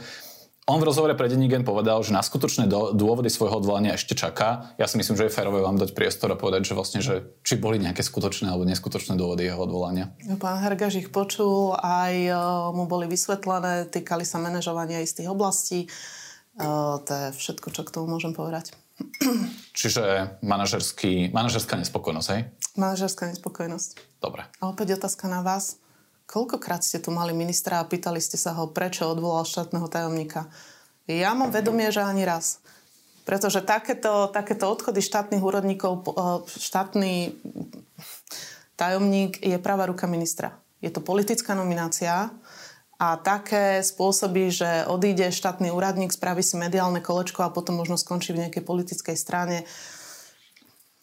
On 0.64 0.80
v 0.80 0.88
rozhovore 0.88 1.12
pre 1.20 1.28
Denigen 1.28 1.68
povedal, 1.68 2.00
že 2.08 2.16
na 2.16 2.24
skutočné 2.24 2.72
dôvody 2.72 3.28
svojho 3.28 3.60
odvolania 3.60 4.00
ešte 4.00 4.16
čaká. 4.16 4.72
Ja 4.80 4.88
si 4.88 4.96
myslím, 4.96 5.20
že 5.20 5.28
je 5.28 5.36
férové 5.36 5.60
vám 5.60 5.76
dať 5.76 5.92
priestor 5.92 6.32
a 6.32 6.40
povedať, 6.40 6.72
že 6.72 6.78
vlastne, 6.80 7.04
že 7.04 7.36
či 7.44 7.60
boli 7.60 7.84
nejaké 7.84 8.00
skutočné 8.00 8.48
alebo 8.48 8.64
neskutočné 8.64 9.20
dôvody 9.20 9.44
jeho 9.44 9.60
odvolania. 9.60 10.16
No, 10.24 10.40
pán 10.40 10.64
Hergaž 10.64 11.04
ich 11.04 11.12
počul, 11.12 11.76
aj 11.76 12.16
e, 12.16 12.32
mu 12.72 12.88
boli 12.88 13.12
vysvetlené, 13.12 13.92
týkali 13.92 14.24
sa 14.24 14.40
manažovania 14.40 15.04
istých 15.04 15.36
oblastí. 15.36 15.92
To 16.58 17.12
je 17.12 17.28
všetko, 17.34 17.74
čo 17.74 17.82
k 17.82 17.94
tomu 17.94 18.14
môžem 18.14 18.34
povedať. 18.38 18.78
Čiže 19.80 20.38
manažerská 20.46 21.76
nespokojnosť, 21.82 22.28
hej? 22.38 22.42
Manažerská 22.78 23.30
nespokojnosť. 23.34 24.22
Dobre. 24.22 24.46
A 24.62 24.70
opäť 24.70 25.02
otázka 25.02 25.26
na 25.26 25.42
vás. 25.42 25.82
Koľkokrát 26.30 26.86
ste 26.86 27.02
tu 27.02 27.12
mali 27.12 27.36
ministra 27.36 27.82
a 27.82 27.90
pýtali 27.90 28.22
ste 28.22 28.40
sa 28.40 28.56
ho, 28.56 28.72
prečo 28.72 29.10
odvolal 29.10 29.44
štátneho 29.44 29.90
tajomníka? 29.90 30.48
Ja 31.10 31.36
mám 31.36 31.52
vedomie, 31.52 31.92
že 31.92 32.06
ani 32.06 32.24
raz. 32.24 32.64
Pretože 33.24 33.64
takéto, 33.64 34.32
takéto 34.32 34.68
odchody 34.68 35.00
štátnych 35.04 35.44
úrodníkov, 35.44 36.06
štátny 36.48 37.36
tajomník 38.76 39.40
je 39.40 39.58
pravá 39.60 39.88
ruka 39.88 40.08
ministra. 40.08 40.60
Je 40.84 40.92
to 40.92 41.00
politická 41.00 41.56
nominácia 41.56 42.32
a 43.04 43.20
také 43.20 43.84
spôsoby, 43.84 44.48
že 44.48 44.88
odíde 44.88 45.28
štátny 45.28 45.76
úradník, 45.76 46.16
spraví 46.16 46.40
si 46.40 46.56
mediálne 46.56 47.04
kolečko 47.04 47.44
a 47.44 47.52
potom 47.52 47.76
možno 47.76 48.00
skončí 48.00 48.32
v 48.32 48.48
nejakej 48.48 48.64
politickej 48.64 49.18
strane. 49.20 49.68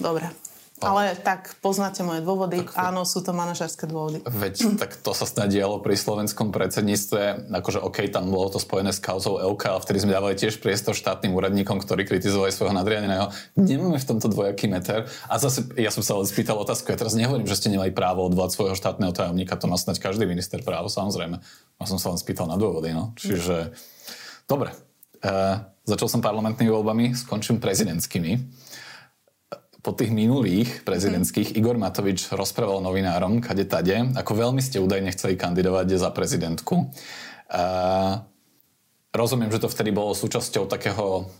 Dobre, 0.01 0.33
ale 0.81 1.13
tak 1.17 1.55
poznáte 1.61 2.01
moje 2.01 2.25
dôvody. 2.25 2.65
Tak, 2.65 2.77
Áno, 2.77 3.05
sú 3.05 3.21
to 3.21 3.37
manažerské 3.37 3.85
dôvody. 3.85 4.25
Veď 4.25 4.81
tak 4.81 4.97
to 4.97 5.13
sa 5.13 5.29
snad 5.29 5.53
dialo 5.53 5.79
pri 5.85 5.95
slovenskom 5.95 6.51
predsedníctve. 6.51 7.53
Akože 7.53 7.85
OK, 7.85 8.09
tam 8.09 8.33
bolo 8.33 8.49
to 8.49 8.59
spojené 8.59 8.91
s 8.91 9.01
kauzou 9.01 9.37
LK, 9.37 9.63
ale 9.77 9.81
vtedy 9.85 9.99
sme 10.01 10.17
dávali 10.17 10.35
tiež 10.41 10.59
priestor 10.59 10.97
štátnym 10.97 11.37
úradníkom, 11.37 11.79
ktorí 11.85 12.09
kritizovali 12.09 12.49
svojho 12.51 12.73
nadriadeného. 12.73 13.29
Nemáme 13.61 14.01
v 14.01 14.09
tomto 14.09 14.33
dvojaký 14.33 14.73
meter. 14.73 15.05
A 15.29 15.37
zase, 15.37 15.69
ja 15.77 15.93
som 15.93 16.01
sa 16.01 16.17
ale 16.17 16.25
spýtal 16.25 16.57
otázku, 16.57 16.89
ja 16.89 16.99
teraz 16.99 17.13
nehovorím, 17.13 17.47
že 17.47 17.61
ste 17.61 17.69
nemali 17.69 17.93
právo 17.93 18.25
odvolať 18.25 18.57
svojho 18.57 18.77
štátneho 18.77 19.13
tajomníka, 19.13 19.61
to 19.61 19.69
má 19.69 19.77
snať 19.77 20.01
každý 20.01 20.25
minister 20.25 20.65
právo, 20.65 20.89
samozrejme. 20.89 21.39
Ja 21.81 21.87
som 21.89 22.01
sa 22.01 22.13
len 22.13 22.21
spýtal 22.21 22.49
na 22.49 22.57
dôvody, 22.57 22.97
no. 22.97 23.13
Čiže, 23.21 23.77
dobre. 24.49 24.73
Uh, 25.21 25.61
začal 25.85 26.09
som 26.09 26.25
parlamentnými 26.25 26.73
voľbami, 26.73 27.13
skončím 27.13 27.61
prezidentskými 27.61 28.41
po 29.81 29.97
tých 29.97 30.13
minulých 30.13 30.85
prezidentských 30.85 31.57
Igor 31.57 31.81
Matovič 31.81 32.29
rozprával 32.37 32.85
novinárom, 32.85 33.41
kade 33.41 33.65
tade, 33.65 34.13
ako 34.13 34.33
veľmi 34.37 34.61
ste 34.61 34.77
údajne 34.81 35.13
chceli 35.17 35.41
kandidovať 35.41 35.97
za 35.97 36.13
prezidentku. 36.13 36.93
A 37.49 37.65
rozumiem, 39.11 39.49
že 39.49 39.65
to 39.65 39.73
vtedy 39.73 39.91
bolo 39.91 40.13
súčasťou 40.13 40.69
takého 40.69 41.33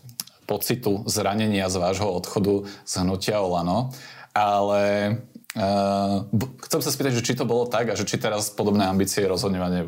pocitu 0.49 1.05
zranenia 1.07 1.69
z 1.69 1.79
vášho 1.79 2.09
odchodu 2.11 2.67
z 2.83 2.93
hnutia 3.05 3.39
Olano, 3.39 3.93
ale 4.33 5.15
uh, 5.55 6.27
chcem 6.67 6.81
sa 6.81 6.91
spýtať, 6.91 7.13
že 7.21 7.25
či 7.25 7.37
to 7.37 7.47
bolo 7.47 7.69
tak 7.69 7.93
a 7.93 7.97
že 7.97 8.09
či 8.09 8.19
teraz 8.19 8.51
podobné 8.51 8.89
ambície 8.89 9.23
rozhodne 9.23 9.61
mať 9.61 9.85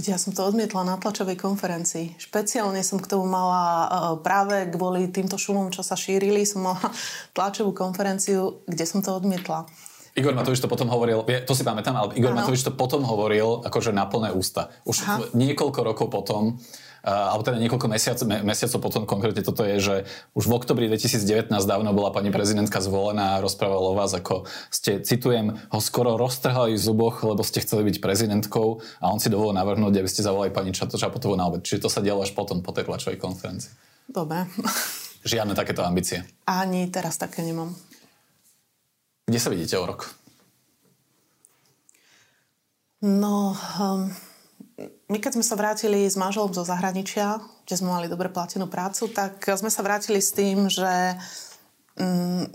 Ja 0.00 0.16
som 0.16 0.32
to 0.32 0.48
odmietla 0.48 0.80
na 0.86 0.96
tlačovej 0.96 1.36
konferencii. 1.36 2.16
Špeciálne 2.16 2.80
som 2.80 2.96
k 2.96 3.10
tomu 3.10 3.28
mala 3.28 3.60
e, 3.60 3.86
práve 4.24 4.70
kvôli 4.72 5.12
týmto 5.12 5.36
šumom, 5.36 5.68
čo 5.68 5.84
sa 5.84 5.92
šírili, 5.92 6.48
som 6.48 6.64
mala 6.64 6.80
tlačovú 7.36 7.76
konferenciu, 7.76 8.64
kde 8.64 8.84
som 8.88 9.04
to 9.04 9.12
odmietla. 9.12 9.68
Igor 10.16 10.34
Matovič 10.34 10.58
to 10.58 10.66
potom 10.66 10.90
hovoril, 10.90 11.22
to 11.22 11.54
si 11.54 11.62
pamätám, 11.62 11.94
ale 11.94 12.18
Igor 12.18 12.34
ano. 12.34 12.42
Matovič 12.42 12.66
to 12.66 12.74
potom 12.74 13.06
hovoril 13.06 13.62
akože 13.62 13.94
na 13.94 14.10
plné 14.10 14.34
ústa. 14.34 14.74
Už 14.82 15.06
Aha. 15.06 15.14
niekoľko 15.36 15.80
rokov 15.86 16.06
potom 16.10 16.58
alebo 17.04 17.42
teda 17.44 17.56
niekoľko 17.60 17.86
mesiac, 17.88 18.18
mesiacov 18.44 18.78
potom 18.80 19.02
konkrétne 19.08 19.40
toto 19.40 19.64
je, 19.64 19.76
že 19.80 19.96
už 20.36 20.44
v 20.48 20.56
oktobri 20.56 20.84
2019 20.88 21.48
dávno 21.64 21.90
bola 21.96 22.12
pani 22.12 22.28
prezidentka 22.28 22.80
zvolená 22.84 23.36
a 23.36 23.42
rozprávala 23.42 23.92
o 23.92 23.96
vás, 23.96 24.12
ako 24.12 24.44
ste, 24.68 25.00
citujem, 25.00 25.56
ho 25.72 25.80
skoro 25.80 26.20
roztrhali 26.20 26.76
v 26.76 26.80
zuboch, 26.80 27.24
lebo 27.24 27.40
ste 27.40 27.64
chceli 27.64 27.88
byť 27.88 27.96
prezidentkou 28.04 28.84
a 29.00 29.08
on 29.08 29.18
si 29.18 29.32
dovolil 29.32 29.56
navrhnúť, 29.56 29.96
aby 29.96 30.08
ste 30.10 30.24
zavolali 30.24 30.52
pani 30.52 30.76
Čapotovú 30.76 31.36
na 31.36 31.48
obed. 31.48 31.64
Čiže 31.64 31.86
to 31.86 31.92
sa 31.92 32.04
dialo 32.04 32.24
až 32.24 32.36
potom, 32.36 32.60
po 32.60 32.72
tej 32.76 32.84
tlačovej 32.84 33.16
konferencii. 33.16 33.72
Dobre. 34.10 34.44
Žiadne 35.30 35.52
takéto 35.52 35.84
ambície. 35.84 36.24
Ani 36.48 36.88
teraz 36.88 37.20
také 37.20 37.44
nemám. 37.44 37.76
Kde 39.28 39.38
sa 39.38 39.52
vidíte 39.52 39.76
o 39.78 39.84
rok? 39.84 40.10
No, 43.00 43.56
um, 43.80 44.12
my 45.10 45.18
keď 45.18 45.36
sme 45.36 45.44
sa 45.44 45.58
vrátili 45.58 46.06
s 46.06 46.16
manželom 46.16 46.54
zo 46.54 46.64
zahraničia, 46.64 47.42
kde 47.66 47.74
sme 47.76 47.92
mali 47.92 48.06
dobre 48.06 48.32
platenú 48.32 48.70
prácu, 48.70 49.10
tak 49.10 49.42
sme 49.42 49.68
sa 49.68 49.84
vrátili 49.84 50.22
s 50.22 50.32
tým, 50.32 50.70
že 50.70 51.18
um, 51.98 52.46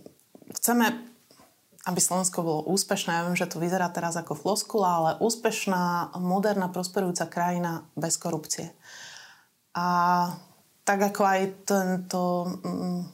chceme, 0.58 1.06
aby 1.86 2.00
Slovensko 2.00 2.42
bolo 2.42 2.62
úspešné. 2.72 3.12
Ja 3.14 3.26
viem, 3.28 3.38
že 3.38 3.50
to 3.50 3.62
vyzerá 3.62 3.92
teraz 3.94 4.18
ako 4.18 4.34
floskula, 4.34 4.90
ale 4.90 5.12
úspešná, 5.22 6.16
moderná, 6.18 6.72
prosperujúca 6.72 7.30
krajina 7.30 7.86
bez 7.94 8.18
korupcie. 8.18 8.74
A 9.76 9.88
tak 10.88 11.02
ako 11.02 11.22
aj 11.26 11.42
tento 11.68 12.22
um, 12.64 13.06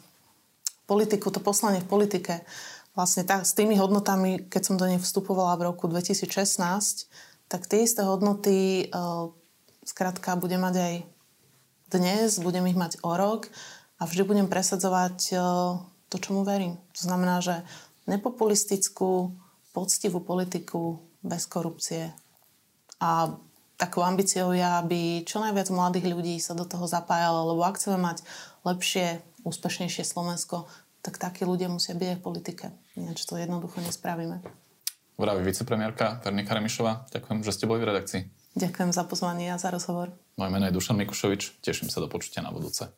politiku, 0.86 1.32
to 1.32 1.43
poslanie 1.43 1.80
v 1.84 1.91
politike, 1.91 2.43
vlastne 2.91 3.24
tak, 3.24 3.47
s 3.47 3.55
tými 3.55 3.80
hodnotami, 3.80 4.51
keď 4.51 4.62
som 4.62 4.76
do 4.76 4.84
nej 4.84 4.99
vstupovala 4.99 5.55
v 5.55 5.72
roku 5.72 5.88
2016, 5.88 7.07
tak 7.52 7.68
tie 7.68 7.84
isté 7.84 8.08
hodnoty 8.08 8.88
uh, 8.88 9.28
skrátka 9.84 10.39
budem 10.39 10.64
mať 10.64 10.76
aj 10.80 10.93
dnes, 11.91 12.39
budem 12.39 12.64
ich 12.72 12.80
mať 12.80 13.04
o 13.04 13.12
rok 13.20 13.52
a 13.99 14.08
vždy 14.08 14.24
budem 14.24 14.47
presadzovať 14.47 15.36
uh, 15.36 15.84
to, 16.08 16.16
čomu 16.16 16.47
verím. 16.47 16.80
To 16.95 17.02
znamená, 17.04 17.43
že 17.43 17.60
nepopulistickú, 18.08 19.36
poctivú 19.76 20.24
politiku 20.24 21.04
bez 21.20 21.43
korupcie. 21.43 22.16
A 23.04 23.36
takou 23.76 24.04
ambíciou 24.08 24.56
je, 24.56 24.64
aby 24.64 25.28
čo 25.28 25.43
najviac 25.43 25.68
mladých 25.76 26.08
ľudí 26.08 26.36
sa 26.39 26.56
do 26.56 26.64
toho 26.64 26.88
zapájalo, 26.88 27.52
lebo 27.52 27.68
ak 27.68 27.76
chceme 27.76 27.99
mať 27.99 28.24
lepšie, 28.64 29.20
úspešnejšie 29.43 30.08
Slovensko, 30.08 30.72
tak 31.02 31.18
takí 31.18 31.43
ľudia 31.43 31.68
musia 31.68 31.97
byť 31.97 32.08
aj 32.14 32.18
v 32.22 32.26
politike. 32.26 32.66
Ináč 32.95 33.26
to 33.26 33.36
jednoducho 33.36 33.82
nespravíme. 33.82 34.61
Vraví 35.22 35.46
vicepremiérka 35.46 36.18
Vernika 36.26 36.58
Remišová. 36.58 37.06
Ďakujem, 37.14 37.46
že 37.46 37.54
ste 37.54 37.70
boli 37.70 37.86
v 37.86 37.94
redakcii. 37.94 38.22
Ďakujem 38.58 38.90
za 38.90 39.06
pozvanie 39.06 39.54
a 39.54 39.62
za 39.62 39.70
rozhovor. 39.70 40.10
Moje 40.42 40.50
meno 40.50 40.66
je 40.66 40.74
Dušan 40.74 40.98
Mikušovič. 40.98 41.62
Teším 41.62 41.94
sa 41.94 42.02
do 42.02 42.10
počutia 42.10 42.42
na 42.42 42.50
budúce. 42.50 42.90